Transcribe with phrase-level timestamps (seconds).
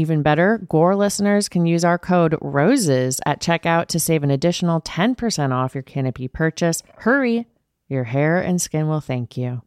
[0.00, 4.80] Even better, Gore listeners can use our code ROSES at checkout to save an additional
[4.80, 6.82] 10% off your Canopy purchase.
[7.00, 7.46] Hurry!
[7.86, 9.60] Your hair and skin will thank you.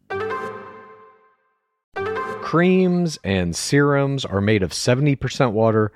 [2.42, 5.92] Creams and serums are made of 70% water,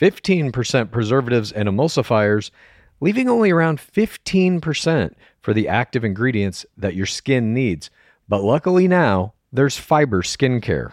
[0.00, 2.50] 15% preservatives and emulsifiers,
[3.00, 7.90] leaving only around 15% for the active ingredients that your skin needs.
[8.26, 10.92] But luckily now, there's fiber skincare.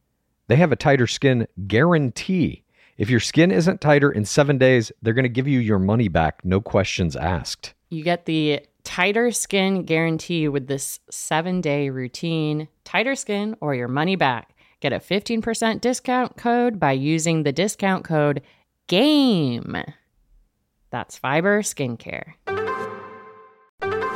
[0.47, 2.63] they have a tighter skin guarantee.
[2.97, 6.07] If your skin isn't tighter in seven days, they're going to give you your money
[6.07, 7.73] back, no questions asked.
[7.89, 12.67] You get the tighter skin guarantee with this seven day routine.
[12.83, 14.55] Tighter skin or your money back.
[14.81, 18.41] Get a 15% discount code by using the discount code
[18.87, 19.83] GAME.
[20.89, 22.33] That's Fiber Skincare.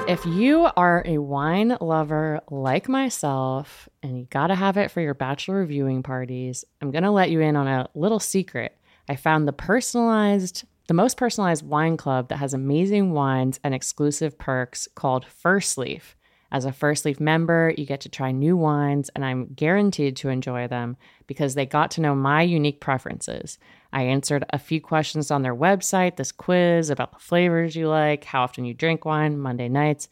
[0.08, 5.16] If you are a wine lover like myself and you gotta have it for your
[5.16, 8.78] bachelor viewing parties, I'm gonna let you in on a little secret.
[9.10, 14.38] I found the personalized, the most personalized wine club that has amazing wines and exclusive
[14.38, 16.16] perks called First Leaf.
[16.52, 20.30] As a First Leaf member, you get to try new wines, and I'm guaranteed to
[20.30, 23.58] enjoy them because they got to know my unique preferences.
[23.96, 28.26] I answered a few questions on their website, this quiz about the flavors you like,
[28.26, 30.10] how often you drink wine, Monday nights,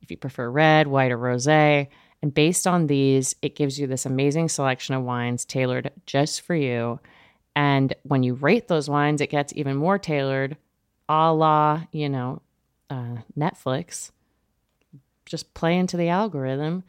[0.00, 1.48] if you prefer red, white, or rose.
[1.48, 1.88] And
[2.22, 7.00] based on these, it gives you this amazing selection of wines tailored just for you.
[7.56, 10.56] And when you rate those wines, it gets even more tailored,
[11.08, 12.40] a la, you know,
[12.88, 14.12] uh, Netflix.
[15.26, 16.84] Just play into the algorithm.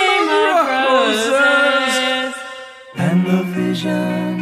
[1.09, 2.35] roses.
[2.95, 4.38] And the vision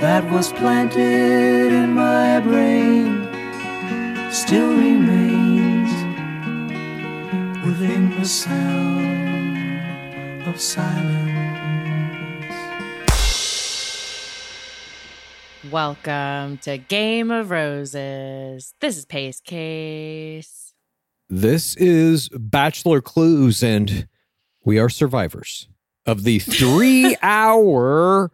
[0.00, 3.28] that was planted in my brain
[4.32, 5.90] still remains
[7.64, 9.76] within the sound
[10.48, 11.34] of silence.
[15.70, 18.74] Welcome to Game of Roses.
[18.80, 20.74] This is Pace Case.
[21.28, 24.06] This is Bachelor Clues, and
[24.64, 25.68] we are survivors
[26.06, 28.30] of the three hour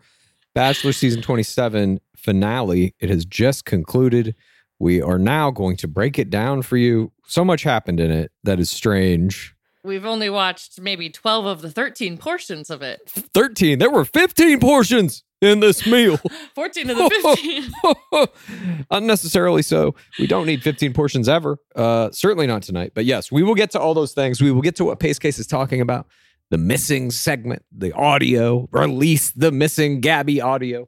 [0.55, 2.95] Bachelor season 27 finale.
[3.01, 4.35] It has just concluded.
[4.79, 7.13] We are now going to break it down for you.
[7.27, 9.55] So much happened in it that is strange.
[9.85, 13.01] We've only watched maybe 12 of the 13 portions of it.
[13.09, 13.79] 13.
[13.79, 16.19] There were 15 portions in this meal.
[16.55, 17.67] 14 of the
[18.13, 18.87] 15.
[18.91, 19.95] Unnecessarily so.
[20.21, 21.59] We don't need 15 portions ever.
[21.75, 22.93] Uh, certainly not tonight.
[22.95, 24.41] But yes, we will get to all those things.
[24.41, 26.07] We will get to what Pace Case is talking about
[26.53, 30.87] the missing segment, the audio, release the missing Gabby audio.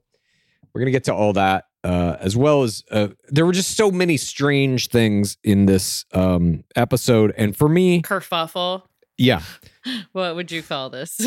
[0.74, 1.64] We're going to get to all that.
[1.82, 6.64] Uh, as well as uh, there were just so many strange things in this um,
[6.76, 7.32] episode.
[7.38, 8.82] And for me, Kerfuffle.
[9.16, 9.40] yeah,
[10.12, 11.18] What would you call this?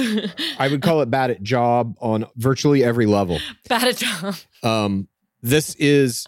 [0.59, 3.39] I would call it bad at job on virtually every level.
[3.69, 4.35] Bad at job.
[4.63, 5.07] Um,
[5.41, 6.27] this is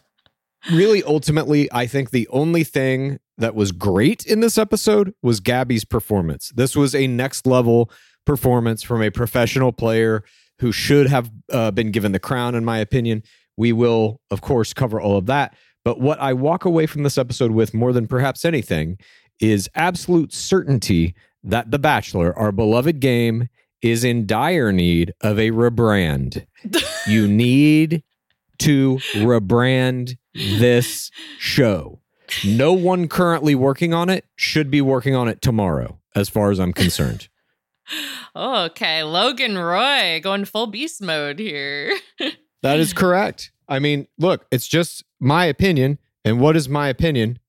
[0.71, 5.85] really ultimately, I think, the only thing that was great in this episode was Gabby's
[5.85, 6.51] performance.
[6.55, 7.89] This was a next level
[8.25, 10.23] performance from a professional player
[10.59, 13.23] who should have uh, been given the crown, in my opinion.
[13.57, 15.55] We will, of course, cover all of that.
[15.85, 18.97] But what I walk away from this episode with more than perhaps anything
[19.39, 23.47] is absolute certainty that The Bachelor, our beloved game,
[23.81, 26.45] is in dire need of a rebrand.
[27.07, 28.03] you need
[28.59, 31.99] to rebrand this show.
[32.45, 36.59] No one currently working on it should be working on it tomorrow, as far as
[36.59, 37.27] I'm concerned.
[38.35, 39.03] Oh, okay.
[39.03, 41.97] Logan Roy going full beast mode here.
[42.61, 43.51] That is correct.
[43.69, 45.97] I mean, look, it's just my opinion.
[46.25, 47.39] And what is my opinion?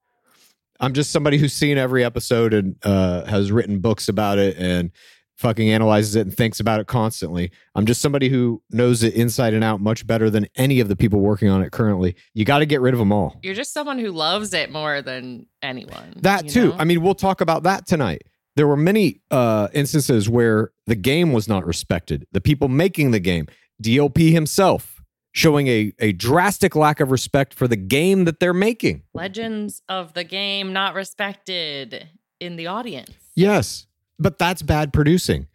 [0.78, 4.92] I'm just somebody who's seen every episode and uh, has written books about it and
[5.40, 7.50] fucking analyzes it and thinks about it constantly.
[7.74, 10.96] I'm just somebody who knows it inside and out much better than any of the
[10.96, 12.14] people working on it currently.
[12.34, 13.40] You got to get rid of them all.
[13.42, 16.14] You're just someone who loves it more than anyone.
[16.16, 16.68] That too.
[16.68, 16.76] know?
[16.78, 18.22] I mean, we'll talk about that tonight.
[18.56, 22.26] There were many uh, instances where the game was not respected.
[22.32, 23.46] The people making the game,
[23.82, 25.00] DLP himself,
[25.32, 29.04] showing a, a drastic lack of respect for the game that they're making.
[29.14, 32.08] Legends of the game not respected
[32.40, 33.12] in the audience.
[33.34, 33.86] Yes,
[34.20, 35.48] but that's bad producing.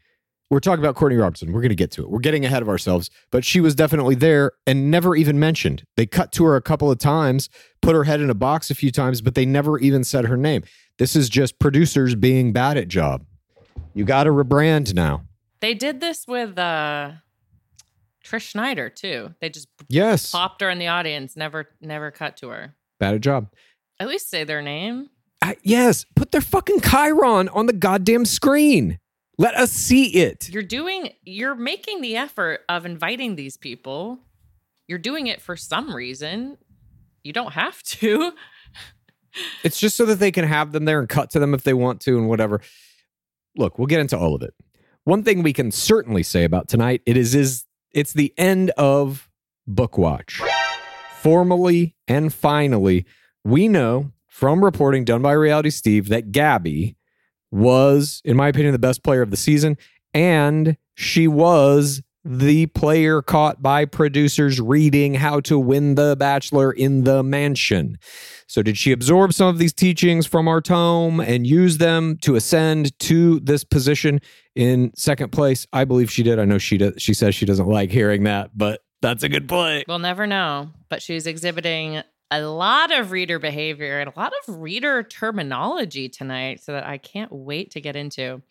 [0.51, 1.51] We're talking about Courtney Robertson.
[1.53, 2.09] We're going to get to it.
[2.11, 5.83] We're getting ahead of ourselves, but she was definitely there and never even mentioned.
[5.97, 7.49] They cut to her a couple of times,
[7.81, 10.37] put her head in a box a few times, but they never even said her
[10.37, 10.63] name.
[10.99, 13.25] This is just producers being bad at job.
[13.95, 15.23] You got to rebrand now.
[15.61, 17.13] They did this with uh
[18.23, 19.33] Trish Schneider too.
[19.41, 22.75] They just Yes, popped her in the audience, never never cut to her.
[22.99, 23.49] bad at job.
[23.99, 25.09] At least say their name.
[25.41, 28.99] I, yes, put their fucking Chiron on the goddamn screen.
[29.37, 30.49] Let us see it.
[30.49, 34.19] You're doing you're making the effort of inviting these people.
[34.87, 36.57] You're doing it for some reason.
[37.23, 38.33] You don't have to.
[39.63, 41.73] It's just so that they can have them there and cut to them if they
[41.73, 42.61] want to and whatever.
[43.57, 44.53] Look, we'll get into all of it.
[45.03, 49.29] One thing we can certainly say about tonight it is is it's the end of
[49.67, 50.41] Book Watch.
[51.19, 53.05] Formally and finally,
[53.43, 56.97] we know from reporting done by Reality Steve that Gabby
[57.51, 59.77] was, in my opinion, the best player of the season,
[60.13, 67.05] and she was the player caught by producers reading how to win the Bachelor in
[67.05, 67.97] the mansion.
[68.45, 72.35] So, did she absorb some of these teachings from our tome and use them to
[72.35, 74.19] ascend to this position
[74.53, 75.65] in second place?
[75.71, 76.39] I believe she did.
[76.39, 76.95] I know she does.
[76.97, 79.85] She says she doesn't like hearing that, but that's a good play.
[79.87, 80.71] We'll never know.
[80.89, 86.63] But she's exhibiting a lot of reader behavior and a lot of reader terminology tonight.
[86.63, 88.41] So that I can't wait to get into.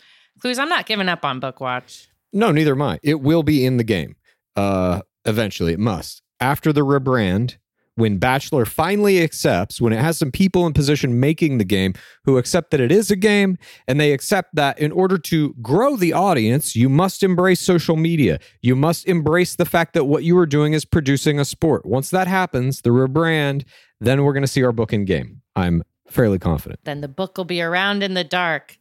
[0.41, 2.09] Clues, I'm not giving up on Book Watch.
[2.33, 2.99] No, neither am I.
[3.03, 4.17] It will be in the game.
[4.57, 6.23] Uh, eventually, it must.
[6.41, 7.57] After the rebrand,
[7.97, 12.39] when Bachelor finally accepts, when it has some people in position making the game who
[12.39, 16.13] accept that it is a game, and they accept that in order to grow the
[16.13, 18.39] audience, you must embrace social media.
[18.63, 21.87] You must embrace the fact that what you are doing is producing a sport.
[21.87, 23.65] Once that happens, the rebrand,
[24.01, 25.43] then we're going to see our book in game.
[25.55, 26.81] I'm fairly confident.
[26.85, 28.77] Then the book will be around in the dark.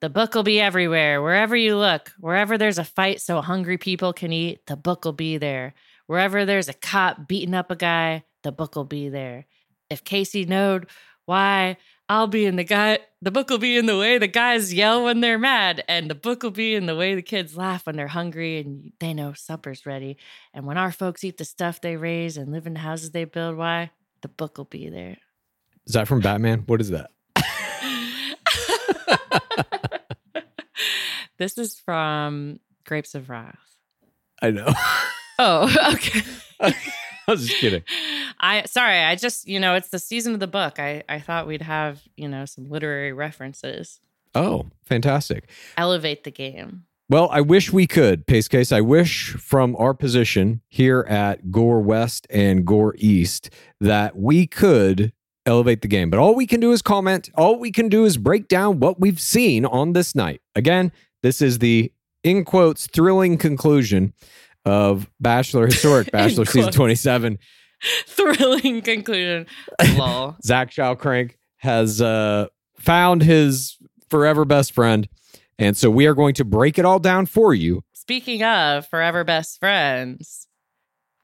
[0.00, 2.12] The book will be everywhere, wherever you look.
[2.18, 5.72] Wherever there's a fight so hungry people can eat, the book will be there.
[6.06, 9.46] Wherever there's a cop beating up a guy, the book will be there.
[9.90, 10.86] If Casey knowed
[11.24, 13.00] why, I'll be in the guy.
[13.20, 16.14] The book will be in the way the guys yell when they're mad, and the
[16.14, 19.32] book will be in the way the kids laugh when they're hungry and they know
[19.32, 20.16] supper's ready.
[20.54, 23.24] And when our folks eat the stuff they raise and live in the houses they
[23.24, 23.90] build, why
[24.22, 25.16] the book will be there.
[25.86, 26.62] Is that from Batman?
[26.66, 27.10] What is that?
[31.38, 33.58] this is from Grapes of Wrath.
[34.40, 34.72] I know.
[35.38, 36.22] Oh, okay.
[37.28, 37.82] I was just kidding.
[38.38, 40.78] I sorry, I just you know it's the season of the book.
[40.78, 44.00] I I thought we'd have you know some literary references.
[44.34, 45.48] Oh, fantastic.
[45.76, 46.84] Elevate the game.
[47.08, 48.72] Well, I wish we could, Pace Case.
[48.72, 53.48] I wish from our position here at Gore West and Gore East
[53.80, 55.12] that we could
[55.46, 56.10] elevate the game.
[56.10, 57.30] But all we can do is comment.
[57.36, 60.42] All we can do is break down what we've seen on this night.
[60.54, 60.92] Again,
[61.22, 61.92] this is the
[62.24, 64.12] in quotes thrilling conclusion
[64.66, 67.38] of Bachelor Historic Bachelor season 27.
[68.06, 69.46] Thrilling conclusion.
[69.96, 70.36] Lol.
[70.42, 73.78] Zach Schallcrank has uh, found his
[74.10, 75.08] forever best friend.
[75.58, 77.82] And so we are going to break it all down for you.
[77.94, 80.46] Speaking of forever best friends,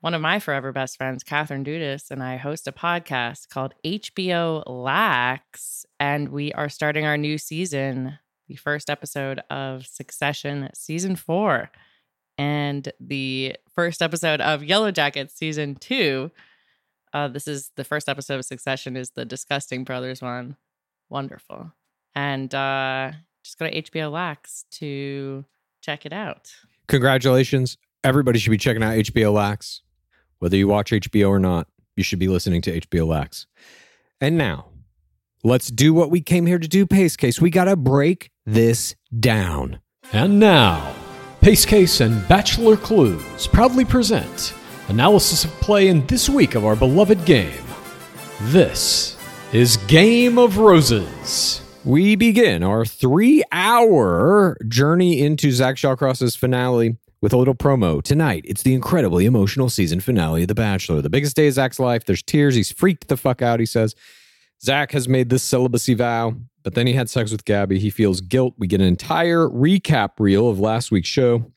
[0.01, 4.63] one of my forever best friends, Catherine Dudas, and I host a podcast called HBO
[4.67, 8.19] Lax, and we are starting our new season,
[8.49, 11.71] the first episode of Succession season four,
[12.43, 16.33] and the first episode of Yellow Jackets season two.
[17.13, 20.57] Uh, this is the first episode of Succession is the Disgusting Brothers one.
[21.09, 21.73] Wonderful.
[22.17, 23.13] And uh,
[23.45, 25.45] just go to HBO Lax to
[25.83, 26.53] check it out.
[26.89, 27.79] Congratulations.
[28.03, 29.83] Everybody should be checking out HBO Lax.
[30.41, 33.47] Whether you watch HBO or not, you should be listening to HBO Lax.
[34.21, 34.67] And now,
[35.45, 37.41] let's do what we came here to do, Pace Case.
[37.41, 39.79] We got to break this down.
[40.13, 40.93] And now,
[41.43, 44.55] Pace Case and Bachelor Clues proudly present
[44.87, 47.65] analysis of play in this week of our beloved game.
[48.43, 49.17] This
[49.53, 51.61] is Game of Roses.
[51.85, 58.01] We begin our three hour journey into Zach Shallcross's finale with a little promo.
[58.01, 61.03] Tonight, it's the incredibly emotional season finale of The Bachelor.
[61.03, 62.05] The biggest day of Zach's life.
[62.05, 62.55] There's tears.
[62.55, 63.97] He's freaked the fuck out, he says.
[64.65, 67.79] Zach has made this celibacy vow, but then he had sex with Gabby.
[67.79, 68.55] He feels guilt.
[68.59, 71.53] We get an entire recap reel of last week's show.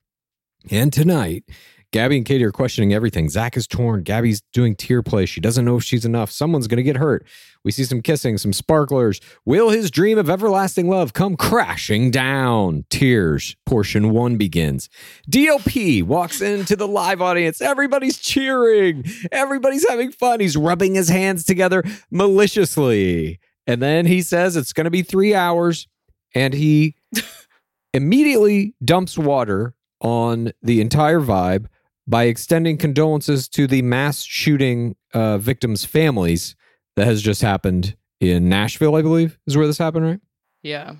[0.72, 1.44] And tonight,
[1.92, 3.30] Gabby and Katie are questioning everything.
[3.30, 4.04] Zach is torn.
[4.04, 5.26] Gabby's doing tear play.
[5.26, 6.32] She doesn't know if she's enough.
[6.32, 7.26] Someone's going to get hurt.
[7.64, 9.20] We see some kissing, some sparklers.
[9.46, 12.86] Will his dream of everlasting love come crashing down?
[12.90, 13.56] Tears.
[13.66, 14.90] Portion one begins.
[15.32, 17.62] DLP walks into the live audience.
[17.62, 19.06] Everybody's cheering.
[19.32, 20.42] Everybody's having fun.
[20.42, 23.40] He's rubbing his hands together maliciously.
[23.66, 25.88] And then he says it's going to be three hours.
[26.36, 26.96] And he
[27.94, 31.68] immediately dumps water on the entire vibe
[32.08, 36.56] by extending condolences to the mass shooting uh, victims' families
[36.96, 40.20] that has just happened in Nashville, I believe, is where this happened, right?
[40.62, 40.96] Yeah.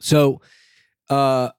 [0.00, 0.40] So
[1.08, 1.50] uh,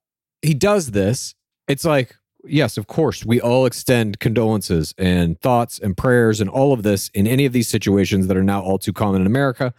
[0.42, 1.36] he does this.
[1.68, 6.74] It's like, yes, of course, we all extend condolences and thoughts and prayers and all
[6.74, 9.74] of this in any of these situations that are now all too common in America.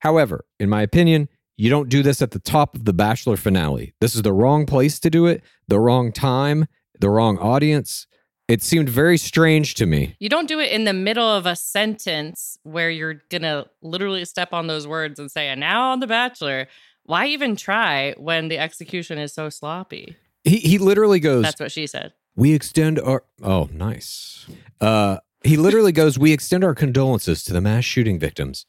[0.00, 3.94] However, in my opinion, you don't do this at the top of the Bachelor finale.
[4.00, 6.66] This is the wrong place to do it, the wrong time,
[7.00, 8.06] the wrong audience.
[8.48, 10.14] It seemed very strange to me.
[10.20, 14.24] You don't do it in the middle of a sentence where you're going to literally
[14.24, 16.68] step on those words and say, and now on The Bachelor.
[17.04, 20.16] Why even try when the execution is so sloppy?
[20.44, 22.12] He he literally goes, That's what she said.
[22.36, 24.46] "We extend our oh nice."
[24.80, 28.66] Uh, he literally goes, "We extend our condolences to the mass shooting victims."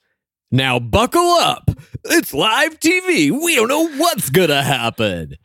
[0.52, 1.70] Now buckle up.
[2.06, 3.32] It's live TV.
[3.32, 5.36] We don't know what's gonna happen.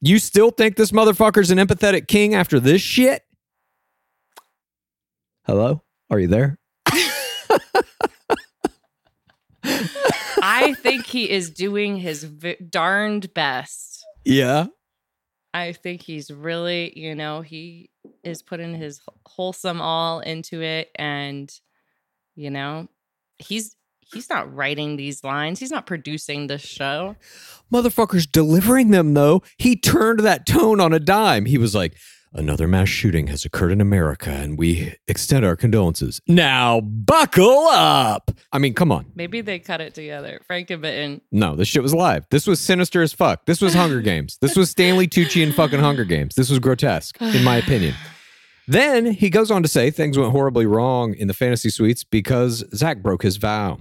[0.00, 3.22] You still think this motherfucker's an empathetic king after this shit?
[5.44, 5.82] Hello?
[6.10, 6.58] Are you there?
[9.64, 14.04] I think he is doing his v- darned best.
[14.24, 14.66] Yeah.
[15.54, 17.90] I think he's really, you know, he
[18.24, 21.52] is putting his wholesome all into it and
[22.34, 22.88] you know,
[23.38, 25.58] he's he's not writing these lines.
[25.58, 27.16] He's not producing this show.
[27.72, 29.42] Motherfucker's delivering them though.
[29.58, 31.44] He turned that tone on a dime.
[31.46, 31.94] He was like,
[32.34, 36.18] Another mass shooting has occurred in America and we extend our condolences.
[36.26, 38.30] Now buckle up.
[38.52, 39.12] I mean, come on.
[39.14, 40.40] Maybe they cut it together.
[40.50, 41.20] Frankenbitten.
[41.30, 42.24] No, this shit was live.
[42.30, 43.44] This was sinister as fuck.
[43.44, 44.38] This was Hunger Games.
[44.40, 46.34] This was Stanley Tucci and fucking Hunger Games.
[46.34, 47.94] This was grotesque, in my opinion.
[48.66, 52.64] Then he goes on to say things went horribly wrong in the fantasy suites because
[52.74, 53.78] Zach broke his vow.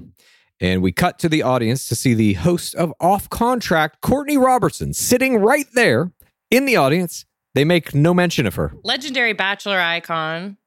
[0.60, 4.93] And we cut to the audience to see the host of Off Contract, Courtney Robertson,
[4.93, 6.12] sitting right there
[6.51, 7.25] in the audience.
[7.53, 8.74] They make no mention of her.
[8.84, 10.58] Legendary Bachelor icon.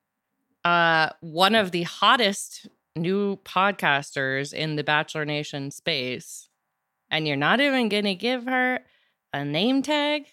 [0.65, 6.49] Uh, one of the hottest new podcasters in the Bachelor Nation space.
[7.11, 8.81] And you're not even gonna give her
[9.33, 10.27] a name tag?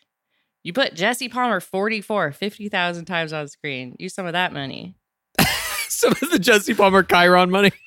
[0.64, 3.96] You put Jesse Palmer 44 50,000 times on screen.
[4.00, 4.96] Use some of that money.
[5.88, 7.72] Some of the Jesse Palmer Chiron money.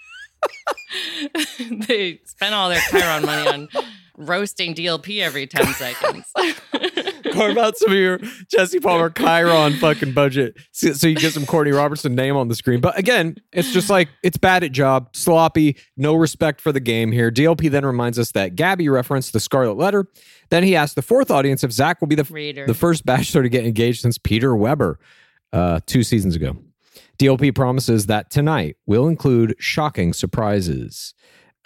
[1.88, 3.68] they spent all their Chiron money on
[4.16, 6.33] roasting DLP every 10 seconds.
[7.35, 11.47] Carve out some of your Jesse Palmer Chiron fucking budget so, so you get some
[11.47, 12.81] Courtney Robertson name on the screen.
[12.81, 17.12] But again, it's just like it's bad at job, sloppy, no respect for the game
[17.12, 17.31] here.
[17.31, 20.07] DLP then reminds us that Gabby referenced the Scarlet Letter.
[20.50, 22.67] Then he asked the fourth audience if Zach will be the Reader.
[22.67, 24.99] the first bachelor to get engaged since Peter Weber
[25.53, 26.57] uh, two seasons ago.
[27.19, 31.14] DLP promises that tonight will include shocking surprises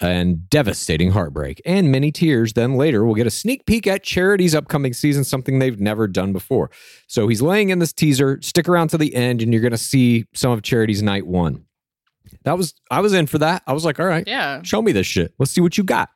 [0.00, 2.52] and devastating heartbreak and many tears.
[2.52, 6.32] Then later, we'll get a sneak peek at Charity's upcoming season, something they've never done
[6.32, 6.70] before.
[7.08, 8.38] So he's laying in this teaser.
[8.42, 11.64] Stick around to the end, and you're going to see some of Charity's night one.
[12.44, 13.62] That was I was in for that.
[13.66, 14.62] I was like, all right, yeah.
[14.62, 15.34] show me this shit.
[15.38, 16.10] Let's see what you got.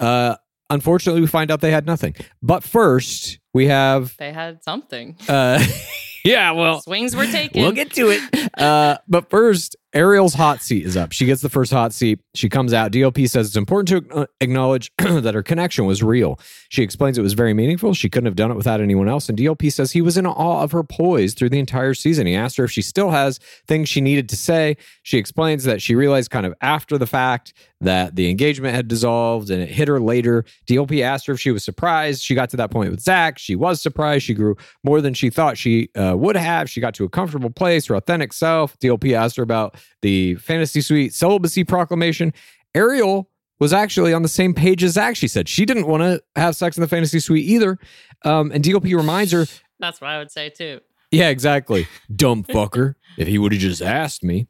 [0.00, 0.36] Uh,
[0.70, 2.14] unfortunately, we find out they had nothing.
[2.42, 5.16] But first, we have They had something.
[5.28, 5.62] uh,
[6.24, 7.62] yeah, well, Swings were taken.
[7.62, 8.50] We'll get to it.
[8.58, 11.12] Uh, but first, Ariel's hot seat is up.
[11.12, 12.20] She gets the first hot seat.
[12.34, 12.92] She comes out.
[12.92, 16.40] DLP says it's important to acknowledge that her connection was real.
[16.70, 17.92] She explains it was very meaningful.
[17.92, 19.28] She couldn't have done it without anyone else.
[19.28, 22.26] And DLP says he was in awe of her poise through the entire season.
[22.26, 24.78] He asked her if she still has things she needed to say.
[25.02, 29.50] She explains that she realized kind of after the fact that the engagement had dissolved
[29.50, 30.44] and it hit her later.
[30.66, 32.22] DLP asked her if she was surprised.
[32.22, 33.38] She got to that point with Zach.
[33.38, 34.24] She was surprised.
[34.24, 36.70] She grew more than she thought she uh, would have.
[36.70, 38.78] She got to a comfortable place, her authentic self.
[38.78, 42.32] DLP asked her about the fantasy suite celibacy proclamation.
[42.74, 43.28] Ariel
[43.60, 45.14] was actually on the same page as Zach.
[45.16, 47.78] She said she didn't want to have sex in the fantasy suite either.
[48.24, 49.46] Um, and DLP reminds her,
[49.78, 50.80] That's what I would say too.
[51.10, 51.86] yeah, exactly.
[52.14, 52.94] Dumb fucker.
[53.18, 54.46] if he would have just asked me.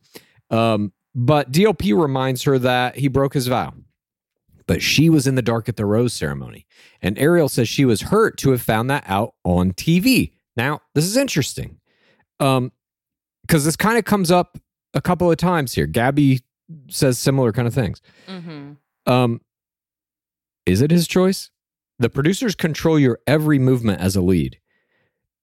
[0.51, 3.75] Um, but DLP reminds her that he broke his vow.
[4.67, 6.67] But she was in the dark at the rose ceremony.
[7.03, 10.33] And Ariel says she was hurt to have found that out on TV.
[10.57, 11.81] Now, this is interesting.
[12.41, 12.73] Um,
[13.43, 14.57] because this kind of comes up
[14.95, 15.87] a couple of times here.
[15.87, 16.41] Gabby
[16.89, 18.01] says similar kind of things.
[18.27, 18.73] hmm
[19.07, 19.41] Um,
[20.67, 21.51] is it his choice?
[21.99, 24.59] The producers control your every movement as a lead.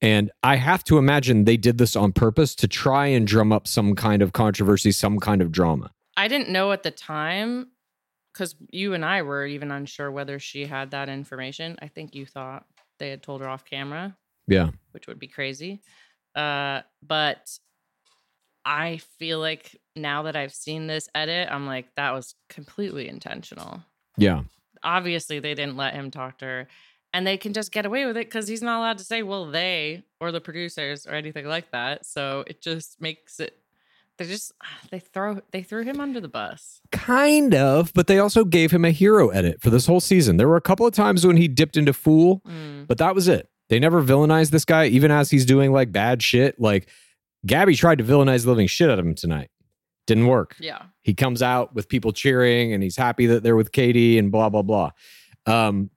[0.01, 3.67] And I have to imagine they did this on purpose to try and drum up
[3.67, 5.91] some kind of controversy, some kind of drama.
[6.15, 7.67] I didn't know at the time
[8.33, 11.77] because you and I were even unsure whether she had that information.
[11.81, 12.65] I think you thought
[12.97, 14.15] they had told her off camera,
[14.47, 14.69] Yeah.
[14.91, 15.81] which would be crazy.
[16.33, 17.49] Uh, but
[18.69, 23.81] I feel like now that I've seen this edit, I'm like, that was completely intentional.
[24.15, 24.43] Yeah.
[24.83, 26.67] Obviously, they didn't let him talk to her.
[27.11, 29.47] And they can just get away with it because he's not allowed to say, well,
[29.49, 32.05] they or the producers or anything like that.
[32.05, 33.57] So it just makes it
[34.19, 34.51] they just
[34.91, 36.81] they throw they threw him under the bus.
[36.91, 40.37] Kind of, but they also gave him a hero edit for this whole season.
[40.37, 42.85] There were a couple of times when he dipped into fool, Mm.
[42.85, 43.49] but that was it.
[43.69, 46.59] They never villainized this guy, even as he's doing like bad shit.
[46.59, 46.87] Like
[47.45, 49.49] Gabby tried to villainize the living shit out of him tonight.
[50.07, 50.55] Didn't work.
[50.59, 50.83] Yeah.
[51.03, 54.49] he comes out with people cheering and he's happy that they're with Katie and blah
[54.49, 54.89] blah blah.
[55.45, 55.89] Um,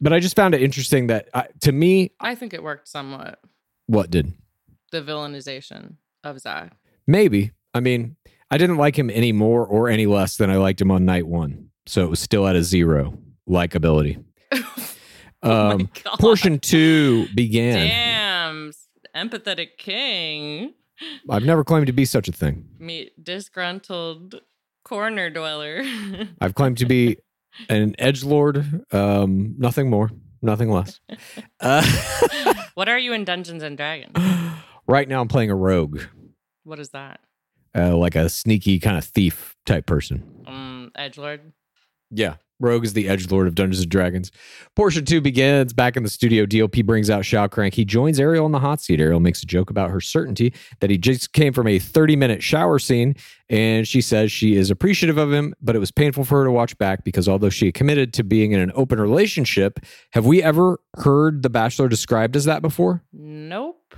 [0.00, 3.38] but I just found it interesting that uh, to me, I think it worked somewhat.
[3.86, 4.32] what did
[4.92, 6.72] The villainization of Zach.
[7.06, 8.16] maybe I mean
[8.50, 11.26] I didn't like him any more or any less than I liked him on night
[11.26, 14.24] one, so it was still at a zero likability.
[15.42, 17.86] oh Um, portion two began.
[17.88, 18.72] Damn.
[19.14, 20.72] Empathetic king.
[21.30, 22.68] I've never claimed to be such a thing.
[22.78, 24.40] Meet disgruntled
[24.84, 25.82] corner dweller.
[26.40, 27.18] I've claimed to be
[27.68, 28.84] an edge lord.
[28.92, 30.10] Um, nothing more,
[30.42, 31.00] nothing less.
[31.60, 31.84] Uh,
[32.74, 34.16] what are you in Dungeons and Dragons?
[34.86, 36.00] right now, I'm playing a rogue.
[36.64, 37.20] What is that?
[37.76, 40.24] uh, like a sneaky kind of thief type person.
[40.46, 41.40] Um, Edgelord.
[42.10, 42.36] Yeah.
[42.60, 44.30] Rogue is the edge lord of Dungeons and Dragons.
[44.74, 46.44] Portion two begins back in the studio.
[46.44, 47.74] DLP brings out Shao Crank.
[47.74, 49.00] He joins Ariel in the hot seat.
[49.00, 52.42] Ariel makes a joke about her certainty that he just came from a 30 minute
[52.42, 53.14] shower scene.
[53.48, 56.50] And she says she is appreciative of him, but it was painful for her to
[56.50, 59.80] watch back because although she committed to being in an open relationship,
[60.12, 63.02] have we ever heard The Bachelor described as that before?
[63.12, 63.94] Nope.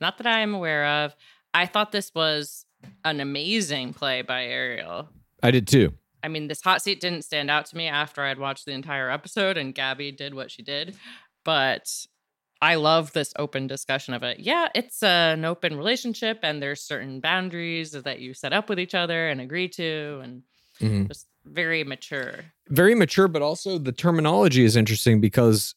[0.00, 1.14] Not that I am aware of.
[1.54, 2.64] I thought this was
[3.04, 5.08] an amazing play by Ariel.
[5.42, 5.92] I did too.
[6.22, 9.10] I mean, this hot seat didn't stand out to me after I'd watched the entire
[9.10, 10.96] episode and Gabby did what she did.
[11.44, 11.90] But
[12.62, 14.40] I love this open discussion of it.
[14.40, 18.94] Yeah, it's an open relationship and there's certain boundaries that you set up with each
[18.94, 20.42] other and agree to and
[20.80, 21.08] Mhm.
[21.08, 22.44] just very mature.
[22.68, 25.74] very mature, but also the terminology is interesting because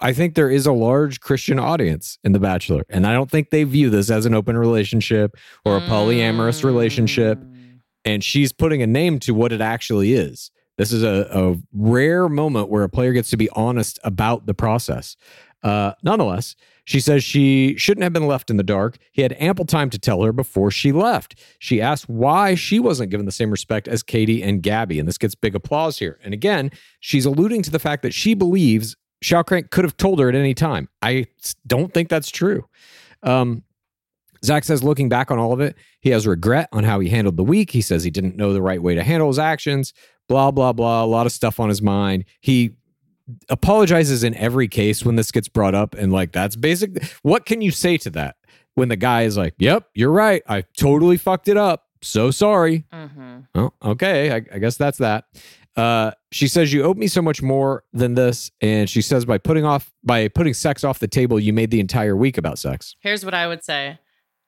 [0.00, 2.84] I think there is a large Christian audience in The Bachelor.
[2.88, 7.38] And I don't think they view this as an open relationship or a polyamorous relationship.
[8.04, 10.50] And she's putting a name to what it actually is.
[10.78, 14.54] This is a, a rare moment where a player gets to be honest about the
[14.54, 15.16] process.
[15.62, 18.96] Uh, nonetheless, she says she shouldn't have been left in the dark.
[19.12, 21.38] He had ample time to tell her before she left.
[21.58, 24.98] She asked why she wasn't given the same respect as Katie and Gabby.
[24.98, 26.18] And this gets big applause here.
[26.24, 30.28] And again, she's alluding to the fact that she believes Shawcrank could have told her
[30.28, 30.88] at any time.
[31.02, 31.26] I
[31.66, 32.66] don't think that's true.
[33.22, 33.64] Um,
[34.44, 37.36] Zach says, looking back on all of it, he has regret on how he handled
[37.36, 37.70] the week.
[37.70, 39.92] He says he didn't know the right way to handle his actions,
[40.28, 41.04] blah, blah, blah.
[41.04, 42.24] A lot of stuff on his mind.
[42.40, 42.70] He
[43.48, 45.94] apologizes in every case when this gets brought up.
[45.94, 47.04] And like, that's basic.
[47.22, 48.36] What can you say to that
[48.74, 50.42] when the guy is like, yep, you're right.
[50.48, 51.86] I totally fucked it up.
[52.02, 52.86] So sorry.
[52.92, 53.40] Mm-hmm.
[53.54, 54.32] Oh, okay.
[54.32, 55.24] I, I guess that's that.
[55.76, 59.38] Uh, she says you owe me so much more than this, and she says by
[59.38, 62.96] putting off by putting sex off the table, you made the entire week about sex.
[63.00, 63.98] Here's what I would say.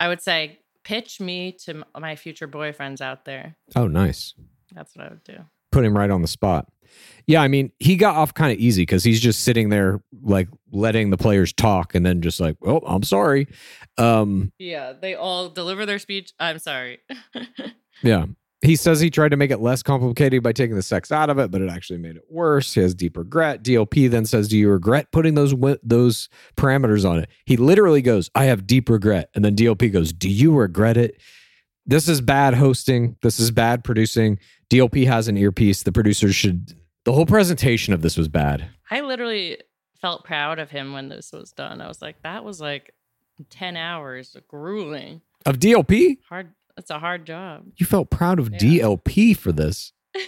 [0.03, 3.55] I would say, pitch me to my future boyfriends out there.
[3.77, 4.35] Oh, nice.
[4.75, 5.37] That's what I would do.
[5.71, 6.67] Put him right on the spot.
[7.29, 10.49] Yeah, I mean, he got off kind of easy because he's just sitting there like
[10.73, 13.47] letting the players talk, and then just like, oh, I'm sorry.
[13.97, 16.33] Um, Yeah, they all deliver their speech.
[16.41, 16.99] I'm sorry.
[18.03, 18.25] Yeah.
[18.62, 21.38] He says he tried to make it less complicated by taking the sex out of
[21.38, 22.72] it, but it actually made it worse.
[22.75, 23.64] He has deep regret.
[23.64, 28.31] DLP then says, "Do you regret putting those those parameters on it?" He literally goes,
[28.35, 31.20] "I have deep regret," and then DLP goes, "Do you regret it?"
[31.85, 33.16] This is bad hosting.
[33.22, 34.38] This is bad producing.
[34.70, 35.83] DLP has an earpiece.
[35.83, 36.75] The producers should.
[37.05, 38.68] The whole presentation of this was bad.
[38.90, 39.59] I literally
[40.01, 41.81] felt proud of him when this was done.
[41.81, 42.92] I was like, that was like
[43.51, 45.20] 10 hours, grueling.
[45.44, 46.53] Of DLP, Hard.
[46.77, 47.65] It's a hard job.
[47.77, 48.59] you felt proud of Yeah.
[48.59, 49.93] DLP for this.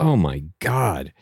[0.00, 1.12] Oh my god.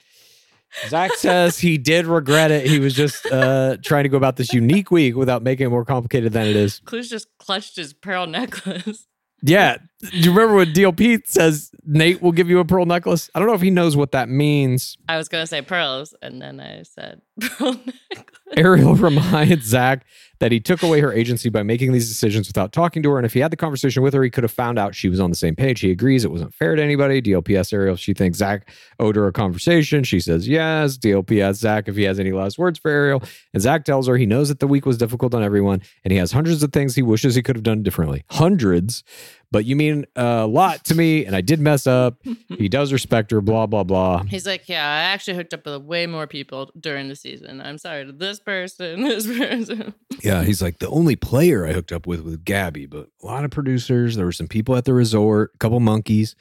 [0.89, 2.67] Zach says he did regret it.
[2.67, 5.87] He was just uh, trying to go about this unique week without making it more
[5.87, 6.81] complicated than it is.
[6.81, 9.07] Clues just clutched his pearl necklace.
[9.43, 9.79] Yeah.
[10.00, 13.30] Do you remember when DLP says Nate will give you a pearl necklace?
[13.35, 14.98] I don't know if he knows what that means.
[15.09, 18.37] I was going to say pearls, and then I said pearl necklace.
[18.56, 20.04] Ariel reminds Zach
[20.38, 23.18] that he took away her agency by making these decisions without talking to her.
[23.18, 25.18] And if he had the conversation with her, he could have found out she was
[25.18, 25.80] on the same page.
[25.80, 27.22] He agrees it wasn't fair to anybody.
[27.22, 30.04] DLP asks Ariel if she thinks Zach owed her a conversation.
[30.04, 30.98] She says yes.
[30.98, 33.22] DLP asks Zach if he has any last words for Ariel.
[33.54, 36.18] And Zach tells her he knows that the week was difficult on everyone and he
[36.18, 38.24] has hundreds of things he wishes he could have done differently.
[38.30, 39.02] Hundreds.
[39.50, 42.18] But you mean a lot to me, and I did mess up.
[42.48, 44.22] He does respect her, blah, blah, blah.
[44.22, 47.61] He's like, yeah, I actually hooked up with way more people during the season.
[47.61, 49.92] I'm sorry to this person, this person.
[50.22, 53.44] Yeah, he's like the only player I hooked up with was Gabby, but a lot
[53.44, 54.16] of producers.
[54.16, 56.35] There were some people at the resort, a couple monkeys.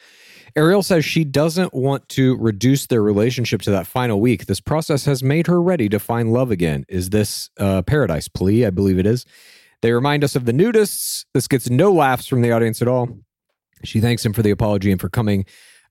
[0.56, 4.46] Ariel says she doesn't want to reduce their relationship to that final week.
[4.46, 6.86] This process has made her ready to find love again.
[6.88, 8.66] Is this uh, paradise plea?
[8.66, 9.26] I believe it is.
[9.86, 11.26] They remind us of the nudists.
[11.36, 13.20] This gets no laughs from the audience at all.
[13.84, 15.46] She thanks him for the apology and for coming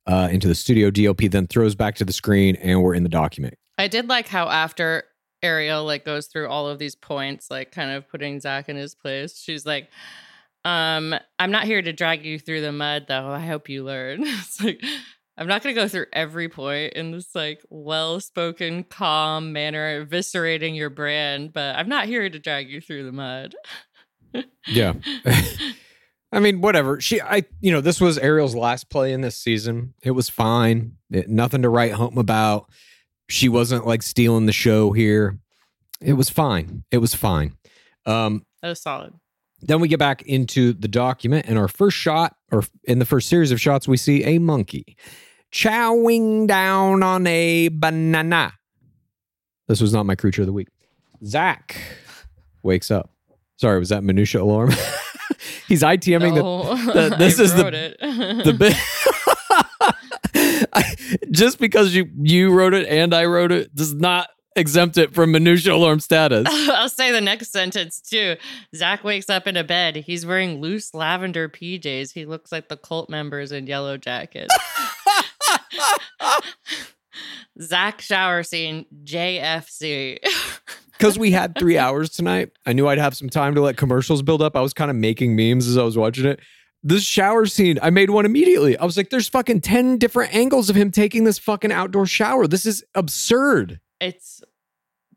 [0.04, 0.90] uh, into the studio.
[0.90, 3.54] DLP then throws back to the screen, and we're in the document.
[3.78, 5.04] I did like how after
[5.44, 8.96] Ariel like goes through all of these points, like kind of putting Zach in his
[8.96, 9.88] place, she's like,
[10.64, 13.28] um, I'm not here to drag you through the mud though.
[13.28, 14.22] I hope you learn.
[14.24, 14.82] it's like
[15.36, 20.90] I'm not gonna go through every point in this like well-spoken, calm manner, eviscerating your
[20.90, 23.54] brand, but I'm not here to drag you through the mud.
[24.66, 24.94] Yeah.
[26.32, 27.00] I mean, whatever.
[27.00, 29.94] She, I, you know, this was Ariel's last play in this season.
[30.02, 30.96] It was fine.
[31.12, 32.68] It- nothing to write home about.
[33.28, 35.38] She wasn't like stealing the show here.
[36.00, 36.82] It was fine.
[36.90, 37.56] It was fine.
[38.06, 39.14] Um, That was solid.
[39.66, 43.28] Then we get back into the document, and our first shot, or in the first
[43.28, 44.96] series of shots, we see a monkey
[45.52, 48.52] chowing down on a banana.
[49.68, 50.68] This was not my creature of the week.
[51.24, 51.80] Zach
[52.62, 53.10] wakes up.
[53.56, 54.70] Sorry, was that minutia alarm?
[55.68, 56.74] He's ITMing the No,
[57.08, 58.44] the- this I is the- it.
[58.44, 58.76] the bit.
[60.72, 60.94] I,
[61.30, 65.32] just because you you wrote it and I wrote it does not exempt it from
[65.32, 66.46] minutia alarm status.
[66.50, 68.36] I'll say the next sentence too.
[68.74, 69.96] Zach wakes up in a bed.
[69.96, 72.12] He's wearing loose lavender PJs.
[72.12, 74.54] He looks like the cult members in yellow jackets.
[77.60, 80.18] Zach shower scene JFC.
[80.96, 84.22] Because we had three hours tonight, I knew I'd have some time to let commercials
[84.22, 84.54] build up.
[84.56, 86.38] I was kind of making memes as I was watching it.
[86.84, 88.78] This shower scene, I made one immediately.
[88.78, 92.46] I was like, there's fucking 10 different angles of him taking this fucking outdoor shower.
[92.46, 93.80] This is absurd.
[94.04, 94.42] It's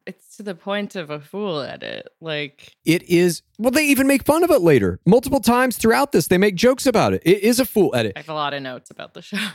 [0.05, 2.07] it's to the point of a fool edit.
[2.21, 4.99] Like It is, well, they even make fun of it later.
[5.05, 7.21] Multiple times throughout this, they make jokes about it.
[7.25, 8.13] It is a fool edit.
[8.15, 9.51] I have a lot of notes about the showers.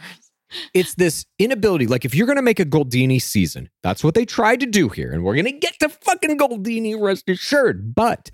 [0.74, 1.86] it's this inability.
[1.86, 4.90] Like, if you're going to make a Goldini season, that's what they tried to do
[4.90, 5.10] here.
[5.10, 7.94] And we're going to get to fucking Goldini, rest assured.
[7.94, 8.30] But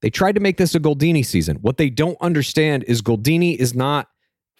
[0.00, 1.58] they tried to make this a Goldini season.
[1.58, 4.08] What they don't understand is Goldini is not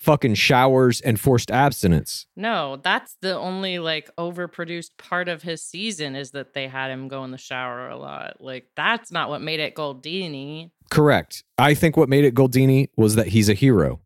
[0.03, 2.27] fucking showers and forced abstinence.
[2.35, 7.07] No, that's the only like overproduced part of his season is that they had him
[7.07, 8.41] go in the shower a lot.
[8.41, 10.71] Like that's not what made it Goldini.
[10.91, 11.45] Correct.
[11.57, 14.01] I think what made it Goldini was that he's a hero.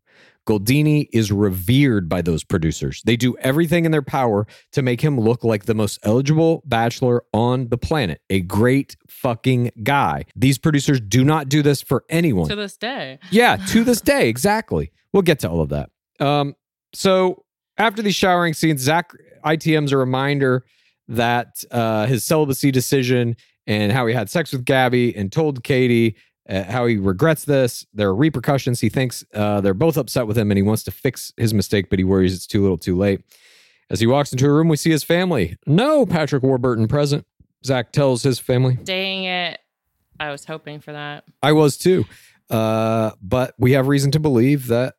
[0.47, 3.01] Goldini is revered by those producers.
[3.05, 7.23] They do everything in their power to make him look like the most eligible bachelor
[7.33, 8.21] on the planet.
[8.29, 10.23] A great fucking guy.
[10.35, 12.47] These producers do not do this for anyone.
[12.47, 13.19] To this day.
[13.29, 14.91] Yeah, to this day, exactly.
[15.13, 15.89] We'll get to all of that.
[16.19, 16.55] Um,
[16.93, 17.43] so
[17.77, 19.11] after these showering scenes, Zach
[19.43, 20.65] ITM's a reminder
[21.09, 26.15] that uh, his celibacy decision and how he had sex with Gabby and told Katie
[26.49, 27.85] uh, how he regrets this.
[27.93, 28.79] There are repercussions.
[28.79, 31.89] He thinks uh, they're both upset with him and he wants to fix his mistake,
[31.89, 33.21] but he worries it's too little, too late.
[33.89, 35.57] As he walks into a room, we see his family.
[35.65, 37.25] No Patrick Warburton present.
[37.65, 38.77] Zach tells his family.
[38.83, 39.59] Dang it.
[40.19, 41.23] I was hoping for that.
[41.41, 42.05] I was too.
[42.49, 44.95] Uh, but we have reason to believe that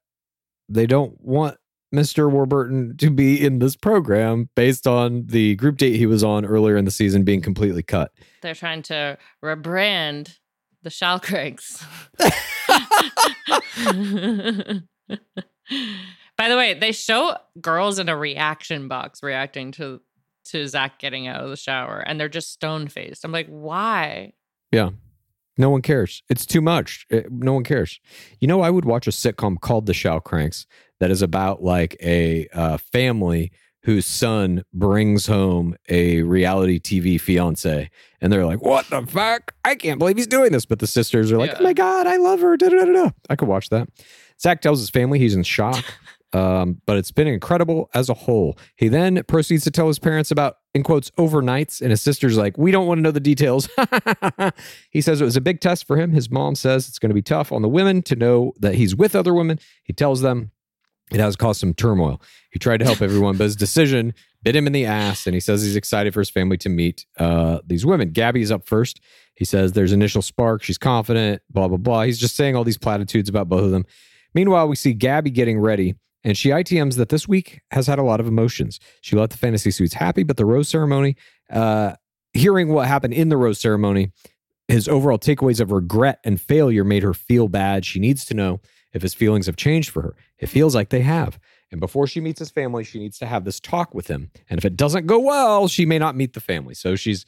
[0.69, 1.57] they don't want
[1.95, 2.31] Mr.
[2.31, 6.77] Warburton to be in this program based on the group date he was on earlier
[6.77, 8.13] in the season being completely cut.
[8.43, 10.39] They're trying to rebrand
[10.83, 11.85] the Shalcranks.
[16.37, 20.01] By the way, they show girls in a reaction box reacting to
[20.47, 23.25] to Zach getting out of the shower, and they're just stone faced.
[23.25, 24.33] I'm like, why?
[24.73, 24.91] Yeah.
[25.59, 26.23] No one cares.
[26.31, 27.05] It's too much.
[27.11, 28.01] It- no one cares.
[28.41, 30.67] You know, I would watch a sitcom called The Shao Cranks
[31.01, 33.51] that is about like a uh, family
[33.83, 37.91] whose son brings home a reality TV fiance.
[38.21, 39.55] And they're like, what the fuck?
[39.65, 40.67] I can't believe he's doing this.
[40.67, 41.59] But the sisters are like, Yeah.
[41.61, 42.57] oh my God, I love her.
[42.57, 43.11] Da, da, da.
[43.31, 43.89] I could watch that.
[44.41, 45.85] Zach tells his family he's in shock.
[46.35, 48.59] Um, but it's been incredible as a whole.
[48.77, 52.59] He then proceeds to tell his parents about, in quotes, overnights, and his sister's like,
[52.59, 53.67] We don't want to know the details.
[54.91, 56.13] he says it was a big test for him.
[56.13, 58.95] His mom says it's going to be tough on the women to know that he's
[58.95, 59.59] with other women.
[59.85, 60.51] He tells them
[61.11, 62.21] it has caused some turmoil.
[62.51, 65.41] He tried to help everyone, but his decision bit him in the ass, and he
[65.41, 68.11] says he's excited for his family to meet uh, these women.
[68.11, 69.01] Gabby's up first.
[69.35, 70.63] He says there's initial spark.
[70.63, 72.03] She's confident, blah, blah, blah.
[72.03, 73.85] He's just saying all these platitudes about both of them.
[74.35, 75.95] Meanwhile, we see Gabby getting ready,
[76.25, 78.79] and she ITMs that this week has had a lot of emotions.
[79.01, 81.17] She left the fantasy suites happy, but the rose ceremony,
[81.51, 81.95] uh,
[82.33, 84.13] hearing what happened in the rose ceremony,
[84.69, 87.85] his overall takeaways of regret and failure made her feel bad.
[87.85, 88.61] She needs to know
[88.99, 90.17] if his feelings have changed for her.
[90.39, 91.39] It feels like they have.
[91.71, 94.31] And before she meets his family, she needs to have this talk with him.
[94.51, 96.75] And if it doesn't go well, she may not meet the family.
[96.75, 97.25] So she's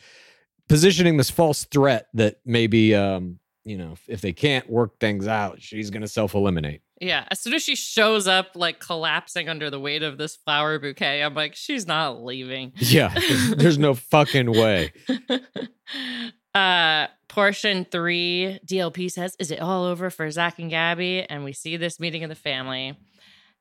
[0.68, 5.62] positioning this false threat that maybe, um, you know, if they can't work things out,
[5.62, 6.82] she's going to self eliminate.
[7.00, 7.24] Yeah.
[7.30, 11.22] As soon as she shows up, like collapsing under the weight of this flower bouquet,
[11.22, 12.72] I'm like, she's not leaving.
[12.76, 13.14] Yeah,
[13.56, 14.92] there's no fucking way.
[16.54, 21.22] uh portion three dlp says is it all over for zach and gabby?
[21.22, 22.98] And we see this meeting of the family.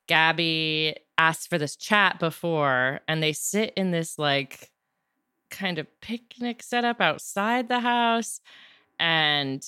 [0.08, 4.72] Gabby asks for this chat before and they sit in this like
[5.52, 8.42] kind of picnic setup outside the house.
[9.00, 9.64] And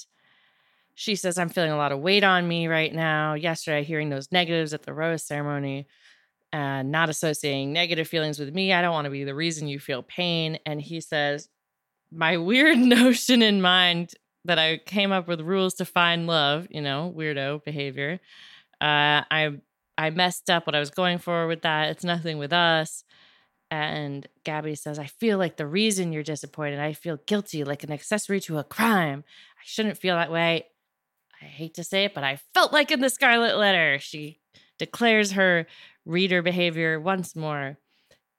[0.95, 3.35] she says i'm feeling a lot of weight on me right now.
[3.35, 5.87] Yesterday hearing those negatives at the rose ceremony
[6.51, 9.79] and not associating negative feelings with me i don't want to be the reason you
[9.79, 10.57] feel pain.
[10.65, 11.49] And he says
[12.11, 14.13] my weird notion in mind
[14.45, 18.19] that I came up with rules to find love, you know, weirdo behavior.
[18.79, 19.59] Uh, I
[19.97, 21.89] I messed up what I was going for with that.
[21.89, 23.03] It's nothing with us.
[23.69, 27.91] And Gabby says, I feel like the reason you're disappointed, I feel guilty, like an
[27.91, 29.23] accessory to a crime.
[29.57, 30.65] I shouldn't feel that way.
[31.41, 33.97] I hate to say it, but I felt like in the Scarlet Letter.
[33.99, 34.39] She
[34.77, 35.67] declares her
[36.05, 37.77] reader behavior once more.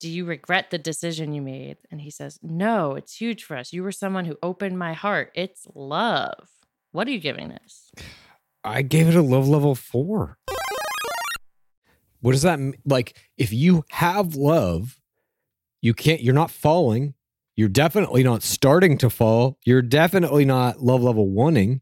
[0.03, 1.77] Do you regret the decision you made?
[1.89, 3.73] And he says, No, it's huge for us.
[3.73, 5.31] You were someone who opened my heart.
[5.33, 6.49] It's love.
[6.91, 7.93] What are you giving this?
[8.65, 10.39] I gave it a love level four.
[12.21, 12.75] What does that mean?
[12.85, 14.99] Like, if you have love,
[15.83, 17.15] you can't, you're not falling.
[17.55, 19.57] You're definitely not starting to fall.
[19.65, 21.81] You're definitely not love level wanting.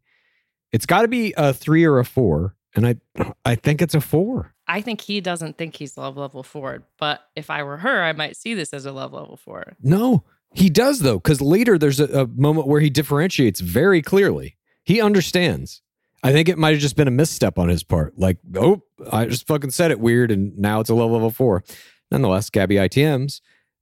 [0.73, 2.55] It's got to be a three or a four.
[2.77, 2.97] And I,
[3.47, 4.53] I think it's a four.
[4.71, 8.13] I think he doesn't think he's love level four, but if I were her, I
[8.13, 9.77] might see this as a love level four.
[9.83, 10.23] No,
[10.55, 14.57] he does though, because later there's a, a moment where he differentiates very clearly.
[14.85, 15.83] He understands.
[16.23, 18.17] I think it might have just been a misstep on his part.
[18.17, 21.65] Like, oh, I just fucking said it weird, and now it's a low level four.
[22.13, 23.41] Nonetheless, Gabby ITMs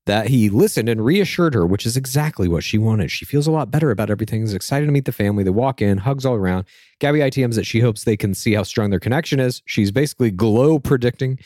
[0.09, 3.11] that he listened and reassured her, which is exactly what she wanted.
[3.11, 4.43] She feels a lot better about everything.
[4.43, 5.45] Is excited to meet the family.
[5.45, 6.65] They walk in, hugs all around.
[6.99, 9.61] Gabby ITMs that she hopes they can see how strong their connection is.
[9.67, 11.39] She's basically glow predicting.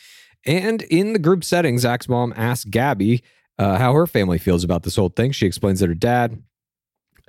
[0.46, 3.24] And in the group setting, Zach's mom asks Gabby
[3.58, 5.32] uh, how her family feels about this whole thing.
[5.32, 6.40] She explains that her dad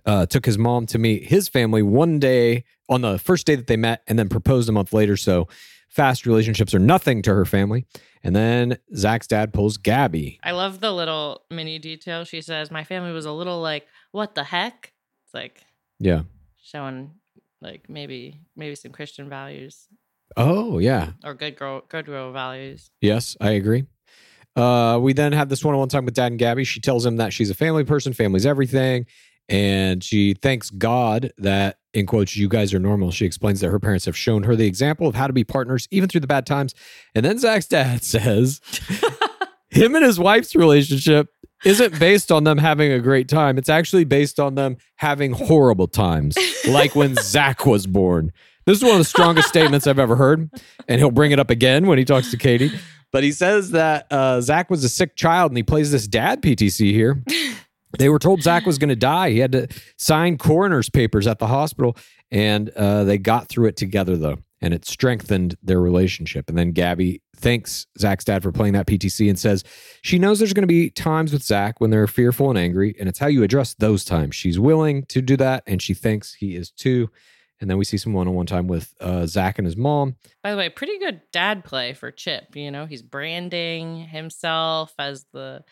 [0.05, 3.65] uh, took his mom to meet his family one day on the first day that
[3.65, 5.17] they met and then proposed a month later.
[5.17, 5.47] So
[5.93, 7.85] fast relationships are nothing to her family.
[8.23, 10.39] And then Zach's dad pulls Gabby.
[10.43, 12.23] I love the little mini detail.
[12.23, 14.93] She says, My family was a little like, What the heck?
[15.25, 15.61] It's like
[15.99, 16.23] Yeah.
[16.61, 17.11] showing
[17.61, 19.87] like maybe maybe some Christian values.
[20.35, 21.11] Oh, yeah.
[21.23, 22.89] or good girl good girl values.
[23.01, 23.85] Yes, I agree.
[24.55, 26.63] Uh, we then have this one on one time with Dad and Gabby.
[26.63, 29.05] She tells him that she's a family person, family's everything.
[29.49, 33.11] And she thanks God that, in quotes, you guys are normal.
[33.11, 35.87] She explains that her parents have shown her the example of how to be partners,
[35.91, 36.73] even through the bad times.
[37.13, 38.61] And then Zach's dad says,
[39.69, 41.29] him and his wife's relationship
[41.63, 43.57] isn't based on them having a great time.
[43.57, 48.31] It's actually based on them having horrible times, like when Zach was born.
[48.65, 50.49] This is one of the strongest statements I've ever heard.
[50.87, 52.71] And he'll bring it up again when he talks to Katie.
[53.11, 56.41] But he says that uh, Zach was a sick child and he plays this dad
[56.41, 57.21] PTC here.
[57.97, 59.31] They were told Zach was going to die.
[59.31, 61.95] He had to sign coroner's papers at the hospital,
[62.31, 66.49] and uh, they got through it together, though, and it strengthened their relationship.
[66.49, 69.63] And then Gabby thanks Zach's dad for playing that PTC and says
[70.01, 73.07] she knows there's going to be times with Zach when they're fearful and angry, and
[73.07, 74.35] it's how you address those times.
[74.35, 77.09] She's willing to do that, and she thinks he is too.
[77.61, 80.17] And then we see some one on one time with uh, Zach and his mom.
[80.41, 82.57] By the way, pretty good dad play for Chip.
[82.57, 85.63] You know, he's branding himself as the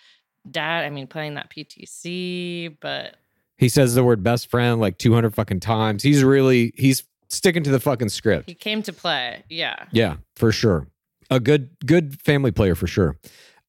[0.50, 0.86] dad.
[0.86, 3.16] I mean, playing that PTC, but
[3.58, 6.04] He says the word best friend like 200 fucking times.
[6.04, 8.48] He's really, he's sticking to the fucking script.
[8.50, 9.44] he came to play.
[9.50, 9.86] Yeah.
[9.92, 10.88] Yeah, for sure.
[11.30, 13.18] A good good family player for sure.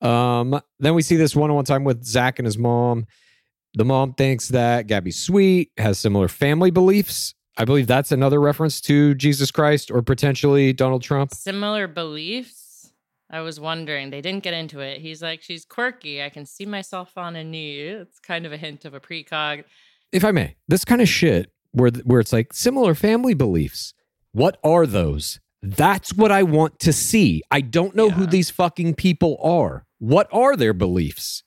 [0.01, 3.07] Um, then we see this one-on-one time with Zach and his mom.
[3.75, 7.35] The mom thinks that Gabby's sweet, has similar family beliefs.
[7.57, 11.33] I believe that's another reference to Jesus Christ or potentially Donald Trump.
[11.35, 12.62] Similar beliefs.
[13.33, 14.11] I was wondering.
[14.11, 15.01] They didn't get into it.
[15.01, 16.23] He's like, she's quirky.
[16.23, 17.79] I can see myself on a knee.
[17.81, 19.64] It's kind of a hint of a precog.
[20.12, 23.95] If I may, this kind of shit where where it's like similar family beliefs.
[24.33, 25.40] What are those?
[25.62, 27.42] That's what I want to see.
[27.51, 29.87] I don't know who these fucking people are.
[29.99, 31.42] What are their beliefs?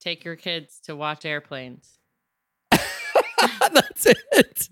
[0.00, 1.98] Take your kids to watch airplanes.
[2.70, 4.68] That's it.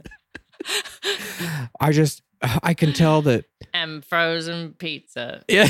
[1.81, 2.23] I just
[2.63, 5.43] I can tell that And frozen pizza.
[5.49, 5.69] yeah,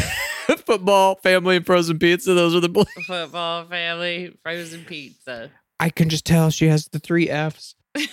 [0.69, 2.35] football, family, and frozen pizza.
[2.35, 2.69] Those are the.
[2.69, 5.51] bl- Football family, frozen pizza.
[5.81, 7.75] I can just tell she has the three Fs.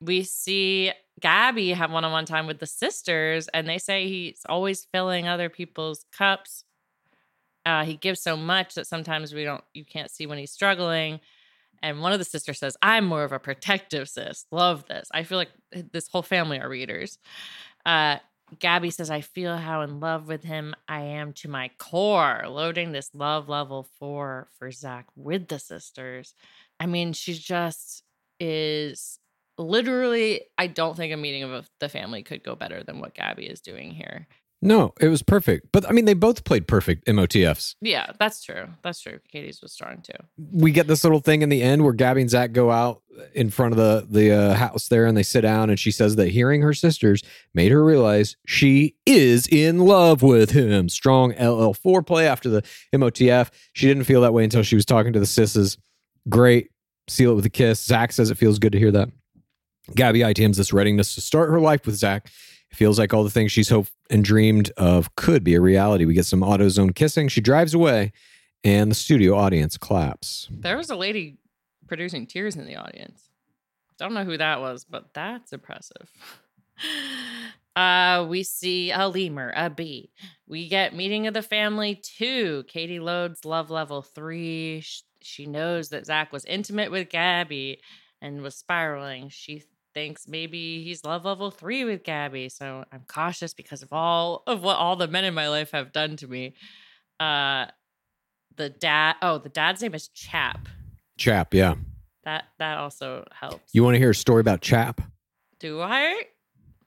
[0.00, 4.42] we see Gabby have one on one time with the sisters, and they say he's
[4.48, 6.64] always filling other people's cups.
[7.64, 11.20] Uh, he gives so much that sometimes we don't, you can't see when he's struggling.
[11.82, 14.46] And one of the sisters says, I'm more of a protective sis.
[14.50, 15.08] Love this.
[15.12, 15.50] I feel like
[15.92, 17.18] this whole family are readers.
[17.84, 18.16] Uh,
[18.58, 22.92] Gabby says, I feel how in love with him I am to my core, loading
[22.92, 26.34] this love level four for Zach with the sisters.
[26.78, 28.04] I mean, she just
[28.38, 29.18] is
[29.58, 33.46] literally, I don't think a meeting of the family could go better than what Gabby
[33.46, 34.28] is doing here.
[34.62, 35.68] No, it was perfect.
[35.70, 37.74] But I mean, they both played perfect MOTFs.
[37.80, 38.68] Yeah, that's true.
[38.82, 39.20] That's true.
[39.30, 40.16] Katie's was strong too.
[40.50, 43.02] We get this little thing in the end where Gabby and Zach go out
[43.34, 46.16] in front of the the uh, house there, and they sit down, and she says
[46.16, 47.22] that hearing her sisters
[47.54, 50.88] made her realize she is in love with him.
[50.88, 52.62] Strong LL4 play after the
[52.94, 53.50] MOTF.
[53.74, 55.76] She didn't feel that way until she was talking to the sisses.
[56.28, 56.70] Great.
[57.08, 57.84] Seal it with a kiss.
[57.84, 59.10] Zach says it feels good to hear that.
[59.94, 62.28] Gabby ITMs this readiness to start her life with Zach.
[62.70, 66.04] It feels like all the things she's hoped and dreamed of could be a reality.
[66.04, 67.28] We get some AutoZone kissing.
[67.28, 68.12] She drives away,
[68.64, 70.48] and the studio audience claps.
[70.50, 71.38] There was a lady
[71.86, 73.30] producing tears in the audience.
[73.90, 76.10] I Don't know who that was, but that's impressive.
[77.76, 80.10] Uh, we see a lemur, a bee.
[80.48, 82.64] We get meeting of the family two.
[82.68, 84.82] Katie loads love level three.
[85.20, 87.82] She knows that Zach was intimate with Gabby
[88.22, 89.28] and was spiraling.
[89.28, 89.62] She
[89.96, 92.50] thinks maybe he's love level three with Gabby.
[92.50, 95.90] So I'm cautious because of all of what all the men in my life have
[95.90, 96.52] done to me.
[97.18, 97.64] Uh,
[98.56, 99.16] the dad.
[99.22, 100.68] Oh, the dad's name is Chap.
[101.16, 101.76] Chap, yeah.
[102.24, 103.74] That that also helps.
[103.74, 105.00] You want to hear a story about Chap?
[105.60, 106.24] Do I?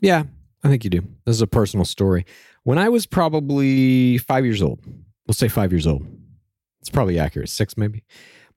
[0.02, 0.26] Yeah,
[0.64, 1.02] I think you do.
[1.26, 2.28] This is a personal story.
[2.62, 4.82] When I was probably five years old,
[5.26, 6.06] we'll say five years old.
[6.80, 8.04] It's probably accurate, six maybe.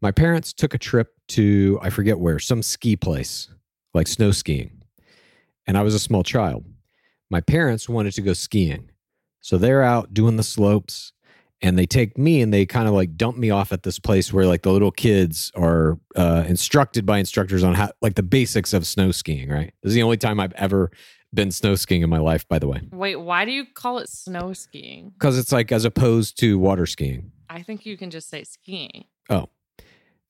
[0.02, 3.48] My parents took a trip to, I forget where, some ski place,
[3.94, 4.82] like snow skiing.
[5.66, 6.64] And I was a small child.
[7.30, 8.90] My parents wanted to go skiing.
[9.40, 11.12] So they're out doing the slopes
[11.60, 14.32] and they take me and they kind of like dump me off at this place
[14.32, 18.72] where like the little kids are uh, instructed by instructors on how, like the basics
[18.72, 19.72] of snow skiing, right?
[19.82, 20.90] This is the only time I've ever
[21.34, 24.08] been snow skiing in my life, by the way, Wait, why do you call it
[24.08, 25.10] snow skiing?
[25.14, 27.32] because it's like as opposed to water skiing.
[27.48, 29.04] I think you can just say skiing.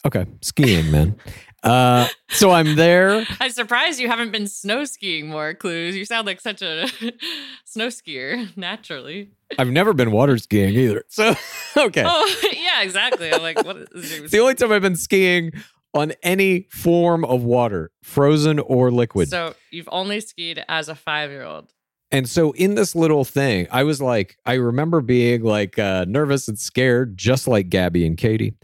[0.05, 1.16] Okay, skiing, man.
[1.62, 3.24] Uh, so I'm there.
[3.40, 5.94] I'm surprised you haven't been snow skiing more, Clues.
[5.94, 6.88] You sound like such a
[7.64, 9.30] snow skier naturally.
[9.59, 11.05] I've never been water skiing either.
[11.09, 11.36] So,
[11.76, 12.03] okay.
[12.05, 13.32] Oh, yeah, exactly.
[13.32, 15.53] I'm like, what is the only time I've been skiing
[15.94, 19.28] on any form of water, frozen or liquid.
[19.28, 21.72] So you've only skied as a five year old.
[22.11, 26.48] And so in this little thing, I was like, I remember being like uh, nervous
[26.48, 28.55] and scared, just like Gabby and Katie.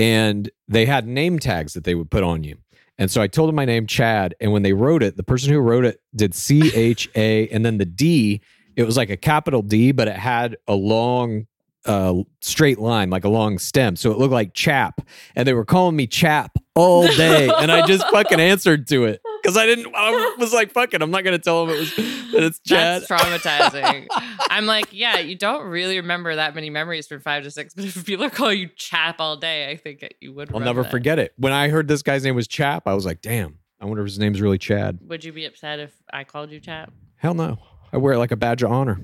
[0.00, 2.56] And they had name tags that they would put on you.
[2.96, 4.34] And so I told them my name, Chad.
[4.40, 7.66] And when they wrote it, the person who wrote it did C H A and
[7.66, 8.40] then the D,
[8.76, 11.46] it was like a capital D, but it had a long
[11.86, 13.96] uh straight line like a long stem.
[13.96, 15.00] So it looked like chap.
[15.34, 17.48] And they were calling me chap all day.
[17.48, 19.20] And i just fucking answered to it.
[19.42, 22.42] Because i didn't i was like fucking i'm not gonna tell them it was that
[22.42, 23.02] it's chad.
[23.02, 24.06] That's traumatizing.
[24.50, 27.84] I'm like, yeah, you don't really remember that many memories from five to six, but
[27.84, 30.52] if people call you chap all day, I think you would.
[30.52, 30.90] i'll never that.
[30.90, 31.32] forget it.
[31.36, 33.58] When i heard this guy's name was chap i was like damn.
[33.82, 34.98] I wonder if his name's really chad.
[35.08, 36.92] Would you be upset if I called you chap?
[37.16, 37.58] hell no.
[37.92, 39.00] I wear it like a badge of honor.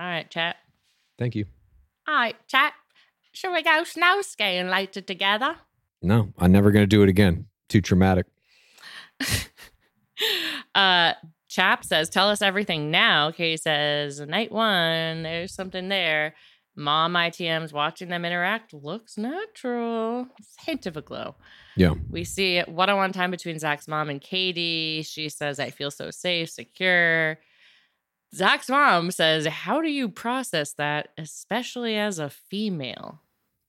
[0.00, 0.56] All right, chap.
[1.18, 1.46] thank you
[2.08, 2.74] All right, chap.
[3.32, 5.56] Shall we go snow skiing later together?
[6.04, 7.46] no i'm never gonna do it again.
[7.68, 8.26] Too traumatic.
[10.74, 11.12] Uh
[11.48, 13.30] chap says tell us everything now.
[13.30, 16.34] Katie says night one there's something there.
[16.74, 20.26] Mom itm's watching them interact looks natural.
[20.38, 21.34] It's a hint of a glow.
[21.76, 21.94] Yeah.
[22.10, 25.02] we see one-on-one time between zach's mom and katie.
[25.02, 27.38] She says i feel so safe secure
[28.34, 33.20] zach's mom says how do you process that especially as a female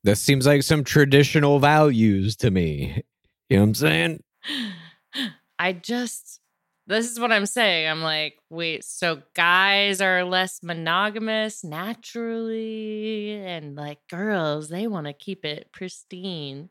[0.04, 3.04] This seems like some traditional values to me.
[3.50, 4.24] You know what I'm saying?
[5.60, 6.40] I just
[6.88, 7.88] this is what I'm saying.
[7.88, 15.14] I'm like, wait, so guys are less monogamous naturally and like girls, they want to
[15.14, 16.70] keep it pristine.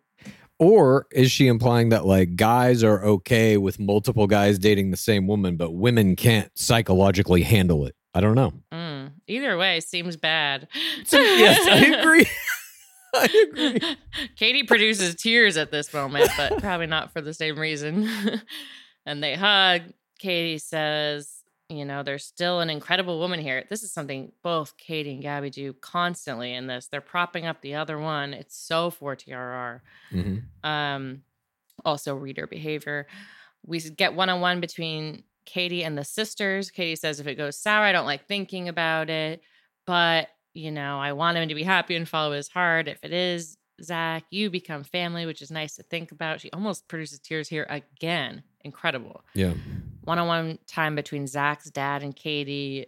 [0.59, 5.26] Or is she implying that like guys are okay with multiple guys dating the same
[5.26, 7.94] woman, but women can't psychologically handle it?
[8.14, 8.53] I don't know.
[8.72, 10.68] Mm, either way seems bad.
[11.11, 12.26] yes, I agree.
[13.14, 13.96] I agree.
[14.36, 18.09] Katie produces tears at this moment, but probably not for the same reason.
[19.07, 19.82] and they hug.
[20.18, 21.41] Katie says,
[21.77, 23.64] you know, there's still an incredible woman here.
[23.68, 26.87] This is something both Katie and Gabby do constantly in this.
[26.87, 28.33] They're propping up the other one.
[28.35, 29.83] It's so for TRR.
[30.11, 30.43] Mhm.
[30.64, 31.23] Um,
[31.85, 33.07] also reader behavior.
[33.64, 36.70] We get one on one between Katie and the sisters.
[36.70, 39.43] Katie says, if it goes sour, I don't like thinking about it,
[39.87, 42.87] but you know, I want him to be happy and follow his heart.
[42.87, 46.41] If it is Zach, you become family, which is nice to think about.
[46.41, 48.43] She almost produces tears here again.
[48.61, 49.25] Incredible.
[49.35, 49.55] Yeah.
[50.05, 52.86] One on one time between Zach's dad and Katie.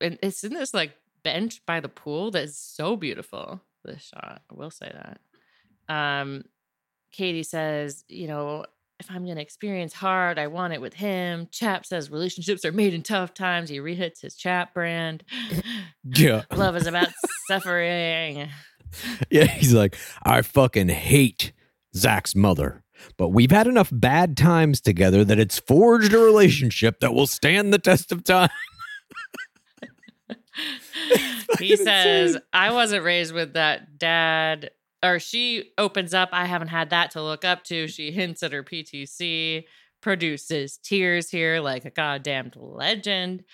[0.00, 3.60] And it's in this like bench by the pool that is so beautiful.
[3.84, 5.94] This shot, I will say that.
[5.94, 6.44] Um,
[7.12, 8.64] Katie says, you know,
[9.00, 11.48] if I'm going to experience hard, I want it with him.
[11.50, 13.68] Chap says relationships are made in tough times.
[13.68, 15.24] He rehits his Chap brand.
[16.06, 16.42] Yeah.
[16.54, 17.08] Love is about
[17.48, 18.48] suffering.
[19.28, 19.46] Yeah.
[19.46, 21.52] He's like, I fucking hate
[21.96, 22.83] Zach's mother,
[23.16, 27.72] but we've had enough bad times together that it's forged a relationship that will stand
[27.72, 28.50] the test of time.
[31.58, 32.42] he says, insane.
[32.52, 34.70] I wasn't raised with that dad.
[35.02, 37.88] Or she opens up, I haven't had that to look up to.
[37.88, 39.64] She hints at her PTC,
[40.00, 43.44] produces tears here like a goddamned legend.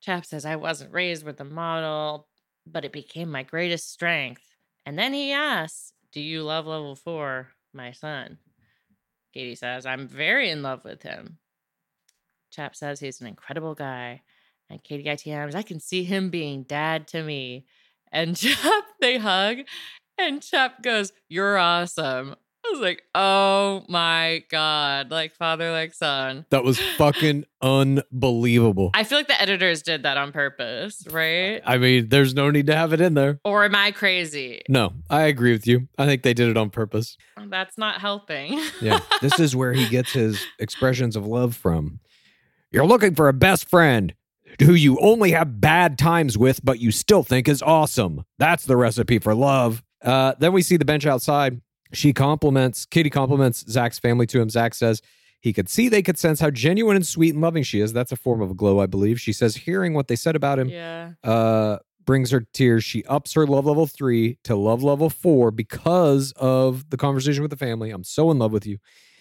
[0.00, 2.28] Chap says, I wasn't raised with a model,
[2.66, 4.42] but it became my greatest strength.
[4.86, 8.38] And then he asks, Do you love level four, my son?
[9.34, 11.38] Katie says, I'm very in love with him.
[12.52, 14.22] Chap says he's an incredible guy.
[14.70, 17.66] And Katie ITMs, I can see him being dad to me.
[18.12, 19.58] And Chap, they hug.
[20.16, 22.36] And Chap goes, You're awesome.
[22.66, 25.10] I was like, Oh my God.
[25.10, 26.46] Like father, like son.
[26.50, 28.90] That was fucking unbelievable.
[28.94, 31.60] I feel like the editors did that on purpose, right?
[31.64, 33.40] I mean, there's no need to have it in there.
[33.44, 34.62] Or am I crazy?
[34.68, 35.88] No, I agree with you.
[35.98, 37.16] I think they did it on purpose.
[37.46, 38.60] That's not helping.
[38.80, 39.00] Yeah.
[39.20, 42.00] this is where he gets his expressions of love from.
[42.70, 44.14] You're looking for a best friend
[44.62, 48.24] who you only have bad times with, but you still think is awesome.
[48.38, 49.82] That's the recipe for love.
[50.02, 51.60] Uh, then we see the bench outside.
[51.94, 54.50] She compliments, Katie compliments Zach's family to him.
[54.50, 55.00] Zach says
[55.40, 57.92] he could see, they could sense how genuine and sweet and loving she is.
[57.92, 59.20] That's a form of a glow, I believe.
[59.20, 61.12] She says, hearing what they said about him, yeah.
[61.22, 62.84] uh brings her tears.
[62.84, 67.50] She ups her love level three to love level four because of the conversation with
[67.50, 67.90] the family.
[67.90, 68.78] I'm so in love with you.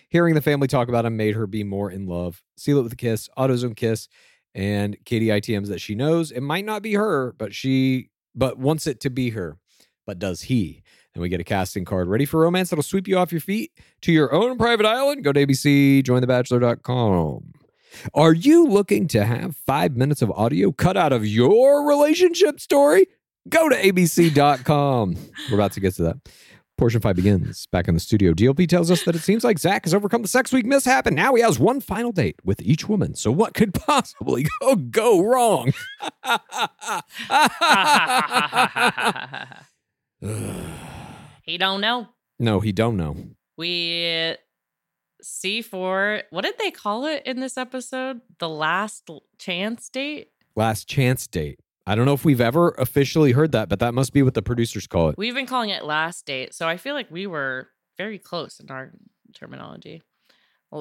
[0.09, 2.43] Hearing the family talk about him made her be more in love.
[2.57, 4.07] Seal it with a kiss, AutoZone kiss,
[4.53, 8.85] and Katie ITMs that she knows it might not be her, but she but wants
[8.85, 9.57] it to be her.
[10.05, 10.82] But does he?
[11.15, 13.71] And we get a casting card ready for romance that'll sweep you off your feet
[14.01, 15.23] to your own private island.
[15.23, 17.53] Go to ABC, jointhebachelor.com.
[18.15, 23.07] Are you looking to have five minutes of audio cut out of your relationship story?
[23.47, 25.15] Go to abc.com.
[25.49, 26.17] We're about to get to that.
[26.75, 28.33] Portion five begins back in the studio.
[28.33, 31.15] DLP tells us that it seems like Zach has overcome the sex week mishap and
[31.15, 33.13] now he has one final date with each woman.
[33.13, 35.73] So what could possibly go, go wrong?
[41.43, 42.07] he don't know.
[42.39, 43.15] no, he don't know.
[43.57, 44.35] We
[45.21, 48.21] see for what did they call it in this episode?
[48.39, 50.29] The last chance date.
[50.55, 51.59] Last chance date.
[51.85, 54.41] I don't know if we've ever officially heard that, but that must be what the
[54.41, 55.15] producers call it.
[55.17, 57.67] We've been calling it last date, so I feel like we were
[57.97, 58.91] very close in our
[59.33, 60.01] terminology.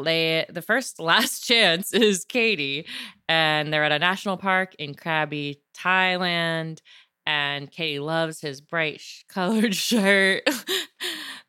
[0.05, 2.87] They the first last chance is Katie,
[3.29, 6.79] and they're at a national park in Krabi, Thailand.
[7.25, 10.43] And Katie loves his bright sh- colored shirt.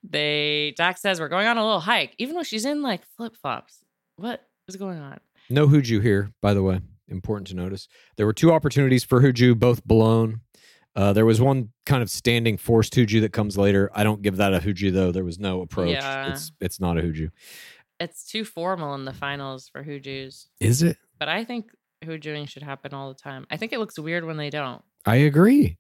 [0.04, 3.36] they Jack says we're going on a little hike, even though she's in like flip
[3.42, 3.80] flops.
[4.18, 5.20] What is going on?
[5.50, 6.82] No Hooju here, by the way.
[7.10, 7.88] Important to notice.
[8.18, 10.42] There were two opportunities for Hooju, both blown.
[10.96, 13.90] Uh, there was one kind of standing forced Hooju that comes later.
[13.94, 15.12] I don't give that a Hooju though.
[15.12, 15.90] There was no approach.
[15.90, 16.32] Yeah.
[16.32, 17.30] It's it's not a Hooju.
[18.00, 20.98] It's too formal in the finals for Huju's, Is it?
[21.20, 21.72] but I think
[22.04, 23.46] Hujuing should happen all the time.
[23.50, 24.84] I think it looks weird when they don't.
[25.06, 25.78] I agree.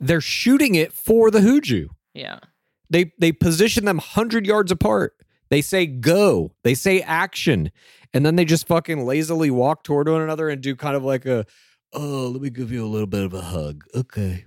[0.00, 1.88] They're shooting it for the Huju.
[2.14, 2.40] Yeah.
[2.90, 5.14] They they position them hundred yards apart.
[5.48, 6.52] They say go.
[6.64, 7.70] They say action,
[8.12, 11.24] and then they just fucking lazily walk toward one another and do kind of like
[11.24, 11.46] a,
[11.92, 13.84] oh, let me give you a little bit of a hug.
[13.94, 14.44] Okay.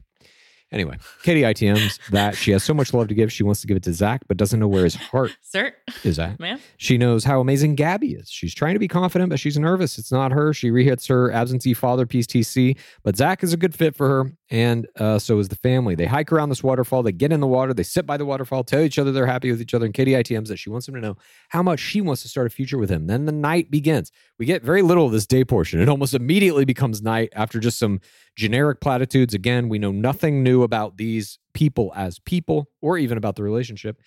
[0.72, 3.76] Anyway, Katie ITMs that she has so much love to give, she wants to give
[3.76, 6.40] it to Zach, but doesn't know where his heart Sir, is at.
[6.40, 6.60] ma'am.
[6.78, 8.30] She knows how amazing Gabby is.
[8.30, 9.98] She's trying to be confident, but she's nervous.
[9.98, 10.54] It's not her.
[10.54, 14.32] She rehits her absentee father piece TC, but Zach is a good fit for her,
[14.52, 15.94] and uh, so is the family.
[15.94, 17.04] They hike around this waterfall.
[17.04, 17.74] They get in the water.
[17.74, 19.86] They sit by the waterfall, tell each other they're happy with each other.
[19.86, 21.18] And Katie ITMs that she wants him to know
[21.50, 23.06] how much she wants to start a future with him.
[23.06, 24.12] Then the night begins.
[24.40, 25.80] We get very little of this day portion.
[25.80, 28.02] It almost immediately becomes night after just some
[28.36, 29.36] generic platitudes.
[29.36, 34.02] Again, we know nothing new about these people as people or even about the relationship.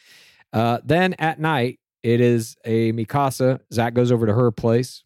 [0.53, 3.61] Uh, then at night, it is a Mikasa.
[3.73, 5.05] Zach goes over to her place.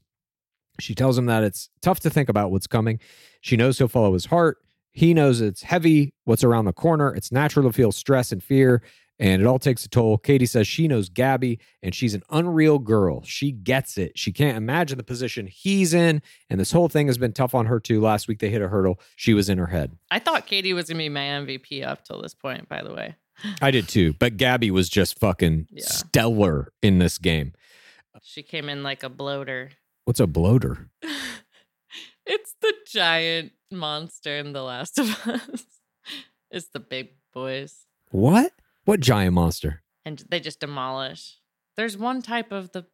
[0.80, 3.01] She tells him that it's tough to think about what's coming.
[3.41, 4.59] She knows he'll follow his heart.
[4.97, 7.14] He knows it's heavy, what's around the corner.
[7.14, 8.80] It's natural to feel stress and fear,
[9.18, 10.16] and it all takes a toll.
[10.16, 13.22] Katie says she knows Gabby, and she's an unreal girl.
[13.22, 14.18] She gets it.
[14.18, 17.66] She can't imagine the position he's in, and this whole thing has been tough on
[17.66, 18.01] her too.
[18.01, 18.99] Last week they hit a hurdle.
[19.16, 19.99] She was in her head.
[20.11, 23.16] I thought Katie was gonna be my MVP up till this point, by the way.
[23.61, 25.84] I did too, but Gabby was just fucking Yeah.
[25.84, 27.53] stellar in this game.
[28.22, 29.72] She came in like a bloater.
[30.07, 30.88] What's a bloater?
[32.26, 35.64] it's the giant monster in The Last of Us.
[36.51, 37.87] it's the big boys.
[38.11, 38.53] What?
[38.85, 39.83] What giant monster?
[40.05, 41.39] And they just demolish.
[41.77, 42.87] There's one type of the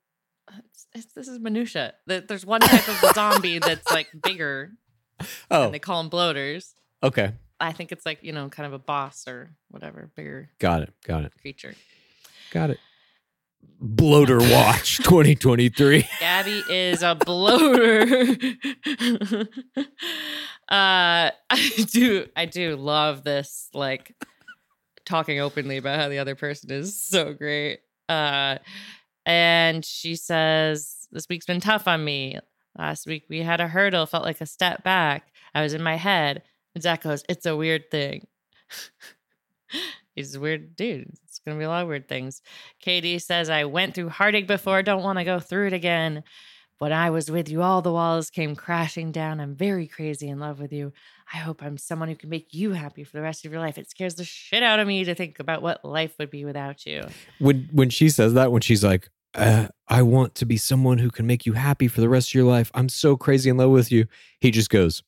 [0.70, 1.94] it's, it's, this is minutia.
[2.06, 4.72] There- There's one type of the zombie that's like bigger,
[5.50, 6.74] Oh, and they call them bloaters.
[7.02, 7.32] okay.
[7.60, 10.92] I think it's like you know, kind of a boss or whatever, bigger Got it.
[11.06, 11.32] Got it.
[11.40, 11.74] creature.
[12.50, 12.78] Got it.
[13.80, 16.08] Bloater Watch 2023.
[16.20, 18.02] Gabby is a bloater.
[20.68, 24.14] uh, I do, I do love this, like
[25.04, 27.80] talking openly about how the other person is so great.
[28.08, 28.58] Uh,
[29.26, 32.38] and she says, "This week's been tough on me.
[32.78, 35.32] Last week we had a hurdle, felt like a step back.
[35.54, 36.42] I was in my head."
[36.74, 38.26] And Zach goes, "It's a weird thing."
[40.14, 41.14] He's a weird dude.
[41.42, 42.40] It's gonna be a lot of weird things.
[42.78, 46.22] Katie says, I went through heartache before, don't want to go through it again.
[46.78, 49.40] When I was with you, all the walls came crashing down.
[49.40, 50.92] I'm very crazy in love with you.
[51.32, 53.76] I hope I'm someone who can make you happy for the rest of your life.
[53.76, 56.86] It scares the shit out of me to think about what life would be without
[56.86, 57.02] you.
[57.40, 61.10] When when she says that, when she's like, uh, "I want to be someone who
[61.10, 63.70] can make you happy for the rest of your life," I'm so crazy in love
[63.70, 64.06] with you.
[64.40, 65.02] He just goes,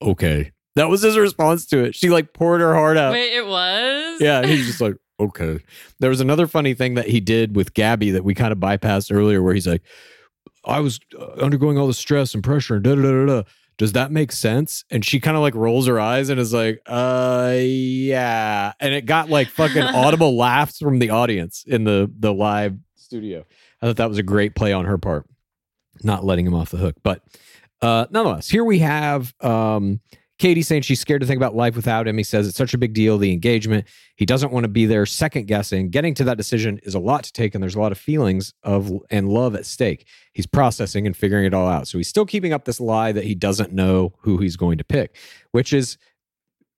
[0.00, 1.96] "Okay." That was his response to it.
[1.96, 3.12] She like poured her heart out.
[3.12, 4.20] Wait, it was?
[4.20, 5.60] Yeah, he's just like, okay.
[5.98, 9.14] There was another funny thing that he did with Gabby that we kind of bypassed
[9.14, 9.82] earlier, where he's like,
[10.64, 13.42] I was uh, undergoing all the stress and pressure and da da da da da.
[13.78, 14.84] Does that make sense?
[14.90, 18.72] And she kind of like rolls her eyes and is like, uh, yeah.
[18.80, 23.44] And it got like fucking audible laughs from the audience in the the live studio.
[23.80, 25.26] I thought that was a great play on her part,
[26.02, 26.96] not letting him off the hook.
[27.04, 27.22] But
[27.80, 30.00] uh, nonetheless, here we have um,
[30.38, 32.16] Katie saying she's scared to think about life without him.
[32.16, 33.86] He says it's such a big deal, the engagement.
[34.14, 35.90] He doesn't want to be there second guessing.
[35.90, 38.54] Getting to that decision is a lot to take, and there's a lot of feelings
[38.62, 40.06] of and love at stake.
[40.32, 41.88] He's processing and figuring it all out.
[41.88, 44.84] So he's still keeping up this lie that he doesn't know who he's going to
[44.84, 45.16] pick,
[45.50, 45.98] which is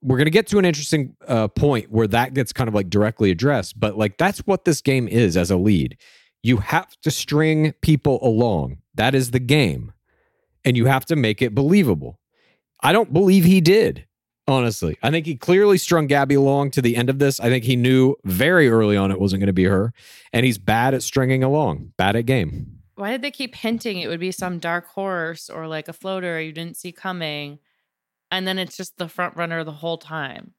[0.02, 2.88] we're going to get to an interesting uh, point where that gets kind of like
[2.88, 3.78] directly addressed.
[3.78, 5.98] But like that's what this game is as a lead.
[6.42, 8.78] You have to string people along.
[8.94, 9.92] That is the game,
[10.64, 12.19] and you have to make it believable.
[12.82, 14.06] I don't believe he did
[14.50, 17.38] Honestly, I think he clearly strung Gabby along to the end of this.
[17.38, 19.92] I think he knew very early on it wasn't going to be her,
[20.32, 22.80] and he's bad at stringing along, bad at game.
[22.96, 26.40] Why did they keep hinting it would be some dark horse or like a floater
[26.40, 27.60] you didn't see coming?
[28.32, 30.54] And then it's just the front runner the whole time.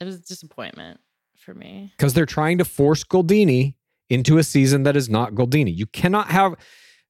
[0.00, 1.00] It was a disappointment
[1.36, 1.92] for me.
[1.98, 3.74] because they're trying to force Goldini
[4.08, 5.76] into a season that is not Goldini.
[5.76, 6.54] You cannot have.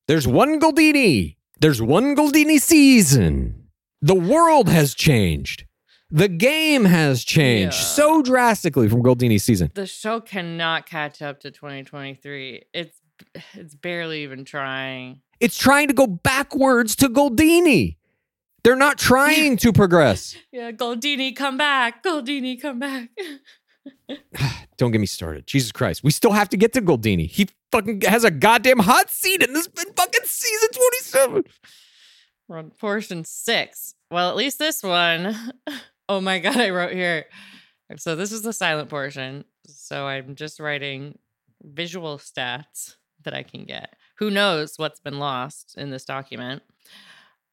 [0.08, 1.36] There's one Goldini.
[1.60, 3.63] There's one Goldini season.
[4.04, 5.64] The world has changed.
[6.10, 7.80] The game has changed Yeah.
[7.84, 9.70] so drastically from Goldini's season.
[9.74, 12.64] The show cannot catch up to 2023.
[12.74, 12.98] It's
[13.54, 15.22] it's barely even trying.
[15.40, 17.96] It's trying to go backwards to Goldini.
[18.62, 20.36] They're not trying to progress.
[20.52, 22.04] Yeah, Goldini, come back.
[22.04, 23.08] Goldini, come back.
[24.76, 25.46] Don't get me started.
[25.46, 26.04] Jesus Christ.
[26.04, 27.26] We still have to get to Goldini.
[27.26, 31.44] He fucking has a goddamn hot seat in this fucking season 27.
[32.46, 33.93] We're on portion six.
[34.10, 35.52] Well, at least this one.
[36.06, 37.24] Oh my God, I wrote here.
[37.96, 39.46] So this is the silent portion.
[39.66, 41.18] So I'm just writing
[41.62, 43.94] visual stats that I can get.
[44.18, 46.62] Who knows what's been lost in this document?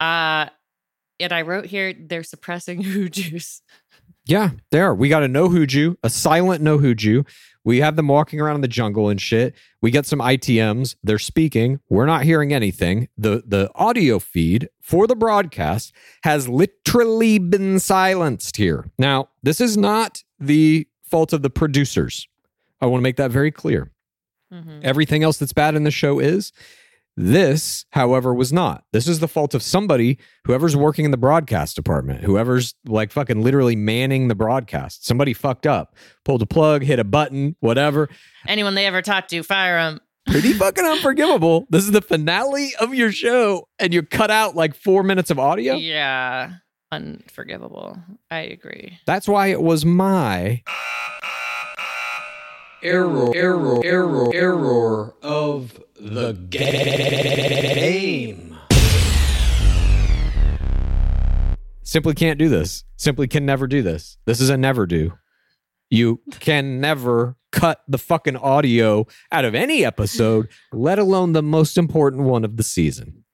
[0.01, 0.47] Uh,
[1.19, 2.81] and I wrote here they're suppressing
[3.11, 3.61] juice.
[4.25, 4.93] Yeah, there.
[4.93, 7.25] We got a no hooju, a silent no hooju.
[7.63, 9.53] We have them walking around in the jungle and shit.
[9.81, 10.95] We get some ITMs.
[11.03, 11.79] They're speaking.
[11.89, 13.07] We're not hearing anything.
[13.17, 15.93] The the audio feed for the broadcast
[16.23, 18.89] has literally been silenced here.
[18.97, 22.27] Now, this is not the fault of the producers.
[22.79, 23.91] I want to make that very clear.
[24.51, 24.83] Mhm.
[24.83, 26.51] Everything else that's bad in the show is.
[27.17, 28.83] This, however, was not.
[28.93, 33.43] This is the fault of somebody, whoever's working in the broadcast department, whoever's like fucking
[33.43, 35.05] literally manning the broadcast.
[35.05, 38.09] Somebody fucked up, pulled a plug, hit a button, whatever.
[38.47, 39.99] Anyone they ever talked to, fire them.
[40.27, 41.65] Pretty fucking unforgivable.
[41.69, 45.39] This is the finale of your show, and you cut out like four minutes of
[45.39, 45.75] audio.
[45.75, 46.53] Yeah,
[46.91, 47.97] unforgivable.
[48.29, 48.99] I agree.
[49.05, 50.63] That's why it was my
[52.83, 58.57] Error, error, error, error of the game.
[61.83, 62.83] simply can't do this.
[62.95, 64.17] Simply can never do this.
[64.25, 65.13] This is a never do.
[65.89, 71.77] You can never cut the fucking audio out of any episode, let alone the most
[71.77, 73.25] important one of the season.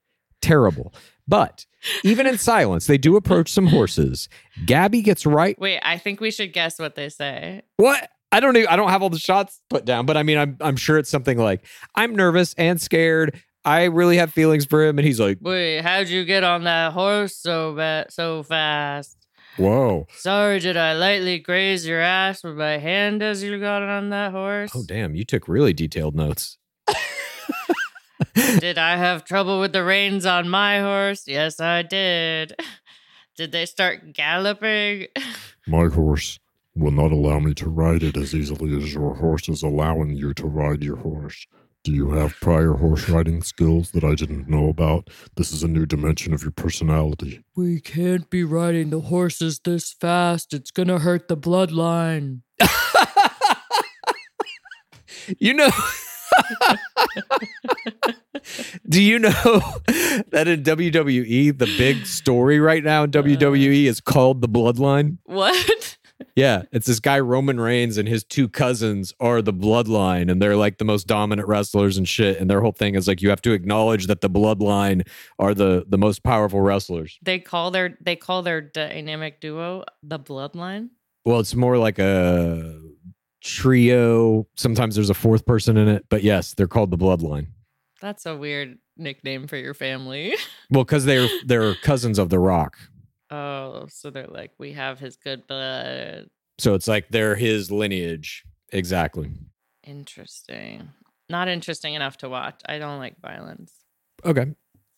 [0.41, 0.93] Terrible.
[1.27, 1.65] But
[2.03, 4.27] even in silence, they do approach some horses.
[4.65, 5.57] Gabby gets right.
[5.59, 7.61] Wait, I think we should guess what they say.
[7.77, 8.09] What?
[8.31, 10.57] I don't even, I don't have all the shots put down, but I mean, I'm
[10.61, 11.65] I'm sure it's something like,
[11.95, 13.41] I'm nervous and scared.
[13.65, 16.93] I really have feelings for him, and he's like, Wait, how'd you get on that
[16.93, 19.15] horse so bad, so fast?
[19.57, 24.09] "Whoa, Sorry, did I lightly graze your ass with my hand as you got on
[24.11, 24.71] that horse?
[24.75, 26.57] oh damn, you took really detailed notes."
[28.59, 31.27] Did I have trouble with the reins on my horse?
[31.27, 32.55] Yes, I did.
[33.35, 35.07] Did they start galloping?
[35.67, 36.39] My horse
[36.77, 40.33] will not allow me to ride it as easily as your horse is allowing you
[40.35, 41.45] to ride your horse.
[41.83, 45.09] Do you have prior horse riding skills that I didn't know about?
[45.35, 47.43] This is a new dimension of your personality.
[47.55, 50.53] We can't be riding the horses this fast.
[50.53, 52.41] It's gonna hurt the bloodline.
[55.39, 55.69] You know.
[58.87, 59.33] Do you know
[60.29, 65.17] that in WWE, the big story right now in WWE is called the Bloodline?
[65.25, 65.96] What?
[66.35, 70.55] Yeah, it's this guy Roman Reigns and his two cousins are the Bloodline, and they're
[70.55, 72.39] like the most dominant wrestlers and shit.
[72.39, 75.07] And their whole thing is like you have to acknowledge that the Bloodline
[75.39, 77.17] are the the most powerful wrestlers.
[77.21, 80.89] They call their they call their dynamic duo the bloodline.
[81.25, 82.79] Well, it's more like a
[83.41, 84.47] trio.
[84.55, 87.47] Sometimes there's a fourth person in it, but yes, they're called the Bloodline.
[88.01, 90.35] That's a weird nickname for your family.
[90.69, 92.77] Well, because they're they're cousins of The Rock.
[93.29, 96.27] Oh, so they're like, we have his good blood.
[96.59, 98.43] So it's like they're his lineage.
[98.71, 99.29] Exactly.
[99.85, 100.89] Interesting.
[101.29, 102.61] Not interesting enough to watch.
[102.65, 103.73] I don't like violence.
[104.25, 104.47] Okay.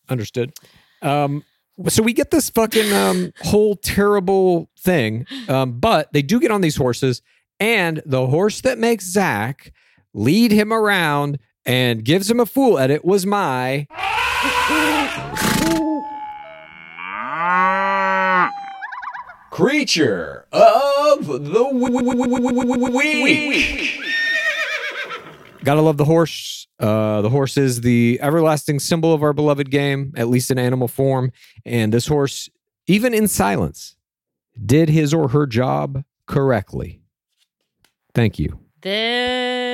[0.09, 0.53] Understood.
[1.01, 1.43] Um
[1.87, 5.25] so we get this fucking um whole terrible thing.
[5.47, 7.21] Um, but they do get on these horses,
[7.59, 9.71] and the horse that makes Zach
[10.13, 13.87] lead him around and gives him a fool edit was my
[19.59, 21.69] Creature of the
[23.23, 23.99] week.
[25.65, 26.65] Gotta love the horse.
[26.79, 30.87] Uh, the horse is the everlasting symbol of our beloved game, at least in animal
[30.87, 31.33] form.
[31.65, 32.49] And this horse,
[32.87, 33.97] even in silence,
[34.65, 37.01] did his or her job correctly.
[38.13, 38.59] Thank you.
[38.81, 39.68] This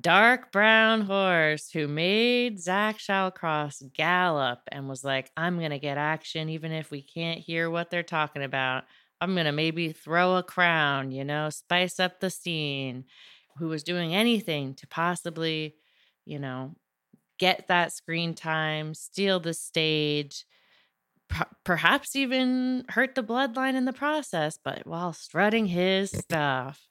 [0.00, 5.98] dark brown horse who made Zach Shallcross gallop and was like, I'm going to get
[5.98, 8.84] action even if we can't hear what they're talking about.
[9.20, 13.04] I'm going to maybe throw a crown, you know, spice up the scene,
[13.58, 15.76] who was doing anything to possibly,
[16.24, 16.74] you know,
[17.38, 20.44] get that screen time, steal the stage,
[21.32, 26.86] per- perhaps even hurt the bloodline in the process, but while strutting his stuff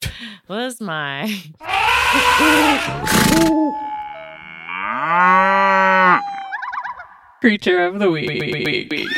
[0.48, 1.40] was my.
[7.40, 9.08] Creature of the week.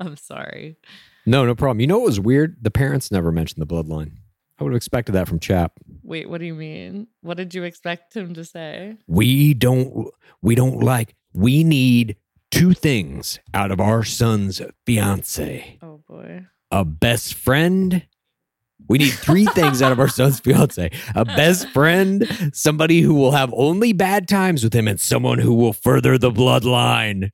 [0.00, 0.76] I'm sorry.
[1.26, 1.80] No, no problem.
[1.80, 2.56] You know what was weird?
[2.62, 4.12] The parents never mentioned the bloodline.
[4.58, 5.72] I would have expected that from Chap.
[6.02, 7.06] Wait, what do you mean?
[7.20, 8.96] What did you expect him to say?
[9.06, 10.08] We don't
[10.42, 12.16] we don't like we need
[12.50, 15.78] two things out of our son's fiance.
[15.82, 16.46] Oh boy.
[16.70, 18.06] A best friend.
[18.88, 20.90] We need three things out of our son's fiance.
[21.14, 25.54] A best friend, somebody who will have only bad times with him, and someone who
[25.54, 27.30] will further the bloodline.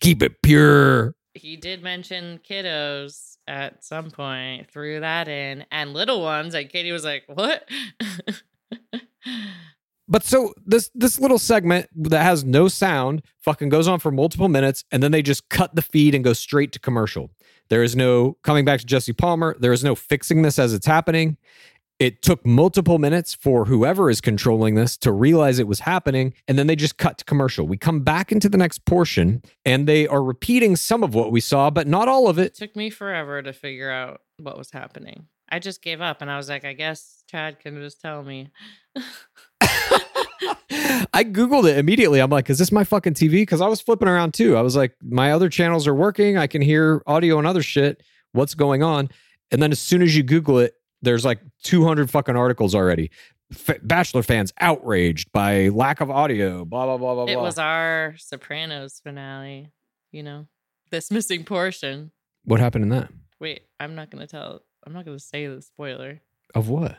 [0.00, 1.14] Keep it pure.
[1.34, 6.54] He did mention kiddos at some point, threw that in, and little ones.
[6.54, 7.68] And Katie was like, What?
[10.08, 14.48] But so this this little segment that has no sound fucking goes on for multiple
[14.48, 17.30] minutes and then they just cut the feed and go straight to commercial.
[17.68, 19.54] There is no coming back to Jesse Palmer.
[19.60, 21.36] There is no fixing this as it's happening.
[21.98, 26.56] It took multiple minutes for whoever is controlling this to realize it was happening and
[26.56, 27.66] then they just cut to commercial.
[27.66, 31.40] We come back into the next portion and they are repeating some of what we
[31.40, 32.52] saw but not all of it.
[32.52, 35.26] It took me forever to figure out what was happening.
[35.50, 38.50] I just gave up and I was like, I guess Chad can just tell me.
[41.12, 42.20] I Googled it immediately.
[42.20, 43.30] I'm like, is this my fucking TV?
[43.32, 44.56] Because I was flipping around too.
[44.56, 46.36] I was like, my other channels are working.
[46.36, 48.02] I can hear audio and other shit.
[48.32, 49.08] What's going on?
[49.50, 53.10] And then as soon as you Google it, there's like 200 fucking articles already.
[53.52, 57.42] F- Bachelor fans outraged by lack of audio, blah, blah, blah, blah, It blah.
[57.42, 59.72] was our Sopranos finale,
[60.12, 60.46] you know,
[60.90, 62.10] this missing portion.
[62.44, 63.08] what happened in that?
[63.40, 66.22] Wait, I'm not going to tell, I'm not going to say the spoiler.
[66.54, 66.96] Of what?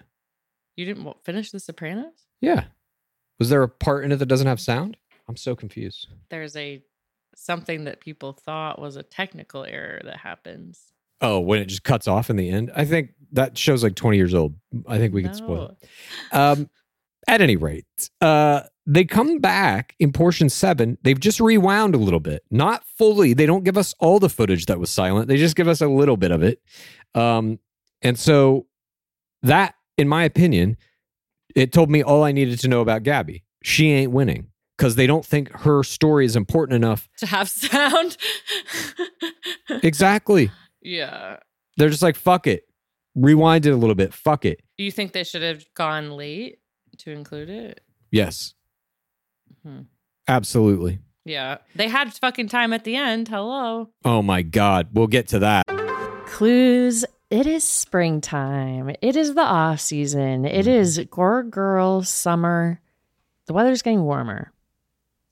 [0.76, 2.28] You didn't wa- finish the Sopranos?
[2.40, 2.66] Yeah.
[3.40, 4.96] Was there a part in it that doesn't have sound?
[5.28, 6.08] I'm so confused.
[6.30, 6.84] There's a
[7.36, 10.92] something that people thought was a technical error that happens.
[11.20, 12.72] Oh, when it just cuts off in the end?
[12.76, 14.54] I think that show's like 20 years old.
[14.88, 15.88] I think we could spoil it.
[16.32, 16.70] Um,
[17.28, 21.00] at any rate, uh, they come back in portion seven.
[21.02, 23.34] They've just rewound a little bit, not fully.
[23.34, 25.28] They don't give us all the footage that was silent.
[25.28, 26.62] They just give us a little bit of it.
[27.16, 27.58] Um,
[28.02, 28.66] and so
[29.42, 30.78] that, in my opinion,
[31.56, 33.44] it told me all I needed to know about Gabby.
[33.64, 34.48] She ain't winning
[34.78, 37.10] because they don't think her story is important enough.
[37.18, 38.18] To have sound.
[39.84, 40.52] Exactly.
[40.82, 41.38] yeah.
[41.78, 42.64] They're just like, fuck it.
[43.16, 44.14] Rewind it a little bit.
[44.14, 44.62] Fuck it.
[44.78, 46.60] Do you think they should have gone late
[47.00, 47.82] to include it?
[48.12, 48.54] Yes.
[49.66, 49.82] Hmm.
[50.28, 51.00] Absolutely.
[51.24, 51.58] Yeah.
[51.76, 53.28] They had fucking time at the end.
[53.30, 53.90] Hello.
[54.04, 54.90] Oh my God.
[54.94, 55.64] We'll get to that.
[56.26, 57.06] Clues.
[57.30, 58.96] It is springtime.
[59.04, 60.46] It is the off season.
[60.46, 60.70] It mm-hmm.
[60.70, 62.82] is Gore Girl summer.
[63.46, 64.52] The weather's getting warmer.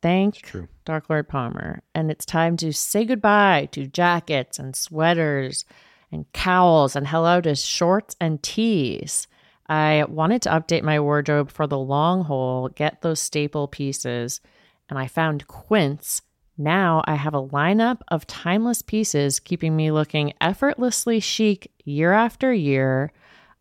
[0.03, 0.37] Thank.
[0.85, 1.81] Dark Lord Palmer.
[1.95, 5.65] And it's time to say goodbye to jackets and sweaters
[6.11, 9.27] and cowls and hello to shorts and tees.
[9.67, 14.39] I wanted to update my wardrobe for the long haul, get those staple pieces,
[14.87, 16.21] and I found Quince.
[16.57, 22.51] Now I have a lineup of timeless pieces keeping me looking effortlessly chic year after
[22.51, 23.11] year.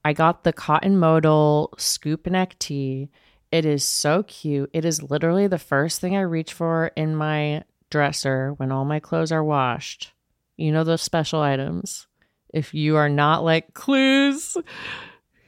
[0.04, 3.10] I got the cotton modal scoop neck tee.
[3.52, 4.70] It is so cute.
[4.72, 8.98] It is literally the first thing I reach for in my dresser when all my
[8.98, 10.12] clothes are washed.
[10.56, 12.06] You know those special items.
[12.54, 14.56] If you are not like Clues,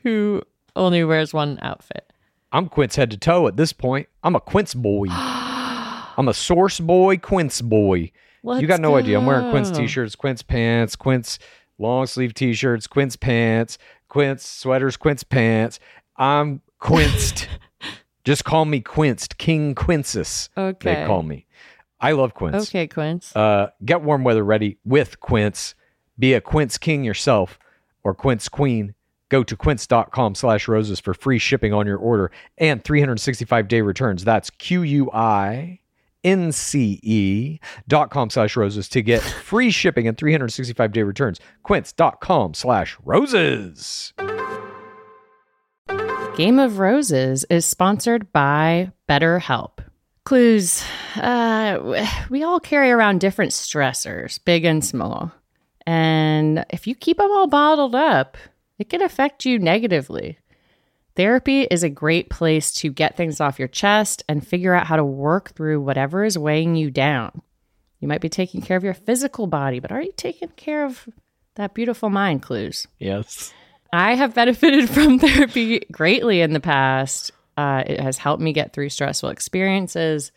[0.03, 0.43] who
[0.77, 2.13] only wears one outfit.
[2.53, 4.09] I'm Quince head to toe at this point.
[4.23, 5.07] I'm a Quince boy.
[6.19, 8.11] I'm a source boy, Quince boy.
[8.43, 9.19] Let's you got no idea.
[9.19, 11.39] I'm wearing Quince t-shirts, Quince pants, Quince
[11.79, 15.79] long sleeve t-shirts, Quince pants, Quince sweaters, Quince pants.
[16.17, 17.49] I'm quinced.
[18.25, 20.51] Just call me quinced, King Quinces.
[20.57, 20.95] Okay.
[20.95, 21.47] They call me.
[22.01, 22.69] I love Quince.
[22.69, 23.35] Okay, Quince.
[23.35, 25.77] Uh, get warm weather ready with Quince.
[26.19, 27.61] Be a Quince king yourself
[28.03, 28.95] or Quince queen.
[29.29, 34.25] Go to quince.com slash roses for free shipping on your order and 365 day returns.
[34.25, 35.79] That's Q U I
[36.25, 41.41] N C E dot com slash roses to get free shipping and 365 day returns.
[41.63, 44.13] Quince.com slash roses.
[46.37, 49.79] Game of Roses is sponsored by BetterHelp.
[50.25, 50.85] Clues.
[51.17, 55.33] Uh, we all carry around different stressors, big and small.
[55.85, 58.37] And if you keep them all bottled up,
[58.79, 60.39] it can affect you negatively.
[61.19, 64.95] Therapy is a great place to get things off your chest and figure out how
[64.95, 67.43] to work through whatever is weighing you down.
[67.99, 71.09] You might be taking care of your physical body, but are you taking care of
[71.57, 72.87] That beautiful mind clues.
[73.01, 73.53] Yes.
[73.93, 77.33] I have benefited from therapy greatly in the past.
[77.57, 80.31] Uh, it has helped me get through stressful experiences,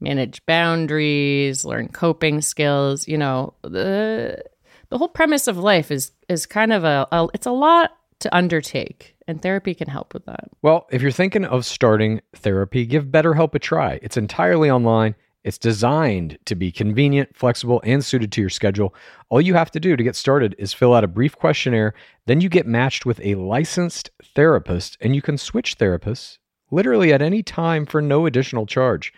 [0.00, 3.06] manage boundaries, learn coping skills.
[3.06, 4.42] You know, the
[4.88, 7.90] the whole premise of life is is kind of a, a it's a lot
[8.22, 10.48] to undertake, and therapy can help with that.
[10.62, 13.98] Well, if you're thinking of starting therapy, give BetterHelp a try.
[14.02, 15.14] It's entirely online.
[15.44, 18.94] It's designed to be convenient, flexible, and suited to your schedule.
[19.28, 21.94] All you have to do to get started is fill out a brief questionnaire.
[22.26, 26.38] Then you get matched with a licensed therapist, and you can switch therapists
[26.70, 29.12] literally at any time for no additional charge.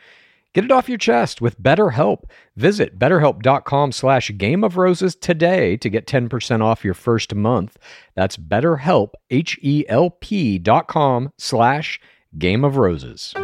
[0.55, 2.25] Get it off your chest with BetterHelp.
[2.57, 7.77] Visit betterhelp.com slash game of roses today to get 10% off your first month.
[8.15, 12.01] That's betterhelp, H-E-L-P dot com slash
[12.39, 13.35] game of roses.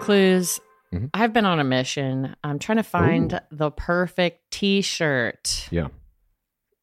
[0.00, 0.60] Clues.
[0.92, 1.10] Mhm.
[1.14, 2.36] I've been on a mission.
[2.44, 5.68] I'm trying to find the perfect T-shirt.
[5.70, 5.88] Yeah.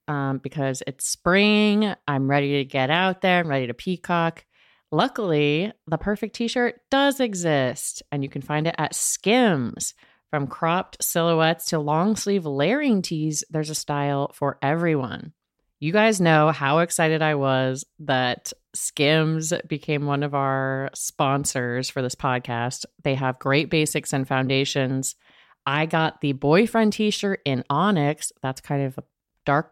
[0.10, 1.94] um, because it's spring.
[2.10, 3.40] I'm ready to get out there.
[3.40, 4.44] I'm ready to peacock.
[4.94, 9.96] Luckily, the perfect t shirt does exist, and you can find it at Skims.
[10.30, 15.34] From cropped silhouettes to long sleeve layering tees, there's a style for everyone.
[15.80, 22.04] You guys know how excited I was that Skims became one of our sponsors for
[22.04, 22.86] this podcast.
[23.04, 25.16] They have great basics and foundations.
[25.66, 28.32] I got the boyfriend t shirt in Onyx.
[28.44, 29.04] That's kind of a
[29.44, 29.72] dark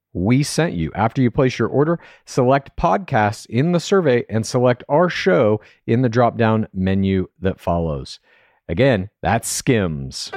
[0.13, 0.91] we sent you.
[0.93, 6.01] After you place your order, select podcasts in the survey and select our show in
[6.01, 8.19] the drop down menu that follows.
[8.67, 10.31] Again, that's Skims.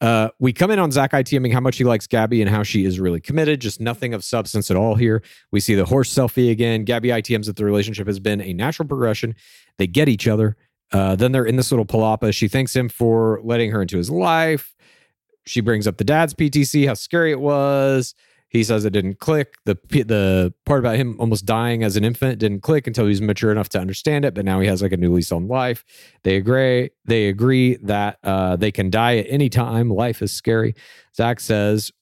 [0.00, 2.84] Uh, we come in on Zach ITMing how much he likes Gabby and how she
[2.84, 5.22] is really committed, just nothing of substance at all here.
[5.52, 6.84] We see the horse selfie again.
[6.84, 9.36] Gabby ITMs that the relationship has been a natural progression.
[9.78, 10.56] They get each other.
[10.90, 12.34] Uh, then they're in this little palapa.
[12.34, 14.74] She thanks him for letting her into his life.
[15.44, 18.14] She brings up the dad's PTC, how scary it was.
[18.52, 19.54] He says it didn't click.
[19.64, 23.22] The the part about him almost dying as an infant didn't click until he was
[23.22, 24.34] mature enough to understand it.
[24.34, 25.86] But now he has like a new lease on life.
[26.22, 26.90] They agree.
[27.06, 29.88] They agree that uh, they can die at any time.
[29.88, 30.74] Life is scary.
[31.16, 31.92] Zach says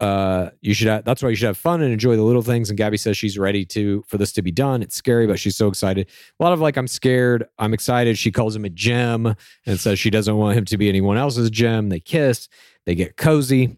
[0.00, 0.88] uh, you should.
[0.88, 2.70] Have, that's why you should have fun and enjoy the little things.
[2.70, 4.82] And Gabby says she's ready to for this to be done.
[4.82, 6.08] It's scary, but she's so excited.
[6.38, 7.46] A lot of like, I'm scared.
[7.58, 8.18] I'm excited.
[8.18, 9.34] She calls him a gem
[9.66, 11.88] and says she doesn't want him to be anyone else's gem.
[11.88, 12.48] They kiss.
[12.86, 13.76] They get cozy.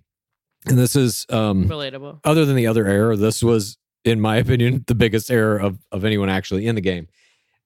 [0.66, 2.20] And this is um, Relatable.
[2.24, 6.04] other than the other error, this was, in my opinion, the biggest error of, of
[6.04, 7.08] anyone actually in the game.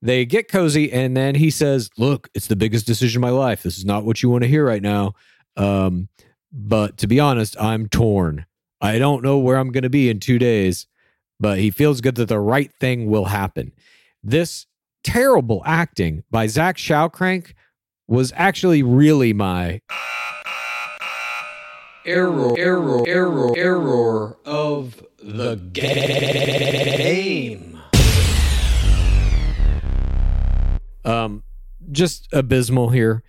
[0.00, 3.64] They get cozy, and then he says, Look, it's the biggest decision of my life.
[3.64, 5.14] This is not what you want to hear right now.
[5.56, 6.08] Um,
[6.53, 8.46] but to be honest, I'm torn.
[8.80, 10.86] I don't know where I'm going to be in two days,
[11.40, 13.72] but he feels good that the right thing will happen.
[14.22, 14.66] This
[15.03, 17.55] terrible acting by Zach Shawcrank
[18.07, 19.80] was actually really my
[22.07, 27.68] Error, error, error, error of the game.
[31.05, 31.42] um,
[31.90, 33.22] just abysmal here.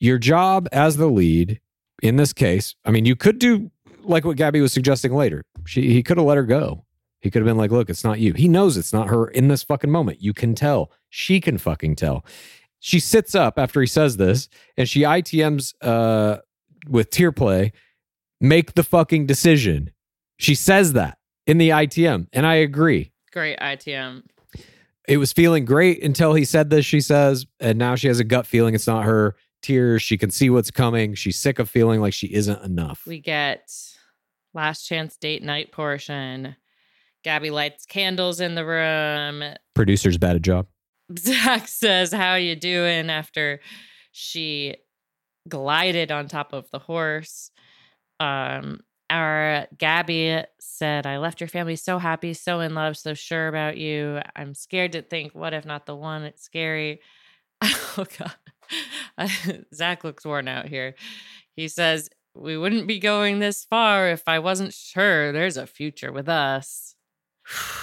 [0.00, 1.60] Your job as the lead
[2.02, 3.70] in this case, I mean, you could do
[4.02, 5.44] like what Gabby was suggesting later.
[5.66, 6.84] She he could have let her go.
[7.20, 9.48] He could have been like, "Look, it's not you." He knows it's not her in
[9.48, 10.22] this fucking moment.
[10.22, 10.92] You can tell.
[11.08, 12.24] She can fucking tell.
[12.78, 16.38] She sits up after he says this, and she ITMs uh,
[16.88, 17.72] with tear play.
[18.40, 19.92] Make the fucking decision.
[20.36, 24.24] She says that in the ITM, and I agree Great ITM.
[25.08, 28.24] it was feeling great until he said this, she says, and now she has a
[28.24, 30.02] gut feeling it's not her tears.
[30.02, 31.14] She can see what's coming.
[31.14, 33.02] She's sick of feeling like she isn't enough.
[33.06, 33.70] We get
[34.54, 36.56] last chance date night portion.
[37.24, 39.42] Gabby lights candles in the room.
[39.74, 40.66] Producer's bad a job.
[41.18, 43.10] Zach says, How you doing?
[43.10, 43.60] after
[44.12, 44.76] she
[45.48, 47.50] glided on top of the horse.
[48.20, 48.80] Um,
[49.10, 53.76] our Gabby said, I left your family so happy, so in love, so sure about
[53.76, 54.20] you.
[54.34, 56.22] I'm scared to think, what if not the one?
[56.22, 57.00] It's scary.
[57.98, 58.34] Oh god.
[59.74, 60.94] Zach looks worn out here.
[61.54, 66.12] He says, We wouldn't be going this far if I wasn't sure there's a future
[66.12, 66.94] with us.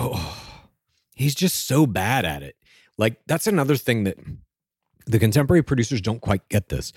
[0.00, 0.36] Oh,
[1.16, 2.54] he's just so bad at it.
[2.96, 4.16] Like, that's another thing that
[5.06, 6.92] the contemporary producers don't quite get this.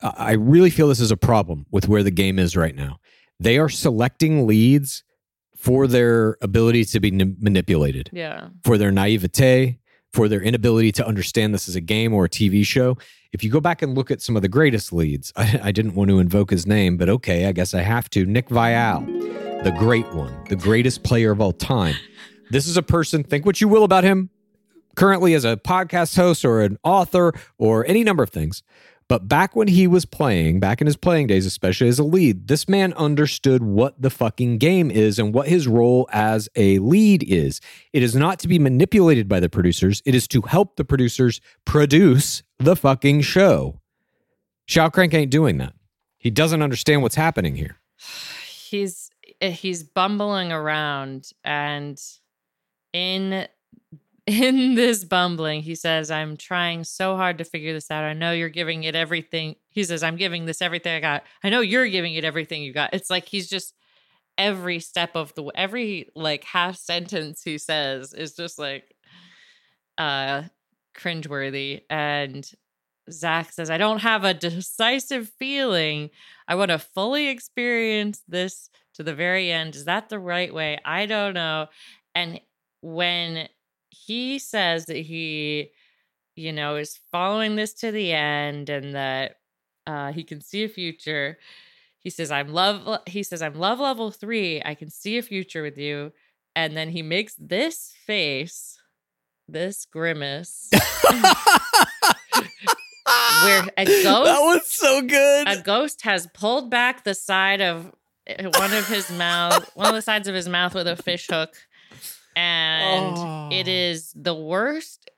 [0.00, 2.98] I really feel this is a problem with where the game is right now.
[3.38, 5.04] They are selecting leads
[5.56, 8.48] for their ability to be n- manipulated, Yeah.
[8.64, 9.78] for their naivete,
[10.12, 12.96] for their inability to understand this as a game or a TV show.
[13.32, 15.94] If you go back and look at some of the greatest leads, I, I didn't
[15.94, 18.26] want to invoke his name, but okay, I guess I have to.
[18.26, 21.96] Nick Viall, the great one, the greatest player of all time.
[22.50, 24.30] This is a person, think what you will about him
[24.96, 28.62] currently as a podcast host or an author or any number of things.
[29.12, 32.48] But back when he was playing, back in his playing days, especially as a lead,
[32.48, 37.22] this man understood what the fucking game is and what his role as a lead
[37.22, 37.60] is.
[37.92, 41.42] It is not to be manipulated by the producers, it is to help the producers
[41.66, 43.82] produce the fucking show.
[44.64, 45.74] Shao Crank ain't doing that.
[46.16, 47.76] He doesn't understand what's happening here.
[48.48, 49.10] he's
[49.42, 52.00] eh, he's bumbling around and
[52.94, 53.46] in
[54.26, 58.30] in this bumbling he says i'm trying so hard to figure this out i know
[58.30, 61.88] you're giving it everything he says i'm giving this everything i got i know you're
[61.88, 63.74] giving it everything you got it's like he's just
[64.38, 68.94] every step of the every like half sentence he says is just like
[69.98, 70.42] uh
[70.94, 72.52] cringeworthy and
[73.10, 76.10] Zach says, I don't have a decisive feeling.
[76.46, 79.74] I want to fully experience this to the very end.
[79.74, 80.78] Is that the right way?
[80.84, 81.66] I don't know.
[82.14, 82.40] And
[82.80, 83.48] when
[84.06, 85.70] he says that he,
[86.36, 89.36] you know, is following this to the end and that
[89.86, 91.38] uh, he can see a future,
[91.98, 94.62] he says, I'm love, he says, I'm love level three.
[94.64, 96.12] I can see a future with you.
[96.54, 98.78] And then he makes this face,
[99.48, 100.68] this grimace.
[103.44, 105.48] where a ghost that was so good.
[105.48, 107.92] a ghost has pulled back the side of
[108.26, 111.26] eh, one of his mouth one of the sides of his mouth with a fish
[111.28, 111.54] hook
[112.36, 113.70] and it Oh.
[113.70, 115.10] is the worst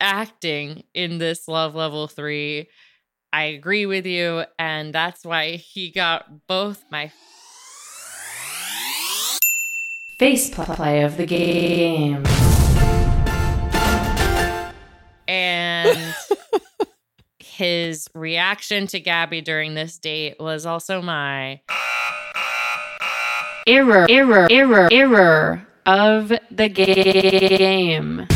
[0.00, 2.68] acting in this love level 3
[3.32, 7.10] i agree with you and that's why he got both my
[10.18, 12.22] Face play of the game.
[15.26, 16.14] and
[17.40, 21.60] his reaction to Gabby during this date was also my
[23.66, 28.26] Error, error, error, error of the game.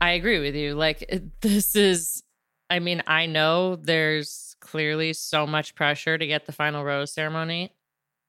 [0.00, 0.74] I agree with you.
[0.74, 2.22] Like this is
[2.70, 7.72] I mean, I know there's clearly so much pressure to get the final rose ceremony.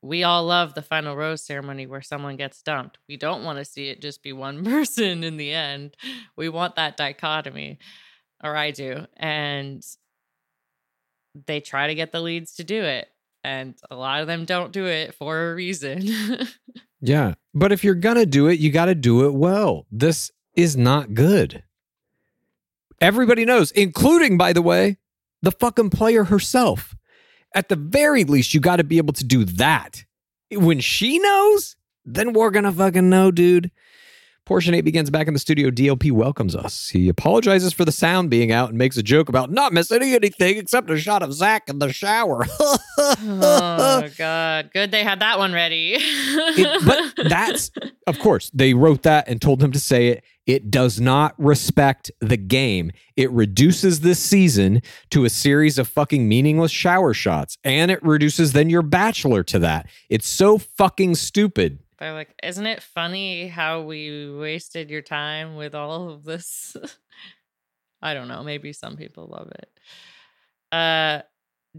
[0.01, 2.99] We all love the final rose ceremony where someone gets dumped.
[3.09, 5.95] We don't want to see it just be one person in the end.
[6.35, 7.79] We want that dichotomy.
[8.43, 9.07] Or I do.
[9.17, 9.83] And
[11.47, 13.07] they try to get the leads to do it.
[13.45, 16.07] And a lot of them don't do it for a reason.
[17.01, 17.35] Yeah.
[17.53, 19.85] But if you're going to do it, you got to do it well.
[19.91, 21.63] This is not good.
[22.99, 24.97] Everybody knows, including, by the way,
[25.43, 26.95] the fucking player herself.
[27.53, 30.03] At the very least, you got to be able to do that.
[30.51, 31.75] When she knows,
[32.05, 33.69] then we're going to fucking know, dude.
[34.45, 35.71] Portion 8 begins back in the studio.
[35.71, 36.89] DLP welcomes us.
[36.89, 40.57] He apologizes for the sound being out and makes a joke about not missing anything
[40.57, 42.45] except a shot of Zach in the shower.
[42.99, 44.69] oh god.
[44.71, 45.95] Good they had that one ready.
[45.97, 47.71] It- but that's
[48.07, 52.11] of course they wrote that and told him to say it it does not respect
[52.21, 57.89] the game it reduces this season to a series of fucking meaningless shower shots and
[57.89, 62.83] it reduces then your bachelor to that it's so fucking stupid They're like, isn't it
[62.83, 66.75] funny how we wasted your time with all of this?
[68.01, 68.43] I don't know.
[68.43, 69.69] Maybe some people love it.
[70.71, 71.21] Uh,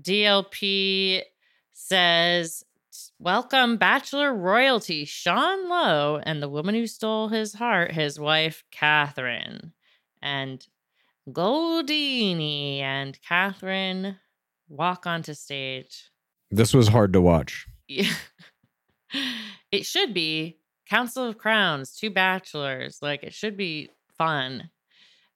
[0.01, 1.23] DLP
[1.73, 2.65] says,
[3.19, 9.73] Welcome, Bachelor Royalty, Sean Lowe, and the woman who stole his heart, his wife, Catherine.
[10.23, 10.67] And
[11.29, 14.17] Goldini and Catherine
[14.69, 16.11] walk onto stage.
[16.51, 18.13] this was hard to watch Yeah.
[19.73, 22.99] It should be Council of Crowns, two bachelors.
[23.03, 24.71] Like it should be fun.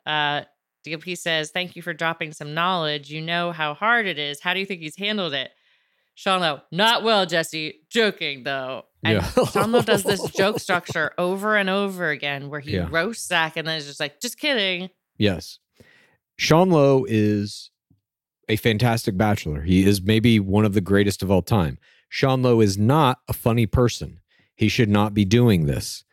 [0.06, 0.42] Uh
[0.86, 3.10] DLP says, Thank you for dropping some knowledge.
[3.10, 4.40] You know how hard it is.
[4.40, 5.50] How do you think he's handled it?
[6.14, 7.80] Sean Lowe, not well, Jesse.
[7.90, 8.84] Joking though.
[9.04, 9.44] And Yeah.
[9.46, 12.88] Sean Lowe does this joke structure over and over again where he Yeah.
[12.90, 14.88] roasts Zach and then is just like, just kidding.
[15.18, 15.58] yes
[16.38, 17.70] sean lowe is
[18.48, 21.76] a fantastic bachelor he is maybe one of the greatest of all time
[22.10, 24.20] sean lowe is not a funny person
[24.56, 26.04] he should not be doing this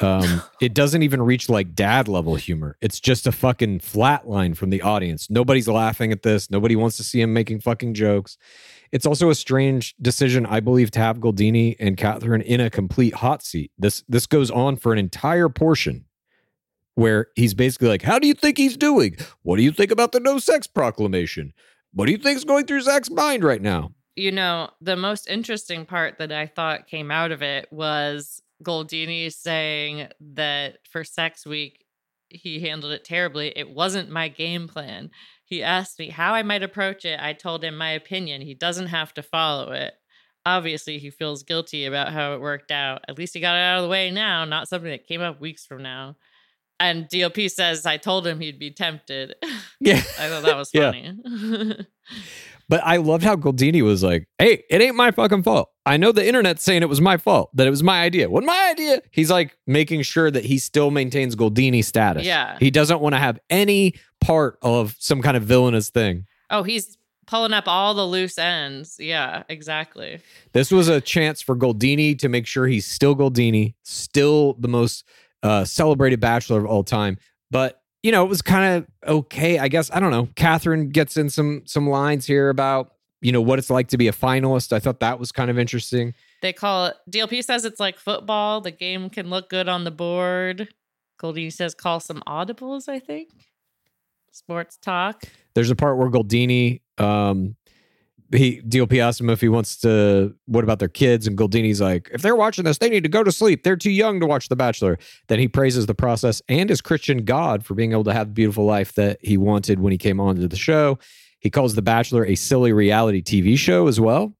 [0.00, 2.76] Um, it doesn't even reach like dad level humor.
[2.82, 5.30] It's just a fucking flat line from the audience.
[5.30, 6.50] Nobody's laughing at this.
[6.50, 8.36] Nobody wants to see him making fucking jokes.
[8.92, 13.14] It's also a strange decision, I believe, to have Goldini and Catherine in a complete
[13.14, 13.72] hot seat.
[13.78, 16.04] This this goes on for an entire portion.
[16.94, 19.16] where he's basically like, How do you think he's doing?
[19.42, 21.54] What do you think about the no sex proclamation?
[21.94, 23.92] What do you think's going through Zach's mind right now?
[24.16, 29.32] You know, the most interesting part that I thought came out of it was Goldini
[29.32, 31.84] saying that for Sex Week,
[32.28, 33.52] he handled it terribly.
[33.54, 35.10] It wasn't my game plan.
[35.44, 37.20] He asked me how I might approach it.
[37.22, 38.40] I told him my opinion.
[38.40, 39.94] He doesn't have to follow it.
[40.44, 43.02] Obviously, he feels guilty about how it worked out.
[43.08, 45.40] At least he got it out of the way now, not something that came up
[45.40, 46.16] weeks from now.
[46.78, 49.34] And DLP says, I told him he'd be tempted.
[49.80, 49.96] Yeah.
[50.18, 51.12] I thought that was funny.
[52.68, 55.70] But I loved how Goldini was like, Hey, it ain't my fucking fault.
[55.84, 58.28] I know the internet's saying it was my fault, that it was my idea.
[58.28, 59.00] Wasn't my idea.
[59.12, 62.26] He's like making sure that he still maintains Goldini status.
[62.26, 62.56] Yeah.
[62.58, 66.26] He doesn't want to have any part of some kind of villainous thing.
[66.50, 66.96] oh, he's
[67.26, 68.96] pulling up all the loose ends.
[69.00, 70.20] Yeah, exactly.
[70.52, 75.04] This was a chance for Goldini to make sure he's still Goldini, still the most
[75.42, 77.18] uh, celebrated bachelor of all time.
[77.50, 79.90] But you know, it was kind of okay, I guess.
[79.92, 80.28] I don't know.
[80.36, 84.08] Catherine gets in some some lines here about you know what it's like to be
[84.08, 84.72] a finalist.
[84.72, 86.14] I thought that was kind of interesting.
[86.42, 88.60] They call it DLP says it's like football.
[88.60, 90.68] The game can look good on the board.
[91.20, 93.30] Goldini says call some audibles, I think.
[94.30, 95.24] Sports talk.
[95.54, 97.56] There's a part where Goldini, um,
[98.32, 100.34] he DLP asked him if he wants to.
[100.46, 101.26] What about their kids?
[101.26, 103.62] And Goldini's like, if they're watching this, they need to go to sleep.
[103.62, 104.98] They're too young to watch The Bachelor.
[105.28, 108.34] Then he praises the process and his Christian God for being able to have the
[108.34, 110.98] beautiful life that he wanted when he came onto the show.
[111.40, 114.34] He calls The Bachelor a silly reality TV show as well.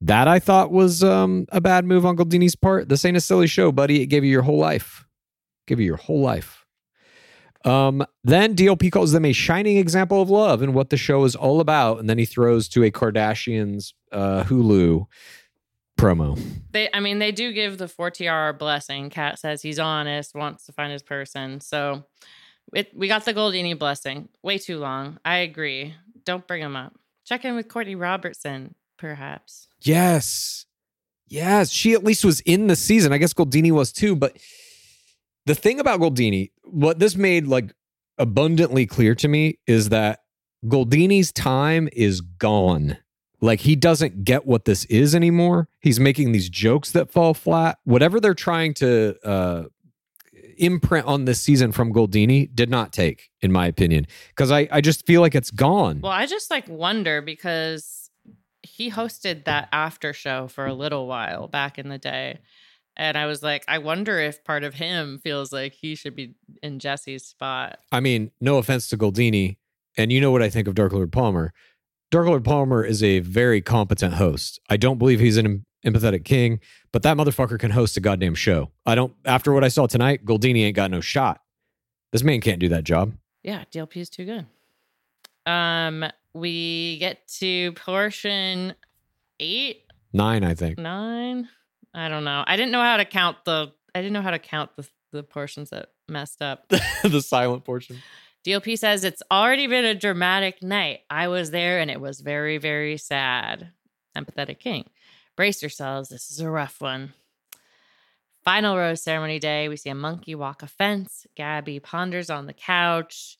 [0.00, 2.88] That I thought was um, a bad move on Goldini's part.
[2.88, 4.00] This ain't a silly show, buddy.
[4.00, 5.04] It gave you your whole life.
[5.66, 6.59] Give you your whole life.
[7.64, 11.36] Um, then DLP calls them a shining example of love and what the show is
[11.36, 11.98] all about.
[11.98, 15.06] And then he throws to a Kardashians uh, Hulu
[15.98, 16.40] promo.
[16.70, 19.10] They I mean they do give the 4TR blessing.
[19.10, 21.60] Kat says he's honest, wants to find his person.
[21.60, 22.04] So
[22.74, 24.28] it, we got the Goldini blessing.
[24.42, 25.18] Way too long.
[25.24, 25.94] I agree.
[26.24, 26.94] Don't bring him up.
[27.26, 29.68] Check in with Courtney Robertson, perhaps.
[29.82, 30.66] Yes.
[31.26, 31.70] Yes.
[31.70, 33.12] She at least was in the season.
[33.12, 34.16] I guess Goldini was too.
[34.16, 34.36] But
[35.50, 37.74] the thing about Goldini, what this made like
[38.18, 40.20] abundantly clear to me is that
[40.66, 42.98] Goldini's time is gone.
[43.40, 45.68] Like he doesn't get what this is anymore.
[45.80, 47.78] He's making these jokes that fall flat.
[47.82, 49.64] Whatever they're trying to uh,
[50.56, 54.80] imprint on this season from Goldini did not take, in my opinion, because I, I
[54.80, 56.00] just feel like it's gone.
[56.00, 58.08] Well, I just like wonder because
[58.62, 62.38] he hosted that after show for a little while back in the day.
[62.96, 66.34] And I was like, I wonder if part of him feels like he should be
[66.62, 67.78] in Jesse's spot.
[67.92, 69.56] I mean, no offense to Goldini,
[69.96, 71.52] and you know what I think of Dark Lord Palmer.
[72.10, 74.60] Dark Lord Palmer is a very competent host.
[74.68, 76.58] I don't believe he's an em- empathetic king,
[76.92, 78.70] but that motherfucker can host a goddamn show.
[78.84, 79.14] I don't.
[79.24, 81.40] After what I saw tonight, Goldini ain't got no shot.
[82.12, 83.14] This man can't do that job.
[83.44, 84.46] Yeah, DLP is too good.
[85.50, 88.74] Um, we get to portion
[89.38, 90.78] eight, Nine, I think.
[90.78, 91.48] nine.
[91.94, 92.44] I don't know.
[92.46, 93.72] I didn't know how to count the.
[93.94, 96.68] I didn't know how to count the the portions that messed up.
[97.02, 97.98] the silent portion.
[98.44, 101.00] DLP says it's already been a dramatic night.
[101.10, 103.72] I was there and it was very, very sad.
[104.16, 104.88] Empathetic King.
[105.36, 106.08] Brace yourselves.
[106.08, 107.12] This is a rough one.
[108.42, 109.68] Final rose ceremony day.
[109.68, 111.26] We see a monkey walk a fence.
[111.36, 113.36] Gabby ponders on the couch.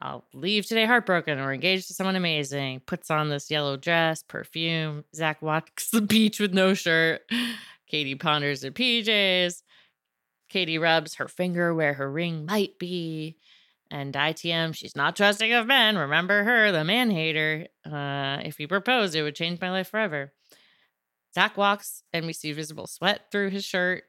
[0.00, 2.80] I'll leave today heartbroken or engaged to someone amazing.
[2.86, 5.04] Puts on this yellow dress, perfume.
[5.14, 7.22] Zach walks the beach with no shirt.
[7.88, 9.62] Katie ponders her PJs.
[10.48, 13.36] Katie rubs her finger where her ring might be.
[13.90, 15.96] And ITM, she's not trusting of men.
[15.96, 17.68] Remember her, the man hater.
[17.90, 20.34] Uh, if he proposed, it would change my life forever.
[21.34, 24.04] Zach walks, and we see visible sweat through his shirt.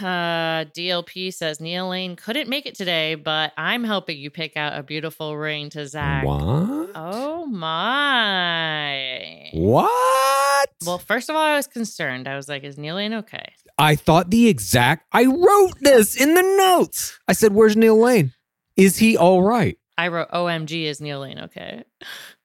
[0.00, 4.78] Uh, DLP says Neil Lane couldn't make it today, but I'm helping you pick out
[4.78, 6.24] a beautiful ring to Zach.
[6.24, 6.90] What?
[6.94, 9.50] Oh my.
[9.52, 10.41] What?
[10.86, 12.28] Well, first of all, I was concerned.
[12.28, 13.52] I was like, is Neil Lane okay?
[13.78, 15.06] I thought the exact.
[15.12, 17.18] I wrote this in the notes.
[17.26, 18.32] I said, "Where's Neil Lane?
[18.76, 21.84] Is he all right?" I wrote OMG is Neil Lane okay?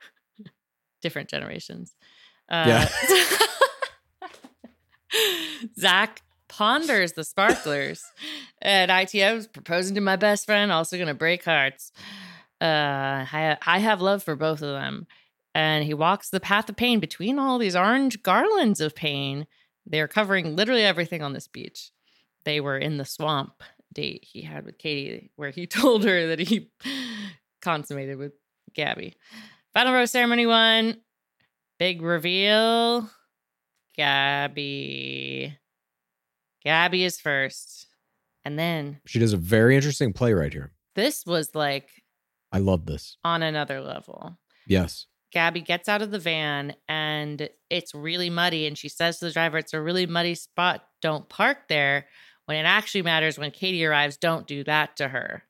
[1.02, 1.96] Different generations.
[2.50, 2.88] Uh,
[5.80, 8.04] Zach ponders the sparklers,
[8.62, 11.92] at ITM's proposing to my best friend, also going to break hearts.
[12.60, 15.08] Uh, I, I have love for both of them.
[15.58, 19.48] And he walks the path of pain between all these orange garlands of pain.
[19.88, 21.90] They're covering literally everything on this beach.
[22.46, 26.38] They were in the swamp date he had with Katie, where he told her that
[26.40, 26.70] he
[27.64, 28.34] consummated with
[28.76, 29.16] Gabby.
[29.74, 30.98] Final rose ceremony one.
[31.80, 33.10] Big reveal.
[33.96, 35.58] Gabby.
[36.64, 37.88] Gabby is first.
[38.46, 40.72] And then She does a very interesting play right here.
[40.96, 41.90] this was like
[42.52, 43.18] I love this.
[43.24, 44.38] on another level.
[44.68, 45.08] Yes.
[45.32, 48.66] Gabby gets out of the van and it's really muddy.
[48.66, 50.86] And she says to the driver, It's a really muddy spot.
[51.02, 52.08] Don't park there.
[52.46, 55.44] When it actually matters, when Katie arrives, don't do that to her.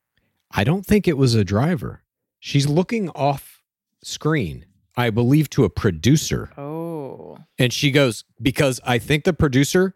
[0.51, 2.03] I don't think it was a driver.
[2.39, 3.61] She's looking off
[4.03, 6.51] screen, I believe, to a producer.
[6.57, 7.37] Oh.
[7.59, 9.93] And she goes, because I think the producer,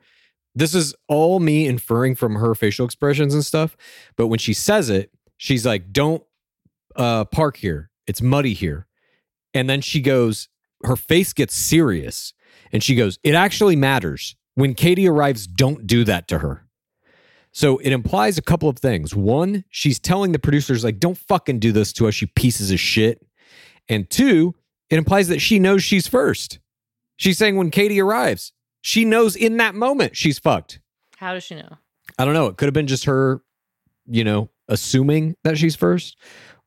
[0.53, 3.75] this is all me inferring from her facial expressions and stuff.
[4.15, 6.23] But when she says it, she's like, don't
[6.95, 7.89] uh, park here.
[8.05, 8.87] It's muddy here.
[9.53, 10.49] And then she goes,
[10.83, 12.33] her face gets serious.
[12.71, 14.35] And she goes, it actually matters.
[14.55, 16.65] When Katie arrives, don't do that to her.
[17.51, 19.13] So it implies a couple of things.
[19.13, 22.79] One, she's telling the producers, like, don't fucking do this to us, you pieces of
[22.79, 23.25] shit.
[23.89, 24.55] And two,
[24.89, 26.59] it implies that she knows she's first.
[27.17, 30.79] She's saying when Katie arrives, she knows in that moment she's fucked.
[31.17, 31.77] How does she know?
[32.17, 32.47] I don't know.
[32.47, 33.41] It could have been just her,
[34.07, 36.17] you know, assuming that she's first,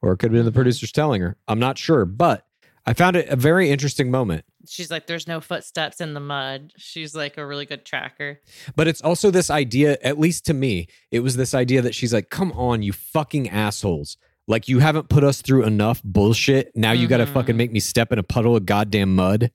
[0.03, 1.37] or it could have been the producers telling her.
[1.49, 2.47] I'm not sure, but
[2.87, 4.45] I found it a very interesting moment.
[4.67, 6.73] She's like, There's no footsteps in the mud.
[6.77, 8.41] She's like a really good tracker.
[8.77, 12.13] But it's also this idea, at least to me, it was this idea that she's
[12.13, 14.17] like, come on, you fucking assholes.
[14.47, 16.77] Like, you haven't put us through enough bullshit.
[16.77, 17.57] Now you got to fucking mm-hmm.
[17.57, 19.51] make me step in a puddle of goddamn mud.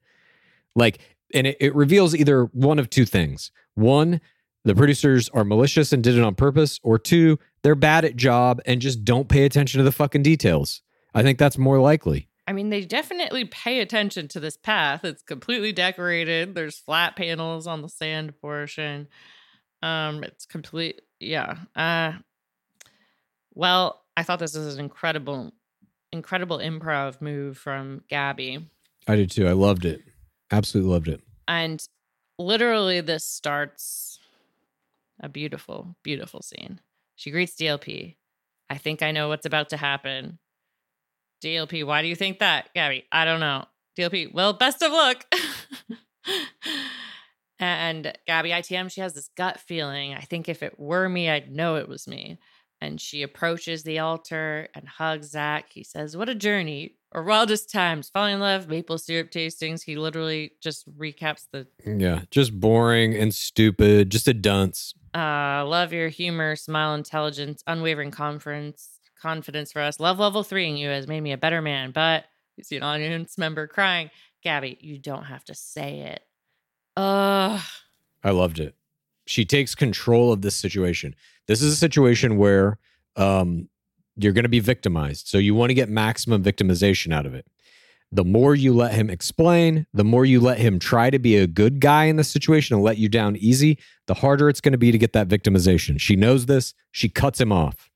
[0.76, 1.00] Like,
[1.32, 3.52] and it, it reveals either one of two things.
[3.76, 4.20] One,
[4.66, 8.62] the producers are malicious and did it on purpose, or two, they're bad at job
[8.66, 10.82] and just don't pay attention to the fucking details.
[11.14, 12.29] I think that's more likely.
[12.50, 15.06] I mean, they definitely pay attention to this path.
[15.06, 16.56] It's completely decorated.
[16.56, 19.08] There's flat panels on the sand portion.
[19.84, 21.02] Um, it's complete.
[21.20, 21.58] Yeah.
[21.76, 22.14] Uh,
[23.54, 25.54] well, I thought this was an incredible,
[26.12, 28.68] incredible improv move from Gabby,
[29.08, 29.48] I did too.
[29.48, 30.02] I loved it.
[30.50, 31.22] Absolutely loved it.
[31.48, 31.88] and
[32.40, 34.18] literally, this starts
[35.20, 36.82] a beautiful, beautiful scene.
[37.16, 38.16] She greets DLP.
[38.72, 40.40] I think I know what's about to happen.
[41.44, 42.74] DLP, why do you think that?
[42.74, 43.66] Gabby, I don't know.
[43.98, 45.26] DLP, well, best of luck.
[47.60, 50.14] and Gabby ITM, she has this gut feeling.
[50.14, 52.40] I think if it were me, I'd know it was me.
[52.82, 55.66] And she approaches the altar and hugs Zach.
[55.74, 56.96] He says, What a journey.
[57.12, 59.84] Or wildest times, falling in love, maple syrup tastings.
[59.84, 62.22] He literally just recaps the Yeah.
[62.32, 64.12] Just boring and stupid.
[64.12, 64.94] Just a dunce.
[65.16, 70.00] uh, love your humor, smile, intelligence, unwavering confidence, confidence for us.
[70.00, 71.92] Love level three in you has made me a better man.
[71.92, 72.26] But
[72.58, 74.10] you see an audience member crying.
[74.44, 76.22] Gabby, you don't have to say it.
[76.98, 77.62] Ugh.
[78.24, 78.76] I loved it.
[79.26, 81.16] She takes control of this situation.
[81.48, 82.78] This is a situation where
[83.16, 83.70] um,
[84.16, 85.28] you're going to be victimized.
[85.28, 87.46] So you want to get maximum victimization out of it.
[88.12, 91.46] The more you let him explain, the more you let him try to be a
[91.46, 93.78] good guy in the situation and let you down easy,
[94.08, 96.00] the harder it's going to be to get that victimization.
[96.00, 96.74] She knows this.
[96.92, 97.89] She cuts him off.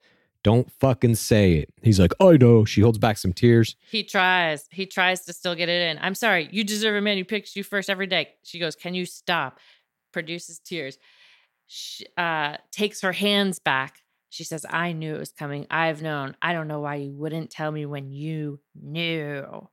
[0.44, 1.74] Don't fucking say it.
[1.82, 2.66] He's like, I know.
[2.66, 3.76] She holds back some tears.
[3.90, 4.68] He tries.
[4.72, 5.98] He tries to still get it in.
[6.02, 6.50] I'm sorry.
[6.52, 8.30] You deserve a man who picks you first every day.
[8.44, 9.60] She goes, Can you stop?
[10.12, 10.98] Produces tears.
[11.66, 14.02] She, uh, takes her hands back.
[14.30, 15.66] She says, I knew it was coming.
[15.72, 16.36] I've known.
[16.42, 19.70] I don't know why you wouldn't tell me when you knew.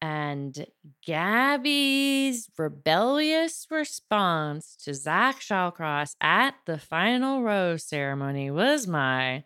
[0.00, 0.66] And
[1.06, 9.44] Gabby's rebellious response to Zach Shallcross at the final rose ceremony was my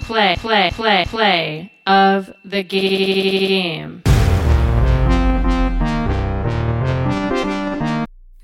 [0.00, 4.02] play, play, play, play of the game.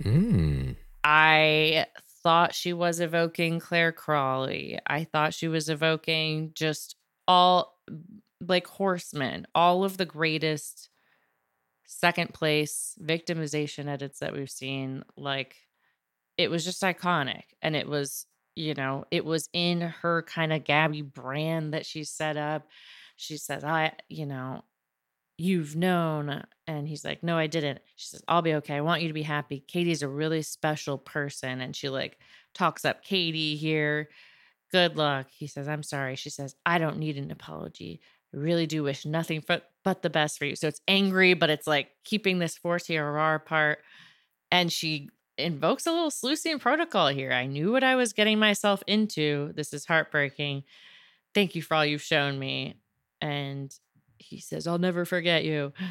[0.02, 0.76] Mm.
[1.04, 1.86] I
[2.22, 4.78] thought she was evoking Clare Crawley.
[4.86, 6.96] I thought she was evoking just
[7.28, 7.78] all
[8.40, 10.90] like horsemen, all of the greatest
[11.86, 15.04] second place victimization edits that we've seen.
[15.16, 15.56] Like
[16.36, 17.44] it was just iconic.
[17.62, 18.26] And it was,
[18.56, 22.66] you know, it was in her kind of Gabby brand that she set up.
[23.16, 24.64] She says, I, you know,
[25.38, 26.42] you've known.
[26.66, 27.80] And he's like, No, I didn't.
[27.96, 28.74] She says, I'll be okay.
[28.74, 29.60] I want you to be happy.
[29.60, 31.60] Katie's a really special person.
[31.60, 32.18] And she like
[32.54, 34.08] talks up Katie here.
[34.72, 35.26] Good luck.
[35.30, 36.16] He says, I'm sorry.
[36.16, 38.00] She says, I don't need an apology.
[38.34, 40.56] I really do wish nothing but, but the best for you.
[40.56, 43.78] So it's angry, but it's like keeping this force here apart.
[44.50, 47.32] And she invokes a little Sluician protocol here.
[47.32, 49.52] I knew what I was getting myself into.
[49.54, 50.64] This is heartbreaking.
[51.34, 52.74] Thank you for all you've shown me.
[53.20, 53.74] And
[54.18, 55.72] he says, I'll never forget you.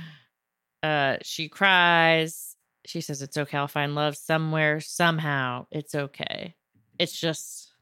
[0.84, 2.55] Uh, she cries.
[2.85, 3.57] She says, It's okay.
[3.57, 5.65] I'll find love somewhere, somehow.
[5.72, 6.53] It's okay.
[6.99, 7.73] It's just,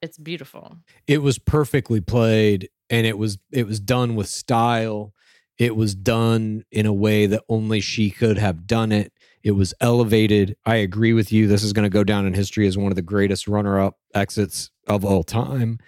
[0.00, 0.76] it's beautiful.
[1.08, 5.12] it was perfectly played and it was it was done with style
[5.58, 9.12] it was done in a way that only she could have done it
[9.42, 10.56] It was elevated.
[10.66, 11.46] I agree with you.
[11.46, 13.98] This is going to go down in history as one of the greatest runner up
[14.14, 15.78] exits of all time.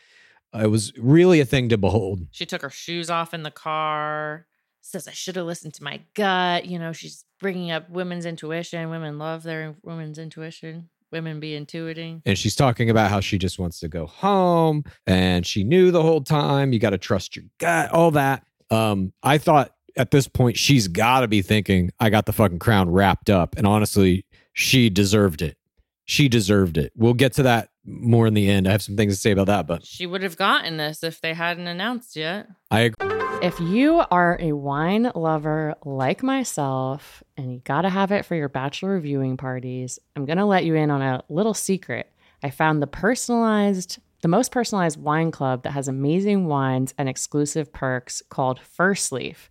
[0.55, 2.27] It was really a thing to behold.
[2.31, 4.47] She took her shoes off in the car.
[4.81, 6.67] Says I should have listened to my gut.
[6.67, 8.91] You know, she's bringing up women's intuition.
[8.91, 10.89] Women love their women's intuition.
[11.13, 12.23] Women be intuiting.
[12.27, 16.03] And she's talking about how she just wants to go home and she knew the
[16.03, 16.73] whole time.
[16.73, 18.45] You got to trust your gut, all that.
[18.71, 22.59] Um, I thought at this point, she's got to be thinking, I got the fucking
[22.59, 23.57] crown wrapped up.
[23.57, 25.57] And honestly, she deserved it.
[26.05, 26.93] She deserved it.
[26.97, 28.69] We'll get to that more in the end.
[28.69, 31.21] I have some things to say about that, but She would have gotten this if
[31.21, 32.49] they hadn't announced yet.
[32.71, 33.09] I agree.
[33.43, 38.37] If you are a wine lover like myself and you got to have it for
[38.37, 42.13] your bachelor viewing parties, I'm going to let you in on a little secret.
[42.43, 47.73] I found the personalized, the most personalized wine club that has amazing wines and exclusive
[47.73, 49.51] perks called First Leaf.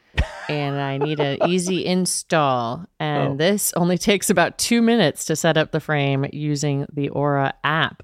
[0.49, 2.85] and I need an easy install.
[2.99, 3.35] And Oh.
[3.37, 8.03] this only takes about two minutes to set up the frame using the Aura app.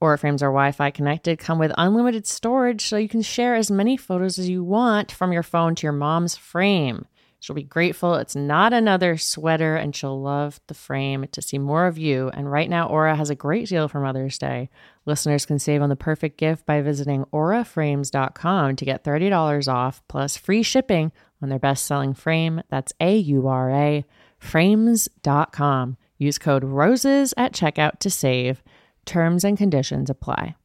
[0.00, 3.70] Aura frames are Wi Fi connected, come with unlimited storage, so you can share as
[3.70, 7.06] many photos as you want from your phone to your mom's frame.
[7.44, 11.86] She'll be grateful it's not another sweater and she'll love the frame to see more
[11.86, 12.30] of you.
[12.30, 14.70] And right now, Aura has a great deal for Mother's Day.
[15.04, 20.38] Listeners can save on the perfect gift by visiting auraframes.com to get $30 off plus
[20.38, 21.12] free shipping
[21.42, 22.62] on their best selling frame.
[22.70, 24.06] That's A U R A
[24.38, 25.98] frames.com.
[26.16, 28.62] Use code ROSES at checkout to save.
[29.04, 30.56] Terms and conditions apply.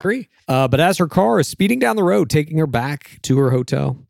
[0.00, 0.28] Agree.
[0.48, 3.52] Uh, but as her car is speeding down the road, taking her back to her
[3.52, 4.04] hotel,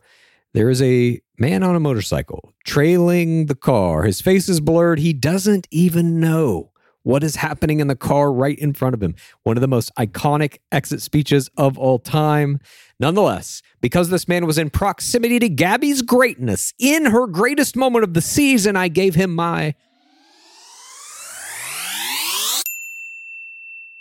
[0.55, 4.03] there is a man on a motorcycle trailing the car.
[4.03, 4.99] His face is blurred.
[4.99, 6.71] He doesn't even know
[7.05, 9.15] what is happening in the car right in front of him.
[9.43, 12.61] One of the most iconic exit speeches of all time.
[13.01, 18.15] Nonetheless, because this man was in proximity to Gabby's greatness in her greatest moment of
[18.15, 19.75] the season, I gave him my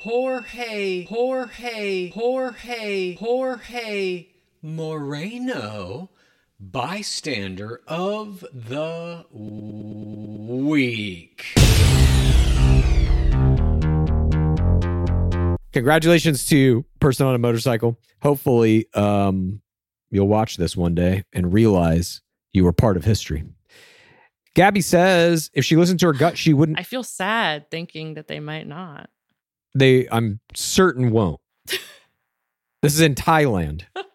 [0.01, 4.27] Jorge, Jorge, Jorge, Jorge
[4.63, 6.09] Moreno,
[6.61, 11.55] bystander of the week.
[15.73, 17.97] congratulations to person on a motorcycle.
[18.21, 19.61] Hopefully, um,
[20.09, 22.21] you'll watch this one day and realize
[22.53, 23.43] you were part of history.
[24.53, 26.79] Gabby says if she listened to her gut, she wouldn't.
[26.79, 29.09] I feel sad thinking that they might not.
[29.73, 31.39] They, I'm certain, won't.
[31.65, 33.83] this is in Thailand.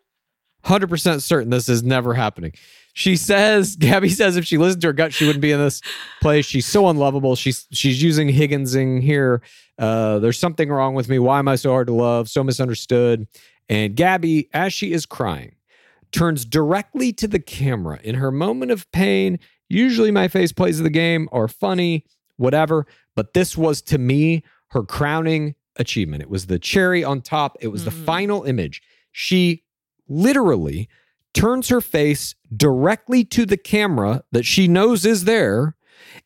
[0.67, 2.53] 100% certain this is never happening.
[2.93, 5.81] She says, Gabby says, if she listened to her gut, she wouldn't be in this
[6.21, 6.47] place.
[6.47, 7.37] She's so unlovable.
[7.37, 9.43] She's she's using Higginsing here.
[9.79, 11.19] Uh, there's something wrong with me.
[11.19, 12.29] Why am I so hard to love?
[12.29, 13.27] So misunderstood.
[13.69, 15.57] And Gabby, as she is crying,
[16.13, 19.39] turns directly to the camera in her moment of pain.
[19.69, 22.05] Usually my face plays of the game are funny,
[22.37, 22.87] whatever.
[23.15, 26.23] But this was to me her crowning achievement.
[26.23, 27.57] It was the cherry on top.
[27.61, 28.05] It was the Mhm.
[28.05, 28.81] final image.
[29.13, 29.65] She
[30.09, 30.89] literally
[31.35, 35.77] turns her face directly to the camera that she knows is there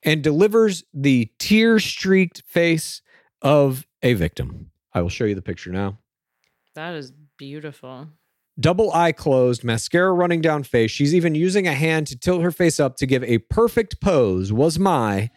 [0.02, 3.02] and delivers the tear streaked face
[3.42, 4.70] of a victim.
[4.94, 5.98] I will show you the picture now.
[6.74, 8.08] That is beautiful.
[8.58, 10.90] Double eye closed, mascara running down face.
[10.90, 14.52] She's even using a hand to tilt her face up to give a perfect pose.
[14.52, 15.30] Was my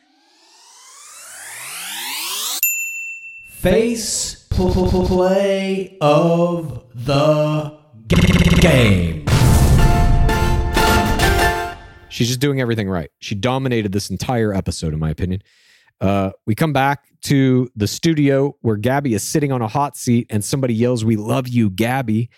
[3.48, 9.26] Face play of the game.
[12.10, 13.10] She's just doing everything right.
[13.20, 15.42] She dominated this entire episode, in my opinion.
[16.00, 20.28] Uh, we come back to the studio where Gabby is sitting on a hot seat
[20.30, 22.30] and somebody yells, We love you, Gabby.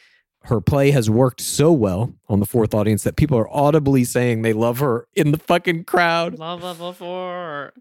[0.43, 4.43] Her play has worked so well on the fourth audience that people are audibly saying
[4.43, 6.37] they love her in the fucking crowd.
[6.37, 7.73] Love level four.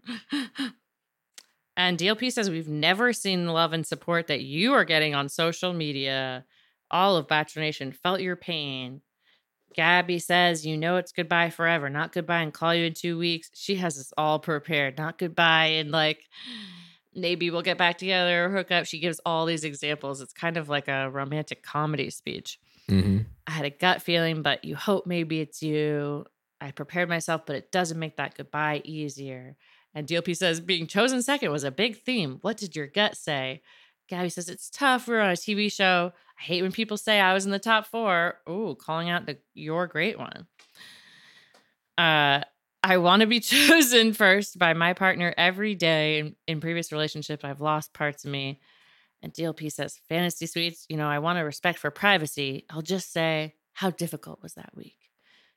[1.77, 5.29] and DLP says we've never seen the love and support that you are getting on
[5.29, 6.43] social media.
[6.91, 9.01] All of Bachelor Nation felt your pain.
[9.75, 13.49] Gabby says, you know it's goodbye forever, not goodbye and call you in two weeks.
[13.53, 16.23] She has us all prepared, not goodbye and like
[17.13, 18.85] maybe we'll get back together or hook up.
[18.85, 20.21] She gives all these examples.
[20.21, 22.59] It's kind of like a romantic comedy speech.
[22.89, 23.19] Mm-hmm.
[23.47, 26.25] I had a gut feeling, but you hope maybe it's you.
[26.61, 29.55] I prepared myself, but it doesn't make that goodbye easier.
[29.93, 32.39] And DLP says being chosen second was a big theme.
[32.41, 33.61] What did your gut say?
[34.07, 35.07] Gabby says it's tough.
[35.07, 36.11] We're on a TV show.
[36.39, 38.39] I hate when people say I was in the top four.
[38.49, 40.47] Ooh, calling out the your great one.
[41.97, 42.41] Uh,
[42.83, 46.19] I want to be chosen first by my partner every day.
[46.19, 48.59] In, in previous relationships, I've lost parts of me.
[49.21, 52.65] And DLP says, Fantasy Suites, you know, I want a respect for privacy.
[52.69, 54.97] I'll just say, how difficult was that week?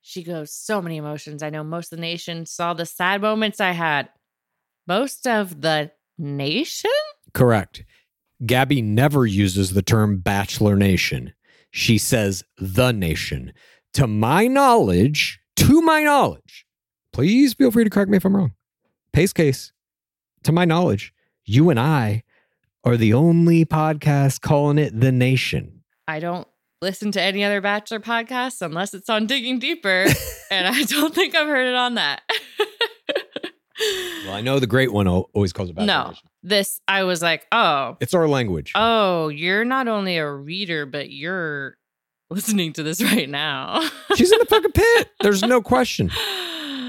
[0.00, 1.42] She goes, so many emotions.
[1.42, 4.08] I know most of the nation saw the sad moments I had.
[4.86, 6.90] Most of the nation?
[7.34, 7.84] Correct.
[8.44, 11.32] Gabby never uses the term Bachelor Nation.
[11.70, 13.52] She says the nation.
[13.94, 16.66] To my knowledge, to my knowledge,
[17.12, 18.52] please feel free to correct me if I'm wrong.
[19.12, 19.72] Pacecase,
[20.44, 21.12] to my knowledge,
[21.44, 22.22] you and I
[22.84, 25.82] are the only podcast calling it the nation.
[26.06, 26.46] I don't
[26.80, 30.06] listen to any other Bachelor podcasts unless it's on Digging Deeper.
[30.50, 32.22] and I don't think I've heard it on that.
[34.24, 37.46] Well, I know the great one always calls it Bachelor no, this, I was like,
[37.52, 38.72] oh, It's our language.
[38.74, 41.76] oh, you're not only a reader, but you're
[42.30, 43.80] listening to this right now.
[44.16, 45.10] She's in the fucking pit.
[45.20, 46.10] There's no question.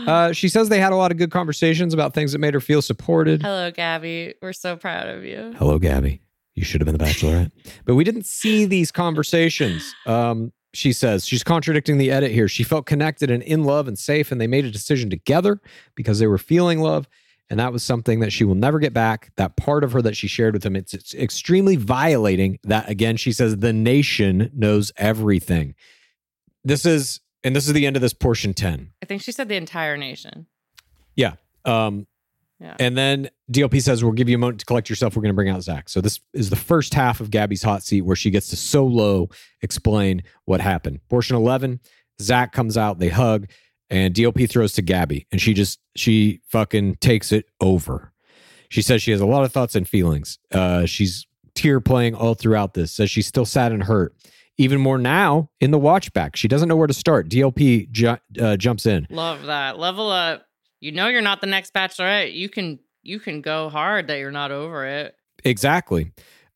[0.08, 2.60] Uh, she says they had a lot of good conversations about things that made her
[2.62, 3.42] feel supported.
[3.44, 4.34] Hello, Gabby.
[4.42, 5.54] We're so proud of you.
[5.58, 6.22] Hello, Gabby.
[6.56, 7.52] You should have been the Bachelorette.
[7.86, 9.94] but we didn't see these conversations.
[10.08, 12.48] Um, she says she's contradicting the edit here.
[12.48, 15.62] She felt connected and in love and safe, and they made a decision together
[15.96, 17.08] because they were feeling love.
[17.50, 19.32] And that was something that she will never get back.
[19.36, 22.88] That part of her that she shared with him, it's, it's extremely violating that.
[22.88, 25.74] Again, she says the nation knows everything.
[26.64, 28.92] This is and this is the end of this portion 10.
[29.02, 30.46] I think she said the entire nation.
[31.16, 31.36] Yeah.
[31.66, 32.08] Um,
[32.60, 32.76] Yeah.
[32.80, 35.16] And then DLP says, We'll give you a moment to collect yourself.
[35.16, 35.88] We're going to bring out Zach.
[35.88, 39.30] So, this is the first half of Gabby's hot seat where she gets to solo
[39.62, 41.00] explain what happened.
[41.10, 41.80] Portion 11,
[42.22, 43.48] Zach comes out, they hug,
[43.90, 48.12] and DLP throws to Gabby, and she just, she fucking takes it over.
[48.70, 50.38] She says she has a lot of thoughts and feelings.
[50.52, 51.26] Uh, she's
[51.56, 54.14] tear playing all throughout this, says she's still sad and hurt.
[54.58, 56.36] Even more now in the watch back.
[56.36, 57.30] She doesn't know where to start.
[57.30, 59.08] DLP ju- uh, jumps in.
[59.10, 59.80] Love that.
[59.80, 60.46] Level up.
[60.80, 62.34] You know you're not the next bachelorette.
[62.34, 65.16] You can you can go hard that you're not over it.
[65.44, 66.12] Exactly.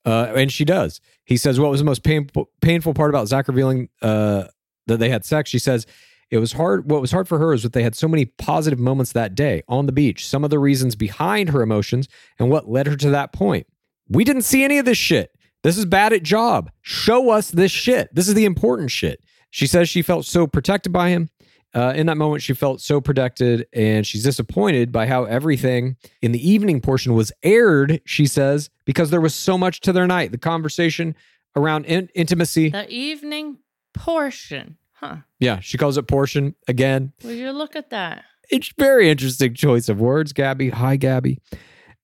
[0.05, 0.99] Uh, and she does.
[1.25, 4.45] He says, What was the most painful, painful part about Zach revealing uh,
[4.87, 5.49] that they had sex?
[5.49, 5.85] She says,
[6.29, 6.89] It was hard.
[6.89, 9.63] What was hard for her is that they had so many positive moments that day
[9.67, 13.09] on the beach, some of the reasons behind her emotions, and what led her to
[13.11, 13.67] that point.
[14.09, 15.31] We didn't see any of this shit.
[15.63, 16.69] This is bad at job.
[16.81, 18.13] Show us this shit.
[18.13, 19.23] This is the important shit.
[19.49, 21.29] She says she felt so protected by him.
[21.75, 26.31] Uh, in that moment, she felt so protected and she's disappointed by how everything in
[26.31, 30.31] the evening portion was aired, she says, because there was so much to their night.
[30.31, 31.15] The conversation
[31.55, 32.69] around in- intimacy.
[32.69, 33.57] The evening
[33.93, 34.77] portion.
[34.93, 35.17] Huh.
[35.39, 37.11] yeah, she calls it portion again.
[37.23, 38.23] Will you look at that?
[38.49, 40.69] It's very interesting choice of words, Gabby.
[40.69, 41.39] Hi, Gabby.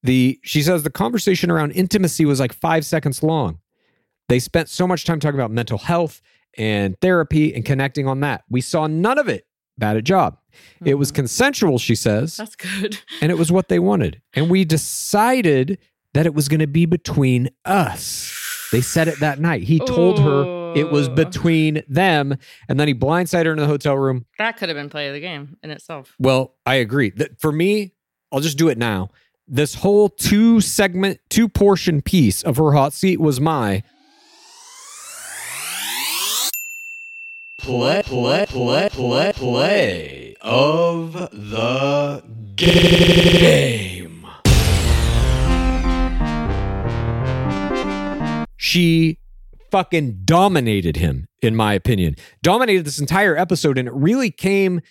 [0.03, 3.59] The she says the conversation around intimacy was like five seconds long.
[4.29, 6.21] They spent so much time talking about mental health
[6.57, 8.43] and therapy and connecting on that.
[8.49, 9.45] We saw none of it.
[9.79, 10.37] Bad at job.
[10.83, 11.15] It was Mhm.
[11.15, 12.99] consensual, she says, That's good.
[13.21, 14.21] and it was what they wanted.
[14.33, 15.77] And we decided
[16.13, 18.35] that it was going to be between us.
[18.71, 19.63] They said it that night.
[19.63, 22.35] He told her it was between them,
[22.67, 24.25] and then he blindsided her in the hotel room.
[24.37, 26.13] That could have been play of the game in itself.
[26.19, 27.09] Well, I agree.
[27.11, 27.93] That for me,
[28.31, 29.09] I'll just do it now.
[29.47, 33.81] This whole two segment, two portion piece of her hot seat was my
[37.69, 42.23] Play, play, play, play, play of the
[42.55, 44.25] game.
[48.57, 49.19] she
[49.69, 52.15] fucking dominated him, in my opinion.
[52.41, 54.81] Dominated this entire episode, and it really came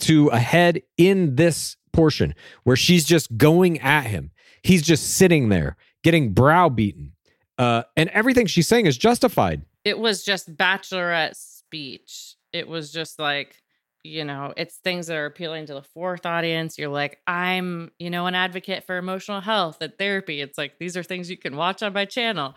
[0.00, 2.34] to a head in this portion
[2.64, 4.32] where she's just going at him.
[4.64, 7.12] He's just sitting there getting browbeaten.
[7.56, 9.62] Uh, and everything she's saying is justified.
[9.84, 11.36] It was just bachelorette
[11.66, 12.36] speech.
[12.52, 13.56] It was just like,
[14.02, 16.78] you know, it's things that are appealing to the fourth audience.
[16.78, 20.40] You're like, I'm, you know, an advocate for emotional health and therapy.
[20.40, 22.54] It's like these are things you can watch on my channel.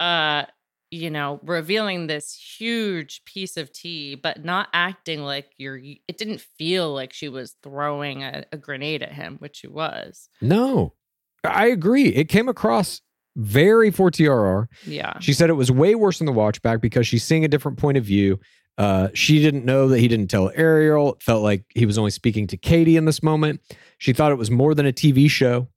[0.00, 0.44] uh
[0.90, 6.40] you know revealing this huge piece of tea but not acting like you're it didn't
[6.40, 10.94] feel like she was throwing a, a grenade at him which she was No,
[11.42, 12.08] I agree.
[12.08, 13.00] It came across
[13.36, 14.66] very for TRR.
[14.86, 17.78] yeah She said it was way worse in the watchback because she's seeing a different
[17.78, 18.38] point of view.
[18.76, 21.14] Uh, she didn't know that he didn't tell Ariel.
[21.14, 23.60] It felt like he was only speaking to Katie in this moment.
[23.98, 25.68] She thought it was more than a TV show.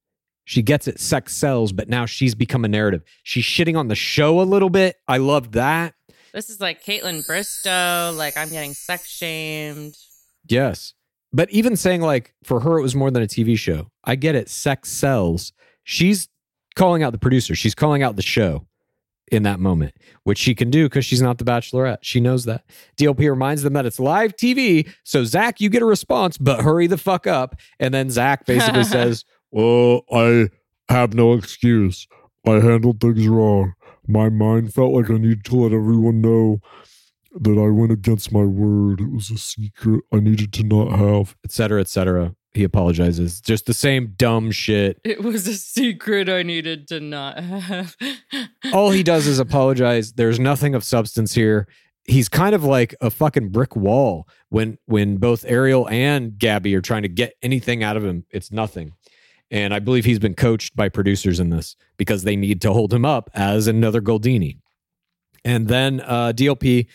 [0.45, 3.03] She gets it, sex sells, but now she's become a narrative.
[3.23, 4.95] She's shitting on the show a little bit.
[5.07, 5.93] I love that.
[6.33, 9.95] this is like kaitlyn bristowe like i'm getting sex shamed
[10.49, 10.93] Yes.
[11.33, 13.89] But even saying like for her it was more than a TV show.
[14.03, 14.47] I get it.
[14.49, 15.51] Sex sells.
[15.83, 16.29] She's
[16.77, 17.55] calling out the producer.
[17.55, 18.65] She's calling out the show
[19.31, 19.93] in that moment,
[20.23, 21.97] which she can do because she's not the bachelorette.
[22.01, 22.63] She knows that.
[22.95, 24.89] DLP reminds them that it's live TV.
[25.03, 27.59] So Zach, you get a response, but hurry the fuck up.
[27.79, 30.49] And then Zach basically says, Well, I
[30.87, 32.07] have no excuse.
[32.45, 33.73] I handled things wrong.
[34.07, 36.61] My mind felt like I needed to let everyone know
[37.33, 39.01] that I went against my word.
[39.01, 41.35] It was a secret I needed to not have.
[41.43, 42.33] et cetera, et cetera.
[42.53, 43.39] He apologizes.
[43.41, 44.99] Just the same dumb shit.
[45.03, 47.95] it was a secret i needed to not have
[48.73, 50.13] All he does is apologize.
[50.13, 51.67] There's nothing of substance here.
[52.05, 56.81] He's kind of like a fucking brick wall when when both Ariel and Gabby are
[56.81, 58.25] trying to get anything out of him.
[58.31, 58.93] It's nothing.
[59.51, 62.93] And I believe he's been coached by producers in this because they need to hold
[62.93, 64.57] him up as another Goldini.
[65.45, 66.87] And then uh, DLP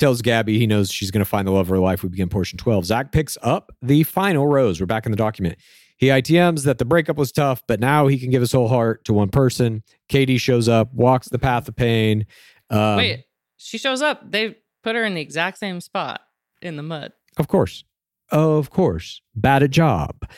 [0.00, 2.02] tells Gabby he knows she's going to find the love of her life.
[2.02, 2.86] We begin portion 12.
[2.86, 4.80] Zach picks up the final rose.
[4.80, 5.58] We're back in the document.
[5.96, 9.04] He ITMs that the breakup was tough, but now he can give his whole heart
[9.04, 9.82] to one person.
[10.08, 12.26] Katie shows up, walks the path of pain.
[12.70, 13.24] Um, wait
[13.60, 16.22] she shows up they put her in the exact same spot
[16.62, 17.84] in the mud Of course.
[18.30, 19.20] Of course.
[19.34, 20.28] Bad at job.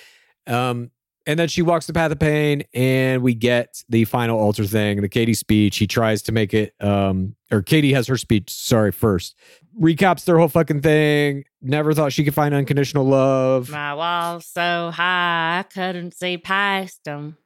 [0.47, 0.90] Um,
[1.27, 5.01] and then she walks the path of pain, and we get the final altar thing,
[5.01, 5.78] the Katie speech.
[5.78, 9.36] He tries to make it, um, or Katie has her speech, sorry, first.
[9.81, 11.44] Recaps their whole fucking thing.
[11.61, 13.70] Never thought she could find unconditional love.
[13.70, 17.36] My walls so high I couldn't see past them.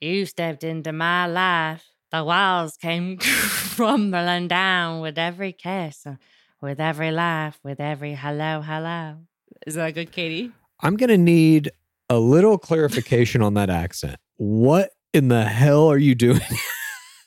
[0.00, 1.84] You stepped into my life.
[2.10, 6.06] The walls came crumbling down with every kiss.
[6.60, 9.18] with every laugh, with every hello, hello.
[9.66, 10.50] Is that good, Katie?
[10.80, 11.70] I'm going to need
[12.12, 14.18] a little clarification on that accent.
[14.36, 16.40] What in the hell are you doing?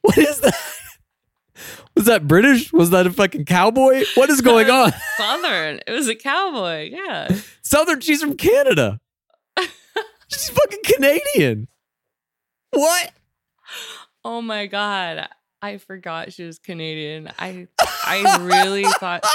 [0.00, 0.56] what is that?
[1.94, 2.72] Was that British?
[2.72, 4.04] Was that a fucking cowboy?
[4.14, 4.94] What is going on?
[5.18, 5.80] Southern.
[5.86, 6.88] It was a cowboy.
[6.92, 7.28] Yeah.
[7.60, 9.00] Southern, she's from Canada.
[10.28, 11.66] She's fucking Canadian.
[12.70, 13.10] What?
[14.24, 15.28] Oh my god.
[15.60, 17.32] I forgot she was Canadian.
[17.36, 19.26] I I really thought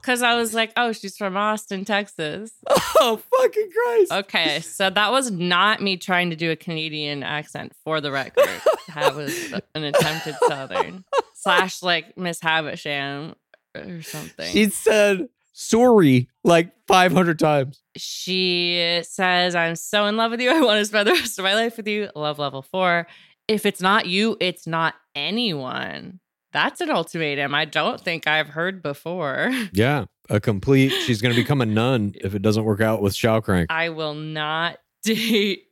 [0.00, 2.52] because I was like, oh, she's from Austin, Texas.
[3.06, 4.12] Oh, fucking Christ.
[4.12, 8.48] Okay, so that was not me trying to do a Canadian accent for the record.
[8.94, 13.34] That was an attempted Southern slash like Miss Havisham
[13.76, 14.50] or something.
[14.50, 17.82] She said sorry like 500 times.
[17.96, 20.50] she says, I'm so in love with you.
[20.50, 22.08] I want to spend the rest of my life with you.
[22.14, 23.06] Love level four.
[23.48, 26.20] If it's not you, it's not anyone.
[26.54, 29.50] That's an ultimatum I don't think I've heard before.
[29.72, 30.90] Yeah, a complete.
[30.90, 33.66] She's going to become a nun if it doesn't work out with Shellcrank.
[33.70, 35.66] I will not date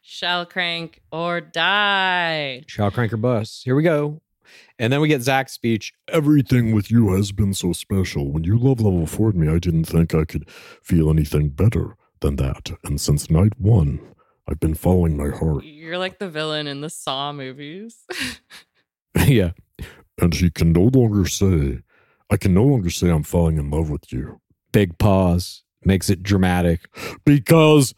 [0.00, 2.62] Shell Crank or die.
[2.66, 3.60] Shellcrank or bus.
[3.62, 4.22] Here we go.
[4.78, 5.92] And then we get Zach's speech.
[6.08, 8.32] Everything with you has been so special.
[8.32, 12.36] When you love level 4 me, I didn't think I could feel anything better than
[12.36, 12.70] that.
[12.84, 14.00] And since night one,
[14.48, 15.64] I've been following my heart.
[15.64, 17.98] You're like the villain in the Saw movies.
[19.26, 19.50] yeah.
[20.20, 21.80] And she can no longer say,
[22.30, 24.40] I can no longer say I'm falling in love with you.
[24.72, 25.62] Big pause.
[25.84, 26.82] Makes it dramatic.
[27.24, 27.94] Because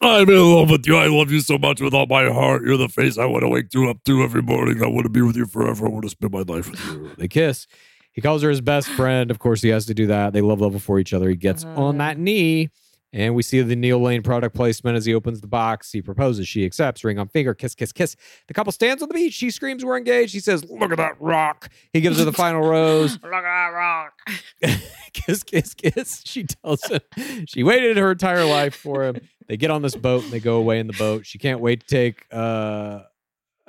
[0.00, 0.96] I'm in love with you.
[0.96, 2.62] I love you so much with all my heart.
[2.64, 4.82] You're the face I want to wake you up to every morning.
[4.82, 5.86] I want to be with you forever.
[5.86, 7.10] I want to spend my life with you.
[7.18, 7.66] They kiss.
[8.12, 9.30] He calls her his best friend.
[9.30, 10.32] Of course, he has to do that.
[10.32, 11.28] They love level for each other.
[11.28, 11.92] He gets on uh-huh.
[11.98, 12.70] that knee,
[13.14, 15.92] and we see the Neil Lane product placement as he opens the box.
[15.92, 16.48] He proposes.
[16.48, 17.04] She accepts.
[17.04, 17.54] Ring on finger.
[17.54, 18.16] Kiss, kiss, kiss.
[18.48, 19.32] The couple stands on the beach.
[19.32, 20.34] She screams, We're engaged.
[20.34, 21.70] He says, Look at that rock.
[21.92, 23.12] He gives her the final rose.
[23.22, 24.18] Look at that rock.
[25.12, 26.22] kiss, kiss, kiss.
[26.26, 27.00] She tells him
[27.46, 29.16] she waited her entire life for him.
[29.46, 31.24] They get on this boat and they go away in the boat.
[31.24, 33.02] She can't wait to take uh,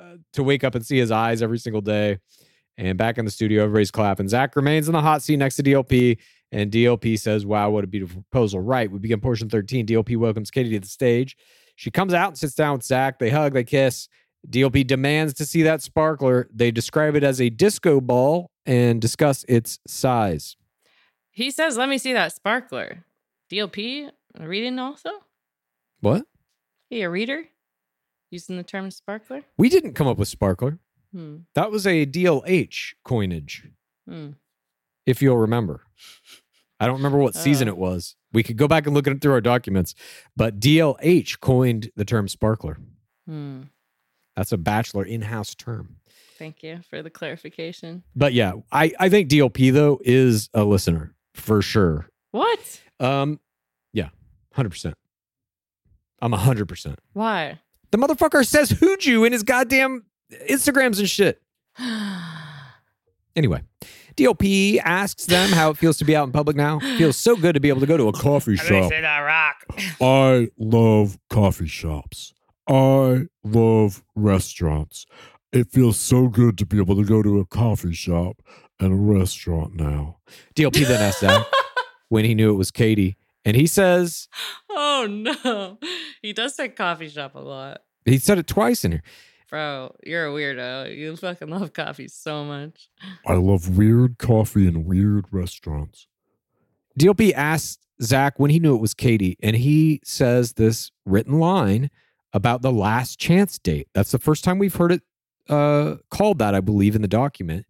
[0.00, 2.18] uh to wake up and see his eyes every single day.
[2.78, 4.28] And back in the studio, everybody's clapping.
[4.28, 6.18] Zach remains in the hot seat next to DLP,
[6.52, 8.90] and DLP says, "Wow, what a beautiful proposal!" Right.
[8.90, 9.86] We begin portion thirteen.
[9.86, 11.36] DLP welcomes Katie to the stage.
[11.76, 13.18] She comes out and sits down with Zach.
[13.18, 13.52] They hug.
[13.52, 14.08] They kiss.
[14.48, 16.48] DLP demands to see that sparkler.
[16.54, 20.56] They describe it as a disco ball and discuss its size.
[21.30, 23.04] He says, Let me see that sparkler.
[23.50, 24.10] DLP,
[24.40, 25.10] reading also?
[26.00, 26.24] What?
[26.88, 27.44] He a reader?
[28.30, 29.42] Using the term sparkler?
[29.58, 30.78] We didn't come up with sparkler.
[31.12, 31.38] Hmm.
[31.54, 33.68] That was a DLH coinage,
[34.08, 34.30] Hmm.
[35.06, 35.82] If you'll remember.
[36.78, 37.72] I don't remember what season Oh.
[37.72, 38.16] it was.
[38.32, 39.94] We could go back and look at it through our documents,
[40.36, 42.76] but DLH coined the term sparkler.
[43.26, 43.62] Hmm.
[44.36, 45.96] That's a bachelor in-house term.
[46.38, 48.02] Thank you for the clarification.
[48.14, 52.08] But yeah, I, I think DLP though is a listener for sure.
[52.32, 52.80] What?
[53.00, 53.40] Um,
[53.94, 54.10] yeah,
[54.52, 54.96] hundred percent.
[56.20, 56.98] I'm hundred percent.
[57.14, 57.60] Why?
[57.90, 60.04] The motherfucker says hooju in his goddamn
[60.50, 61.40] Instagrams and shit.
[63.34, 63.62] Anyway,
[64.16, 66.78] DLP asks them how it feels to be out in public now.
[66.96, 68.90] Feels so good to be able to go to a coffee shop.
[70.00, 72.32] I love coffee shops.
[72.68, 75.06] I love restaurants.
[75.52, 78.42] It feels so good to be able to go to a coffee shop
[78.80, 80.18] and a restaurant now.
[80.54, 81.46] DLP then asked Zach
[82.08, 84.28] when he knew it was Katie, and he says
[84.70, 85.78] Oh no.
[86.22, 87.82] He does say coffee shop a lot.
[88.04, 89.02] he said it twice in here.
[89.56, 90.94] Bro, you're a weirdo.
[90.94, 92.90] You fucking love coffee so much.
[93.26, 96.08] I love weird coffee and weird restaurants.
[97.00, 101.88] DLP asked Zach when he knew it was Katie, and he says this written line
[102.34, 103.88] about the last chance date.
[103.94, 105.00] That's the first time we've heard it
[105.48, 107.64] uh, called that, I believe, in the document.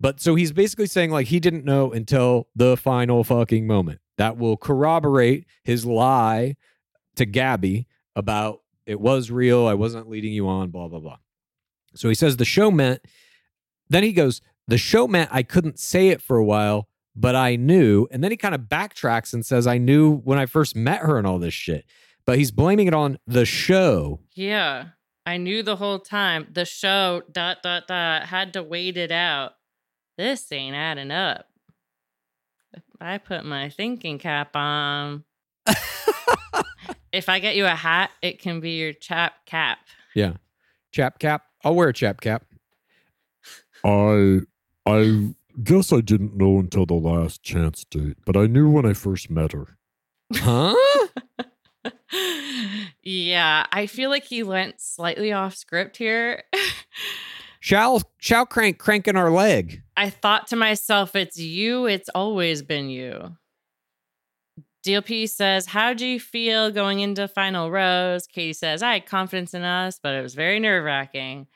[0.00, 4.00] But so he's basically saying like he didn't know until the final fucking moment.
[4.16, 6.56] That will corroborate his lie
[7.16, 9.68] to Gabby about it was real.
[9.68, 11.18] I wasn't leading you on, blah, blah, blah.
[11.94, 13.00] So he says the show meant,
[13.88, 17.54] then he goes, the show meant I couldn't say it for a while, but I
[17.54, 18.08] knew.
[18.10, 21.18] And then he kind of backtracks and says, I knew when I first met her
[21.18, 21.84] and all this shit.
[22.26, 24.18] But he's blaming it on the show.
[24.34, 24.86] Yeah.
[25.24, 29.52] I knew the whole time the show dot dot dot had to wait it out.
[30.18, 31.46] This ain't adding up.
[33.00, 35.22] I put my thinking cap on.
[37.12, 39.78] if I get you a hat, it can be your chap cap.
[40.14, 40.34] Yeah.
[40.92, 41.44] Chap cap.
[41.64, 42.44] I'll wear a chap cap.
[43.84, 44.40] I
[44.86, 48.92] I guess I didn't know until the last chance date, but I knew when I
[48.92, 49.76] first met her.
[50.34, 50.74] Huh?
[53.02, 56.44] yeah, I feel like he went slightly off script here.
[57.62, 59.82] Shall shall crank cranking our leg.
[59.94, 61.84] I thought to myself, it's you.
[61.84, 63.36] It's always been you.
[64.84, 68.26] DLP says, How do you feel going into final rose?
[68.26, 71.46] Katie says, I had confidence in us, but it was very nerve wracking.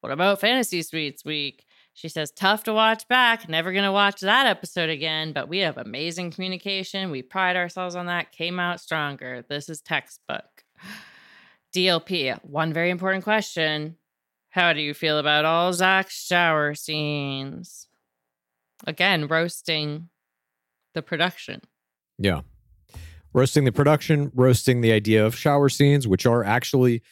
[0.00, 1.66] What about Fantasy Suites week?
[1.94, 3.48] She says, Tough to watch back.
[3.48, 7.10] Never going to watch that episode again, but we have amazing communication.
[7.10, 8.32] We pride ourselves on that.
[8.32, 9.44] Came out stronger.
[9.48, 10.64] This is textbook.
[11.74, 13.96] DLP, one very important question.
[14.50, 17.88] How do you feel about all Zach's shower scenes?
[18.86, 20.08] Again, roasting
[20.94, 21.60] the production.
[22.18, 22.40] Yeah.
[23.34, 27.02] Roasting the production, roasting the idea of shower scenes, which are actually,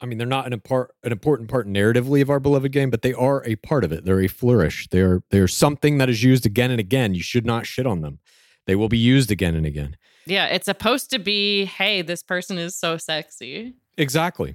[0.00, 3.02] I mean, they're not an, impar- an important part narratively of our beloved game, but
[3.02, 4.04] they are a part of it.
[4.04, 4.88] They're a flourish.
[4.88, 7.14] They're they're something that is used again and again.
[7.14, 8.18] You should not shit on them.
[8.66, 9.96] They will be used again and again.
[10.26, 13.74] Yeah, it's supposed to be, hey, this person is so sexy.
[13.96, 14.54] Exactly.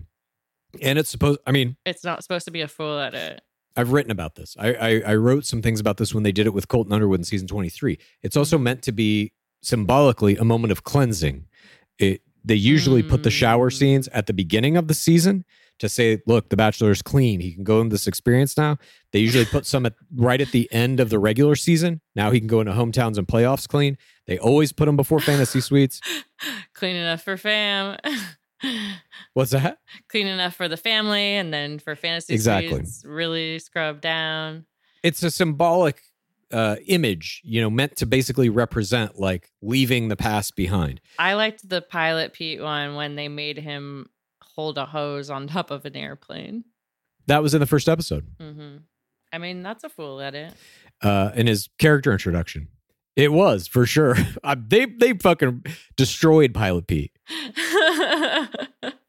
[0.81, 1.39] And it's supposed.
[1.47, 3.41] I mean, It's not supposed to be a fool at it.
[3.77, 4.55] I've written about this.
[4.59, 7.19] I, I I wrote some things about this when they did it with Colton Underwood
[7.19, 7.99] in season twenty three.
[8.23, 11.45] It's also meant to be symbolically a moment of cleansing.
[11.99, 13.73] It they usually put the shower Mm.
[13.77, 15.43] scenes at the beginning of the season
[15.79, 17.41] to say, look, the bachelor is clean.
[17.41, 18.77] He can go in this experience now.
[19.11, 21.99] They usually put some at right at the end of the regular season.
[22.15, 23.97] Now he can go into hometowns and playoffs clean.
[24.27, 25.99] They always put him before fantasy suites.
[26.73, 27.97] Clean enough for fam.
[29.33, 29.79] What's that?
[30.09, 32.77] Clean enough for the family, and then for fantasy Exactly.
[32.79, 34.65] suites, really scrub down.
[35.03, 36.01] it's a symbolic
[36.51, 41.01] uh, image, you know, meant to basically represent like leaving the past behind.
[41.19, 44.07] I liked the pilot Pete one when they made him
[44.41, 46.63] hold a hose on top of an airplane.
[47.27, 48.77] That was in the first episode, Mm-hmm.
[49.33, 50.53] I mean, that's a fool at it.
[51.03, 52.69] uh, in his character introduction.
[53.17, 54.15] It was for sure.
[54.43, 55.65] I, they they fucking
[55.97, 57.11] destroyed Pilot Pete.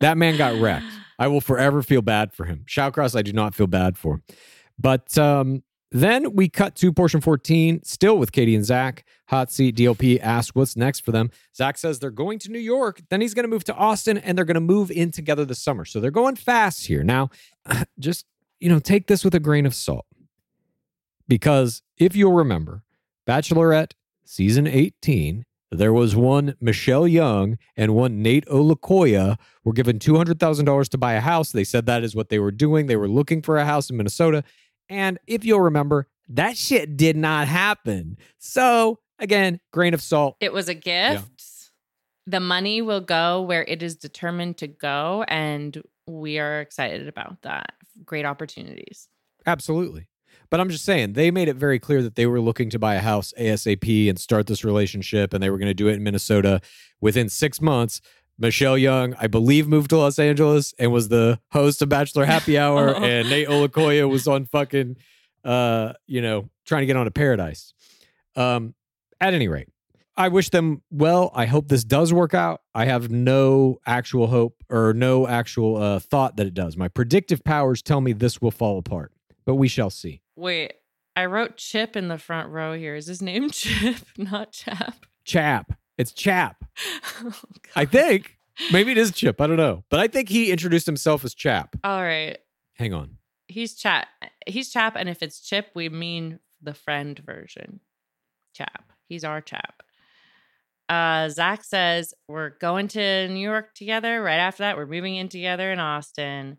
[0.01, 0.87] That man got wrecked.
[1.19, 2.65] I will forever feel bad for him.
[2.69, 4.23] Shallcross, I do not feel bad for.
[4.79, 9.05] But um, then we cut to portion 14, still with Katie and Zach.
[9.29, 11.31] Hot seat DLP asks what's next for them.
[11.57, 14.37] Zach says they're going to New York, then he's going to move to Austin, and
[14.37, 15.85] they're going to move in together this summer.
[15.85, 17.03] So they're going fast here.
[17.03, 17.31] Now,
[17.99, 18.27] just,
[18.61, 20.07] you know, take this with a grain of salt.
[21.27, 22.83] Because if you'll remember,
[23.27, 23.93] Bachelorette
[24.25, 30.99] season 18, there was one Michelle Young and one Nayte Olukoya were given $200,000 to
[30.99, 31.53] buy a house.
[31.53, 32.87] They said that is what they were doing.
[32.87, 34.45] They were looking for a house in Minnesota.
[34.89, 38.19] And if you'll remember, that shit did not happen.
[38.39, 40.37] So, again, grain of salt.
[40.41, 41.43] It was a gift.
[42.27, 47.41] The money will go where it is determined to go, and we are excited about
[47.43, 47.73] that.
[48.05, 49.09] Great opportunities.
[49.47, 50.09] Absolutely.
[50.51, 52.95] But I'm just saying, they made it very clear that they were looking to buy
[52.95, 56.03] a house ASAP and start this relationship, and they were going to do it in
[56.03, 56.61] Minnesota
[57.01, 58.01] within six months.
[58.39, 62.57] Michelle Young, I believe, moved to Los Angeles and was the host of Bachelor Happy
[62.59, 64.97] Hour, and Nayte Olukoya was on fucking,
[65.45, 67.75] uh, you know, trying to get on a Paradise.
[68.37, 68.75] Um,
[69.21, 69.69] at any rate,
[70.17, 71.33] I wish them well.
[71.35, 72.61] I hope this does work out.
[72.75, 76.77] I have no actual hope or no actual uh, thought that it does.
[76.77, 79.13] My predictive powers tell me this will fall apart,
[79.45, 80.23] but we shall see.
[80.37, 80.75] Wait,
[81.17, 82.95] I wrote Chip in the front row here.
[82.95, 85.07] Is his name Chip, not Chap?
[85.25, 85.73] Chap.
[85.99, 86.65] It's Chap.
[87.21, 87.35] Oh,
[87.75, 88.37] I think.
[88.73, 89.41] Maybe it is Chip.
[89.41, 89.83] I don't know.
[89.91, 91.75] But I think he introduced himself as Chap.
[91.83, 92.39] All right.
[92.75, 93.19] Hang on.
[93.49, 94.07] He's Chap.
[94.47, 97.81] He's Chap, and if it's Chip, we mean the friend version.
[98.55, 98.93] Chap.
[99.09, 99.83] He's our Chap.
[100.89, 104.23] Uh, Zach says we're going to New York together.
[104.23, 106.59] Right after that, we're moving in together in Austin.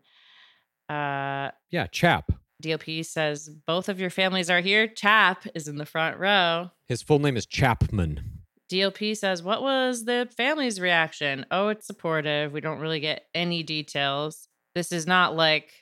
[0.88, 2.32] Uh, Yeah, Chap.
[2.62, 4.86] DLP says both of your families are here.
[4.86, 6.70] Chap is in the front row.
[6.86, 8.39] His full name is Chapman.
[8.70, 11.44] DLP says, What was the family's reaction?
[11.50, 12.52] Oh, it's supportive.
[12.52, 14.48] We don't really get any details.
[14.74, 15.72] This is not like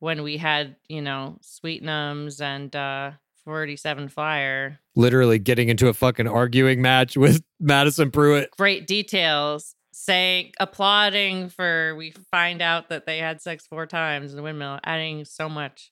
[0.00, 3.12] when we had, you know, Sweet Sweetnums and uh
[3.44, 4.78] 47 Flyer.
[4.94, 8.50] Literally getting into a fucking arguing match with Madison Prewett.
[8.58, 9.74] Great details.
[9.90, 14.78] Saying, applauding for we find out that they had sex four times in the windmill,
[14.84, 15.90] adding so much.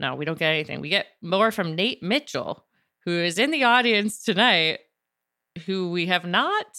[0.00, 0.80] No, we don't get anything.
[0.80, 2.66] We get more from Nate Mitchell,
[3.04, 4.80] who is in the audience tonight,
[5.58, 6.78] who we have not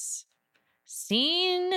[0.86, 1.74] seen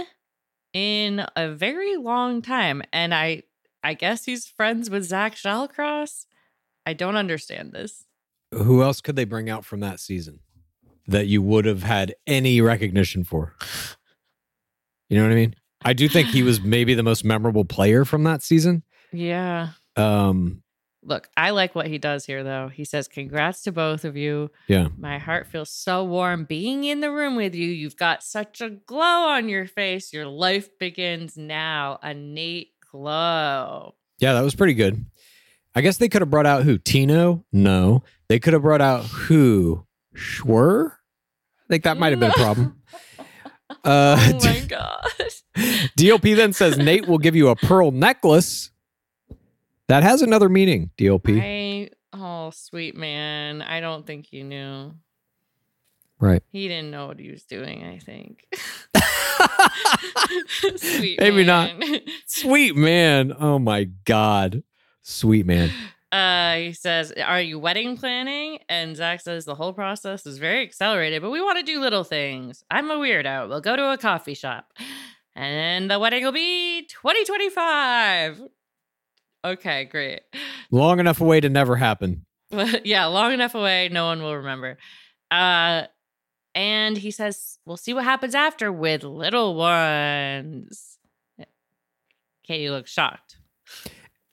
[0.72, 2.82] in a very long time.
[2.92, 3.42] And I
[3.84, 6.26] I guess he's friends with Zach Shallcross.
[6.86, 8.04] I don't understand this.
[8.52, 10.40] Who else could they bring out from that season
[11.06, 13.54] that you would have had any recognition for?
[15.08, 15.54] You know what I mean?
[15.84, 18.82] I do think he was maybe the most memorable player from that season.
[19.12, 19.70] Yeah.
[19.96, 20.62] Um,
[21.04, 22.68] Look, I like what he does here, though.
[22.68, 24.50] He says, Congrats to both of you.
[24.68, 24.88] yeah.
[24.96, 27.66] My heart feels so warm being in the room with you.
[27.66, 30.12] You've got such a glow on your face.
[30.12, 31.98] Your life begins now.
[32.02, 33.94] A Nate glow.
[34.18, 35.04] Yeah, that was pretty good.
[35.74, 36.78] I guess they could have brought out who?
[36.78, 37.44] Tino?
[37.52, 38.04] No.
[38.28, 39.84] They could have brought out who?
[40.14, 40.92] Schwer?
[40.92, 42.76] I think that might have been a problem.
[43.84, 45.42] Uh, oh my gosh.
[45.98, 48.70] DLP then says Nate will give you a pearl necklace.
[49.88, 51.40] That has another meaning, DLP.
[51.42, 53.62] I, oh, sweet man.
[53.62, 54.92] I don't think he knew.
[56.18, 56.42] Right.
[56.52, 58.46] He didn't know what he was doing, I think.
[60.76, 61.70] sweet Maybe not.
[62.26, 63.32] Sweet man.
[63.38, 64.62] Oh my God.
[65.02, 65.70] Sweet man.
[66.10, 68.58] Uh, he says, Are you wedding planning?
[68.68, 72.04] And Zach says, The whole process is very accelerated, but we want to do little
[72.04, 72.64] things.
[72.70, 73.48] I'm a weirdo.
[73.48, 74.72] We'll go to a coffee shop.
[75.34, 78.42] And the wedding will be 2025.
[79.44, 80.20] Okay, great.
[80.70, 82.24] Long enough away to never happen.
[82.84, 84.78] yeah, long enough away, no one will remember.
[85.30, 85.82] Uh,
[86.54, 90.98] and he says, We'll see what happens after with little ones.
[92.44, 93.38] Katie looks shocked.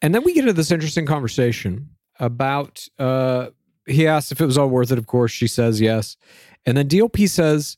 [0.02, 3.48] And then we get into this interesting conversation about uh
[3.86, 5.31] he asks if it was all worth it, of course.
[5.31, 6.15] She says yes.
[6.65, 7.77] And then DLP says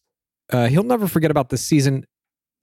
[0.52, 2.06] uh, he'll never forget about this season,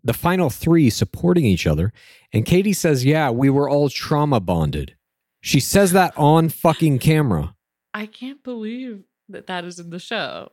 [0.09, 1.93] the final three supporting each other.
[2.33, 4.97] And Katie says, Yeah, we were all trauma bonded.
[5.43, 7.55] She says that on fucking camera.
[7.93, 10.53] I can't believe that that is in the show.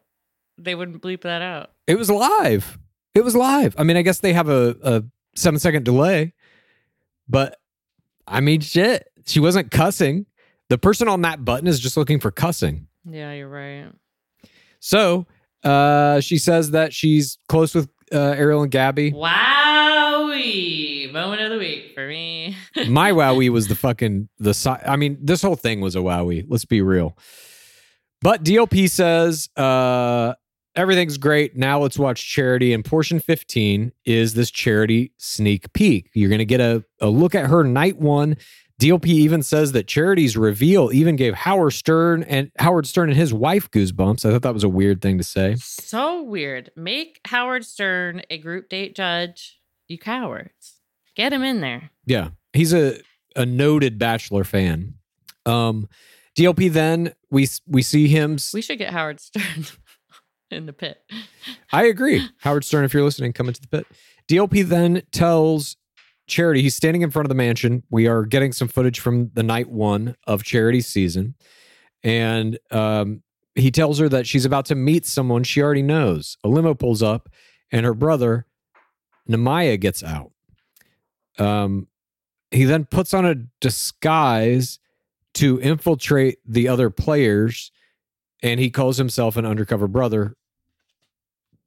[0.58, 1.72] They wouldn't bleep that out.
[1.88, 2.78] It was live.
[3.14, 3.76] It was live.
[3.78, 5.04] I mean, I guess they have a, a
[5.38, 6.34] seven second delay,
[7.30, 7.58] but
[8.28, 9.08] I mean, shit.
[9.26, 10.26] She wasn't cussing.
[10.68, 12.88] The person on that button is just looking for cussing.
[13.10, 13.88] Yeah, you're right.
[14.82, 15.26] So
[15.64, 19.12] uh, she says that she's close with uh, Ariel and Gabby.
[19.12, 21.12] Wowie!
[21.12, 22.56] Moment of the week for me.
[22.88, 26.46] My wowie was the fucking the si- I mean, this whole thing was a wowie.
[26.48, 27.18] Let's be real.
[28.22, 30.34] But DLP says uh,
[30.76, 31.56] everything's great.
[31.56, 32.74] Now let's watch Charity.
[32.74, 36.10] And portion 15 is this Charity sneak peek.
[36.14, 38.38] You're going to get a, a look at her night one.
[38.82, 43.34] DLP even says that Charity's reveal even gave Howard Stern and Howard Stern and his
[43.34, 44.26] wife goosebumps.
[44.26, 45.56] I thought that was a weird thing to say.
[45.56, 46.72] so weird.
[46.76, 49.60] Make Howard Stern a group date judge.
[49.88, 50.82] You cowards.
[51.16, 51.92] Get him in there.
[52.06, 53.00] Yeah, he's a
[53.36, 54.96] a noted Bachelor fan.
[55.46, 55.88] Um,
[56.38, 58.38] DLP then we we see him.
[58.54, 59.66] We should get Howard Stern
[60.52, 60.98] in the pit.
[61.72, 62.84] I agree, Howard Stern.
[62.84, 63.88] If you're listening, come into the pit.
[64.28, 65.78] DLP then tells
[66.28, 67.84] Charity he's standing in front of the mansion.
[67.90, 71.36] We are getting some footage from the night one of Charity's season,
[72.04, 73.22] and um,
[73.54, 76.38] he tells her that she's about to meet someone she already knows.
[76.44, 77.30] A limo pulls up,
[77.72, 78.48] and her brother
[79.28, 80.32] Nehemiah gets out.
[81.38, 81.88] Um,
[82.52, 84.80] he then puts on a disguise
[85.36, 87.72] to infiltrate the other players,
[88.42, 90.36] and he calls himself an undercover brother.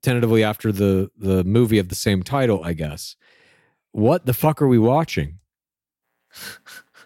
[0.00, 3.16] Tentatively after the the movie of the same title, I guess.
[3.92, 5.38] What the fuck are we watching?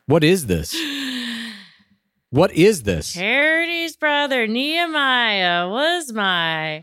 [0.07, 0.77] What is this?
[2.31, 3.13] What is this?
[3.13, 6.83] Charity's brother Nehemiah was my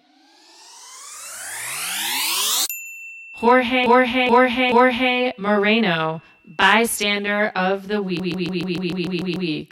[3.34, 6.22] Jorge Jorge Jorge Jorge Moreno,
[6.56, 8.22] bystander of the week.
[8.22, 9.72] week, week, week, week, week, week, week.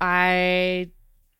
[0.00, 0.90] I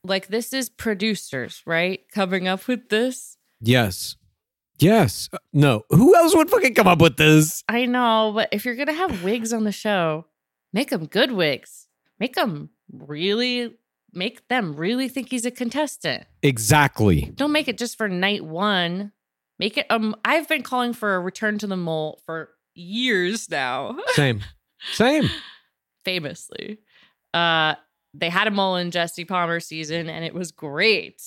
[0.05, 2.01] like this is producers, right?
[2.15, 3.37] Coming up with this.
[3.61, 4.15] Yes.
[4.79, 5.29] Yes.
[5.33, 5.83] Uh, No.
[5.91, 7.65] Who else would fucking come up with this?
[7.69, 10.27] I know, but if you're gonna have wigs on the show,
[10.73, 11.89] make them good wigs.
[12.21, 13.77] Make them really
[14.13, 16.25] make them really think he's a contestant.
[16.43, 17.31] Exactly.
[17.35, 19.13] Don't make it just for night one.
[19.59, 23.97] Make it um I've been calling for a return to the mole for years now.
[24.15, 24.43] Same.
[24.93, 25.29] Same.
[26.05, 26.79] Famously.
[27.35, 27.75] Uh
[28.15, 31.23] they had a mole in Jesse Palmer season and it was great.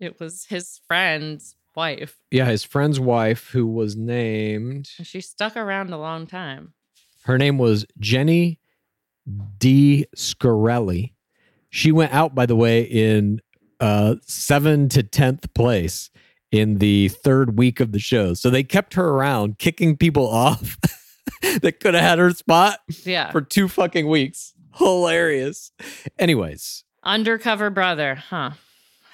[0.00, 2.16] It was his friend's wife.
[2.30, 6.74] Yeah, his friend's wife, who was named, And she stuck around a long time.
[7.24, 8.58] her name was Jenny
[9.58, 10.06] D.
[10.16, 11.12] Scarelli.
[11.70, 13.40] She went out, by the way, in
[13.80, 16.10] uh, seven to 10th place
[16.50, 18.32] in the third week of the show.
[18.34, 20.78] So they kept her around, kicking people off
[21.60, 23.30] that could have had her spot Yeah.
[23.30, 24.54] for two fucking weeks.
[24.76, 25.72] Hilarious.
[26.18, 28.52] Anyways, Undercover brother, huh?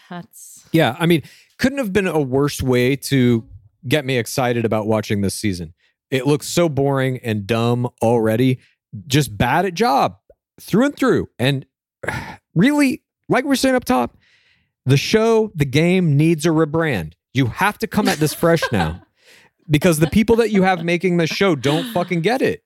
[0.09, 1.23] That's Yeah, I mean,
[1.59, 3.49] couldn't have been a worse way to
[3.87, 5.75] get me excited about watching this season.
[6.11, 8.61] It looks so boring and dumb already,
[9.07, 10.17] just bad at job
[10.61, 11.29] through and through.
[11.39, 11.67] And
[12.55, 14.17] really, like we we're saying up top,
[14.87, 17.15] the show, the game needs a rebrand.
[17.33, 19.03] You have to come at this fresh now
[19.71, 22.63] because the people that you have making the show don't fucking get it.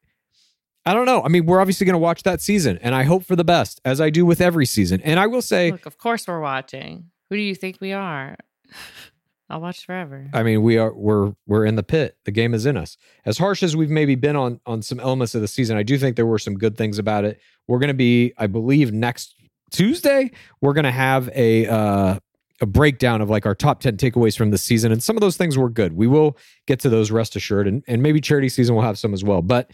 [0.84, 1.22] I don't know.
[1.22, 3.78] I mean, we're obviously going to watch that season, and I hope for the best,
[3.84, 5.02] as I do with every season.
[5.02, 7.10] And I will say, look, of course we're watching.
[7.28, 8.36] Who do you think we are?
[9.50, 10.28] I'll watch forever.
[10.34, 12.18] I mean, we are we're we're in the pit.
[12.24, 12.98] The game is in us.
[13.24, 15.96] As harsh as we've maybe been on on some elements of the season, I do
[15.96, 17.40] think there were some good things about it.
[17.66, 19.34] We're going to be, I believe, next
[19.70, 20.30] Tuesday.
[20.60, 22.18] We're going to have a uh,
[22.60, 25.38] a breakdown of like our top ten takeaways from the season, and some of those
[25.38, 25.94] things were good.
[25.94, 26.36] We will
[26.66, 29.40] get to those, rest assured, and and maybe charity season will have some as well.
[29.40, 29.70] But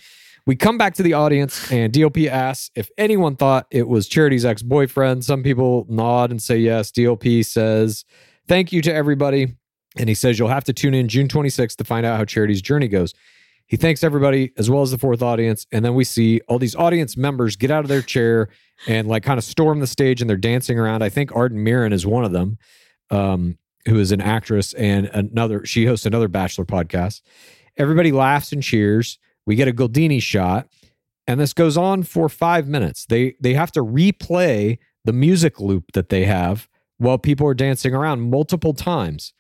[0.47, 4.45] we come back to the audience, and DLP asks if anyone thought it was Charity's
[4.45, 5.25] ex boyfriend.
[5.25, 6.93] Some people nod and say yes.
[6.93, 8.05] DLP says
[8.47, 9.57] thank you to everybody.
[9.97, 12.63] And he says you'll have to tune in June 26th to find out how Charity's
[12.63, 13.15] journey goes.
[13.67, 15.67] He thanks everybody as well as the fourth audience.
[15.73, 18.49] And then we see all these audience members get out of their chair
[18.87, 21.03] and like kind of storm the stage and they're dancing around.
[21.03, 22.59] I think Arden Mirren is one of them,
[23.11, 23.57] um,
[23.87, 27.23] who is an actress and another, she hosts another Bachelor podcast.
[27.77, 29.19] Everybody laughs and cheers.
[29.47, 30.69] We get a Goldini shot.
[31.27, 33.07] And this goes on for five minutes.
[33.07, 36.69] They they have to replay the music loop that they have
[36.99, 39.33] while people are dancing around multiple times.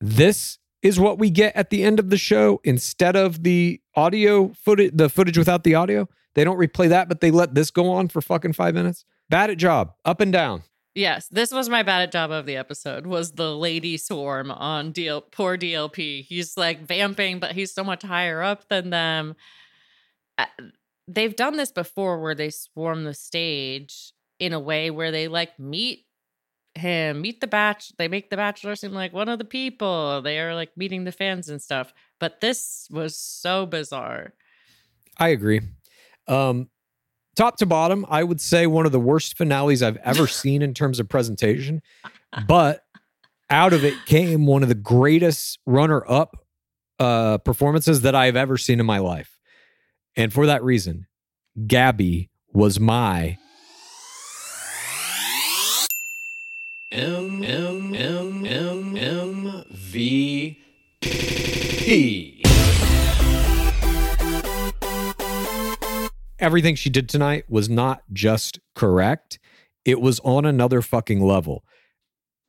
[0.00, 4.52] This is what we get at the end of the show instead of the audio
[4.52, 6.08] footage, the footage without the audio.
[6.34, 9.04] They don't replay that, but they let this go on for fucking five minutes.
[9.28, 10.64] Bad at job, up and down.
[10.94, 13.06] Yes, this was my bad at job of the episode.
[13.06, 16.24] Was the lady swarm on DL poor DLP?
[16.24, 19.34] He's like vamping, but he's so much higher up than them.
[20.38, 20.46] Uh,
[21.06, 25.58] They've done this before, where they swarm the stage in a way where they like
[25.58, 26.03] meet
[26.74, 27.92] him, meet the batch.
[27.96, 30.22] They make the bachelor seem like one of the people.
[30.22, 31.92] They are like meeting the fans and stuff.
[32.18, 34.34] But this was so bizarre.
[35.18, 35.60] I agree.
[36.26, 36.68] Um,
[37.36, 40.74] top to bottom, I would say one of the worst finales I've ever seen in
[40.74, 41.82] terms of presentation.
[42.46, 42.84] But
[43.50, 46.36] out of it came one of the greatest runner up
[46.98, 49.38] uh, performances that I've ever seen in my life.
[50.16, 51.06] And for that reason,
[51.66, 53.38] Gabby was my
[56.94, 60.58] M M M M M V
[61.00, 62.44] P.
[66.44, 69.38] everything she did tonight was not just correct,
[69.84, 71.64] it was on another fucking level.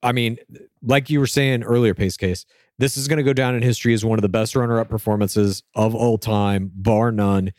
[0.03, 0.37] I mean,
[0.81, 2.45] like you were saying earlier, Pacecase,
[2.77, 4.89] this is going to go down in history as one of the best runner up
[4.89, 7.53] performances of all time, bar none.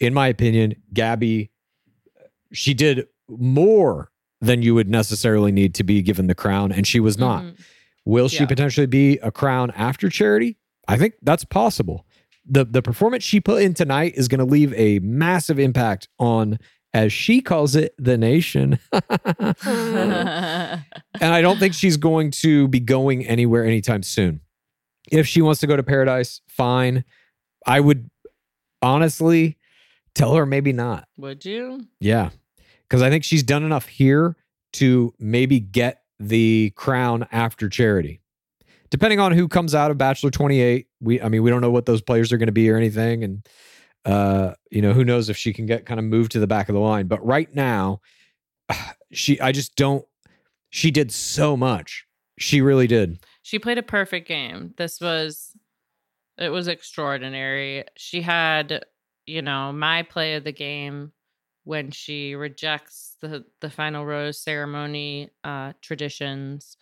[0.00, 1.50] In my opinion, Gabby,
[2.52, 4.11] she did more
[4.42, 7.44] than you would necessarily need to be given the crown, and she was not.
[7.44, 7.54] Mhm.
[8.04, 10.58] Will she potentially be a crown after charity?
[10.88, 12.04] I think that's possible.
[12.44, 16.58] The the performance she put in tonight is going to leave a massive impact on
[16.92, 18.80] as she calls it the nation.
[18.92, 19.04] and
[21.34, 24.40] I don't think she's going to be going anywhere anytime soon.
[25.10, 27.04] If she wants to go to paradise, fine.
[27.66, 28.10] I would
[28.82, 29.58] honestly
[30.14, 31.08] tell her maybe not.
[31.16, 31.86] Would you?
[32.00, 32.30] Yeah.
[32.92, 34.36] Because I think she's done enough here
[34.74, 38.20] to maybe get the crown after charity.
[38.90, 41.86] Depending on who comes out of Bachelor 28, we I mean, we don't know what
[41.86, 43.24] those players are going to be or anything.
[43.24, 43.48] And
[44.04, 46.68] uh, you know, who knows if she can get kind of moved to the back
[46.68, 47.06] of the line.
[47.06, 48.02] But right now,
[49.10, 50.04] she I just don't
[50.68, 52.04] she did so much.
[52.38, 53.24] She really did.
[53.40, 54.74] She played a perfect game.
[54.76, 55.56] This was
[56.36, 57.84] it was extraordinary.
[57.96, 58.84] She had,
[59.24, 61.12] you know, my play of the game
[61.64, 66.76] when she rejects the the final rose ceremony uh traditions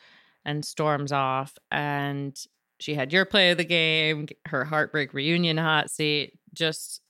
[0.45, 2.47] and storms off and
[2.81, 7.03] she had your play of the game, her heartbreak reunion hot seat, just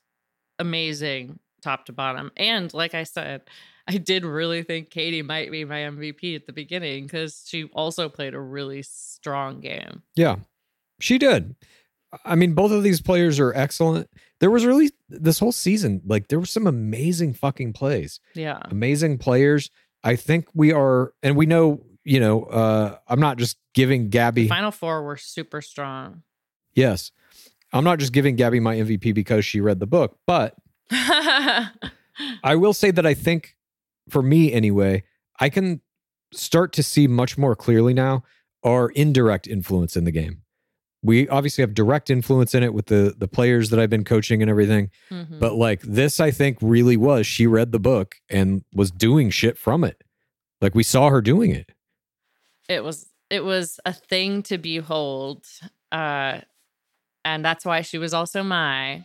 [0.58, 2.32] amazing top to bottom.
[2.36, 3.42] And like I said,
[3.86, 8.08] I did really think Katie might be my MVP at the beginning because she also
[8.08, 10.02] played a really strong game.
[10.16, 10.36] Yeah,
[11.00, 11.54] she did.
[12.24, 14.10] I mean, both of these players are excellent.
[14.40, 18.58] There was really this whole season, like there were some amazing fucking plays, Yeah.
[18.64, 19.70] amazing players.
[20.02, 24.42] I think we are, and we know, you know, uh, I'm not just giving Gabby.
[24.44, 26.22] The final four were super strong.
[26.74, 27.12] yes,
[27.72, 30.56] I'm not just giving Gabby my MVP because she read the book, but
[30.90, 33.56] I will say that I think,
[34.08, 35.04] for me anyway,
[35.38, 35.80] I can
[36.32, 38.24] start to see much more clearly now
[38.64, 40.42] our indirect influence in the game.
[41.02, 44.42] We obviously have direct influence in it with the the players that I've been coaching
[44.42, 45.38] and everything, Mhm.
[45.40, 49.56] but like this, I think really was she read the book and was doing shit
[49.56, 50.02] from it.
[50.60, 51.72] Like we saw her doing it.
[52.68, 55.44] it was it was a thing to behold.
[55.90, 56.40] Uh
[57.24, 59.04] and that's why she was also my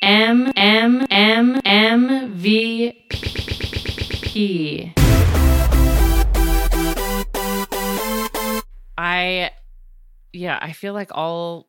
[0.00, 4.92] M M M M V P.
[8.96, 9.50] I
[10.32, 11.68] yeah, I feel like all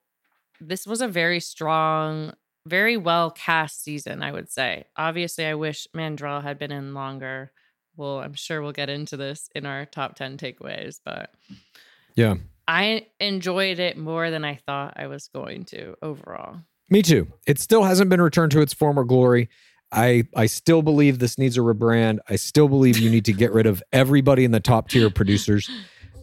[0.62, 2.34] this was a very strong,
[2.66, 4.86] very well cast season, I would say.
[4.96, 7.52] Obviously, I wish Mandrell had been in longer,
[7.98, 11.34] well, I'm sure we'll get into this in our top 10 takeaways, but
[12.16, 12.36] Yeah.
[12.66, 16.60] I enjoyed it more than I thought I was going to overall.
[16.90, 17.28] Me too.
[17.46, 19.50] It still hasn't been returned to its former glory.
[19.92, 22.20] I I still believe this needs a rebrand.
[22.30, 25.70] I still believe you need to get rid of everybody in the top tier producers.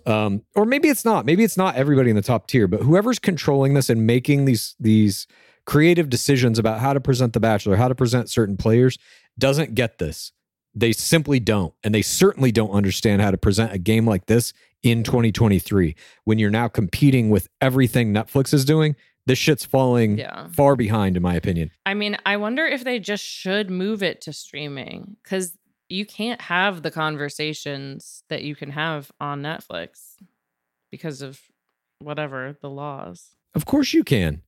[0.07, 1.25] Um, or maybe it's not.
[1.27, 4.75] Maybe it's not everybody in the top tier, but whoever's controlling this and making these
[4.81, 5.27] these
[5.67, 8.99] creative decisions about how to present the Bachelor, how to present certain players,
[9.39, 10.33] doesn't get this.
[10.75, 14.53] They simply don't, and they certainly don't understand how to present a game like this
[14.83, 15.95] in 2023
[16.25, 18.97] when you're now competing with everything Netflix is doing.
[19.27, 20.49] This shit's falling Yeah.
[20.49, 21.71] far behind, in my opinion.
[21.85, 25.57] I mean, I wonder if they just should move it to streaming because
[25.91, 30.15] you can't have the conversations that you can have on Netflix
[30.91, 31.41] because of
[31.99, 33.35] whatever the laws.
[33.55, 34.43] Of course you can.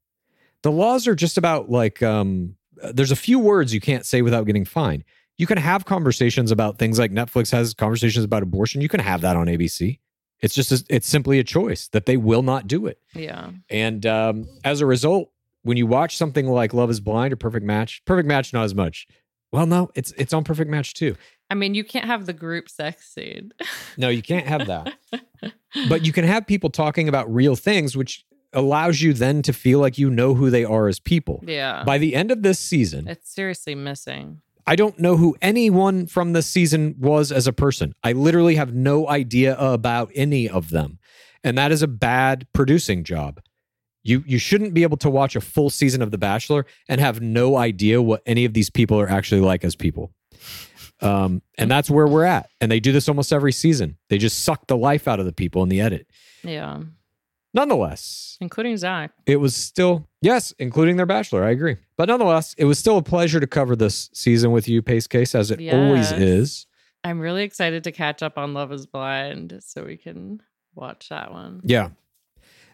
[0.63, 4.23] The laws are just about like um uh, there's a few words you can't say
[4.23, 5.05] without getting fined.
[5.37, 8.81] You can have conversations about things like Netflix has conversations about abortion.
[8.81, 9.99] You can have that on ABC.
[10.41, 13.01] It's just a, it's simply a choice that they will not do it.
[13.15, 13.51] Yeah.
[13.71, 15.31] And um, as a result,
[15.63, 18.75] when you watch something like Love Is Blind or Perfect Match, Perfect Match not as
[18.75, 19.07] much.
[19.53, 21.15] Well, no, it's it's on Perfect Match too.
[21.51, 23.53] I mean, you can't have the group sex scene.
[23.99, 24.95] No, you can't have that.
[25.89, 28.25] but you can have people talking about real things, which
[28.55, 31.43] allows you then to feel like you know who they are as people.
[31.47, 31.85] yeah.
[31.85, 34.41] By the end of this season, It's seriously missing.
[34.67, 37.95] I don't know who anyone from this season was as a person.
[38.03, 40.99] I literally have no idea about any of them.
[41.43, 43.41] And that is a bad producing job.
[44.03, 47.21] You you shouldn't be able to watch a full season of The Bachelor and have
[47.21, 50.13] no idea what any of these people are actually like as people.
[51.01, 52.49] Um, and that's where we're at.
[52.61, 53.97] And they do this almost every season.
[54.09, 56.07] They just suck the life out of the people in the edit.
[56.45, 56.83] Yeah.
[57.55, 59.11] Nonetheless, Including Zach.
[59.27, 61.45] it was still yes, including their bachelor.
[61.45, 64.81] I agree, but nonetheless, it was still a pleasure to cover this season with you,
[64.81, 66.67] Pacecase, as it always is.
[67.05, 70.41] I'm really excited to catch up on Love is Blind so we can
[70.75, 71.61] watch that one.
[71.65, 71.91] Yeah,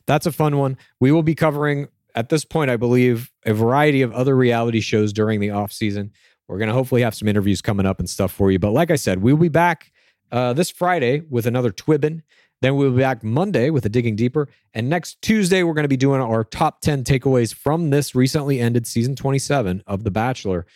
[0.09, 0.77] that's a fun one.
[0.99, 1.87] We will be covering
[2.17, 6.11] at this point, I believe, a variety of other reality shows during the off season.
[6.49, 8.59] We're gonna hopefully have some interviews coming up and stuff for you.
[8.59, 9.93] But like I said, we'll be back
[10.33, 12.23] uh, this Friday with another Twibbin.
[12.61, 14.49] Then we'll be back Monday with a Digging Deeper.
[14.75, 18.61] And next Tuesday, we're going to be doing our top 10 takeaways from this recently
[18.61, 20.67] ended season 27 of The Bachelor.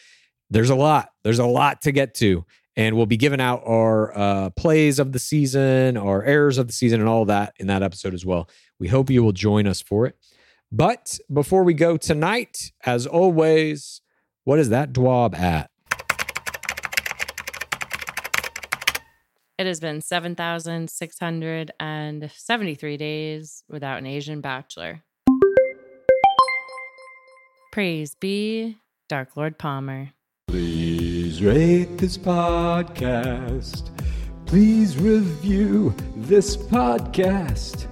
[0.48, 1.10] There's a lot.
[1.24, 2.44] There's a lot to get to.
[2.76, 6.72] And we'll be giving out our uh, plays of the season, our errors of the
[6.72, 8.48] season, and all that in that episode as well.
[8.82, 10.16] We hope you will join us for it.
[10.72, 14.00] But before we go tonight, as always,
[14.42, 15.70] what is that dwab at?
[19.56, 25.04] It has been 7,673 days without an Asian bachelor.
[27.70, 28.78] Praise be
[29.08, 30.10] Dark Lord Palmer.
[30.48, 33.90] Please rate this podcast.
[34.44, 37.91] Please review this podcast.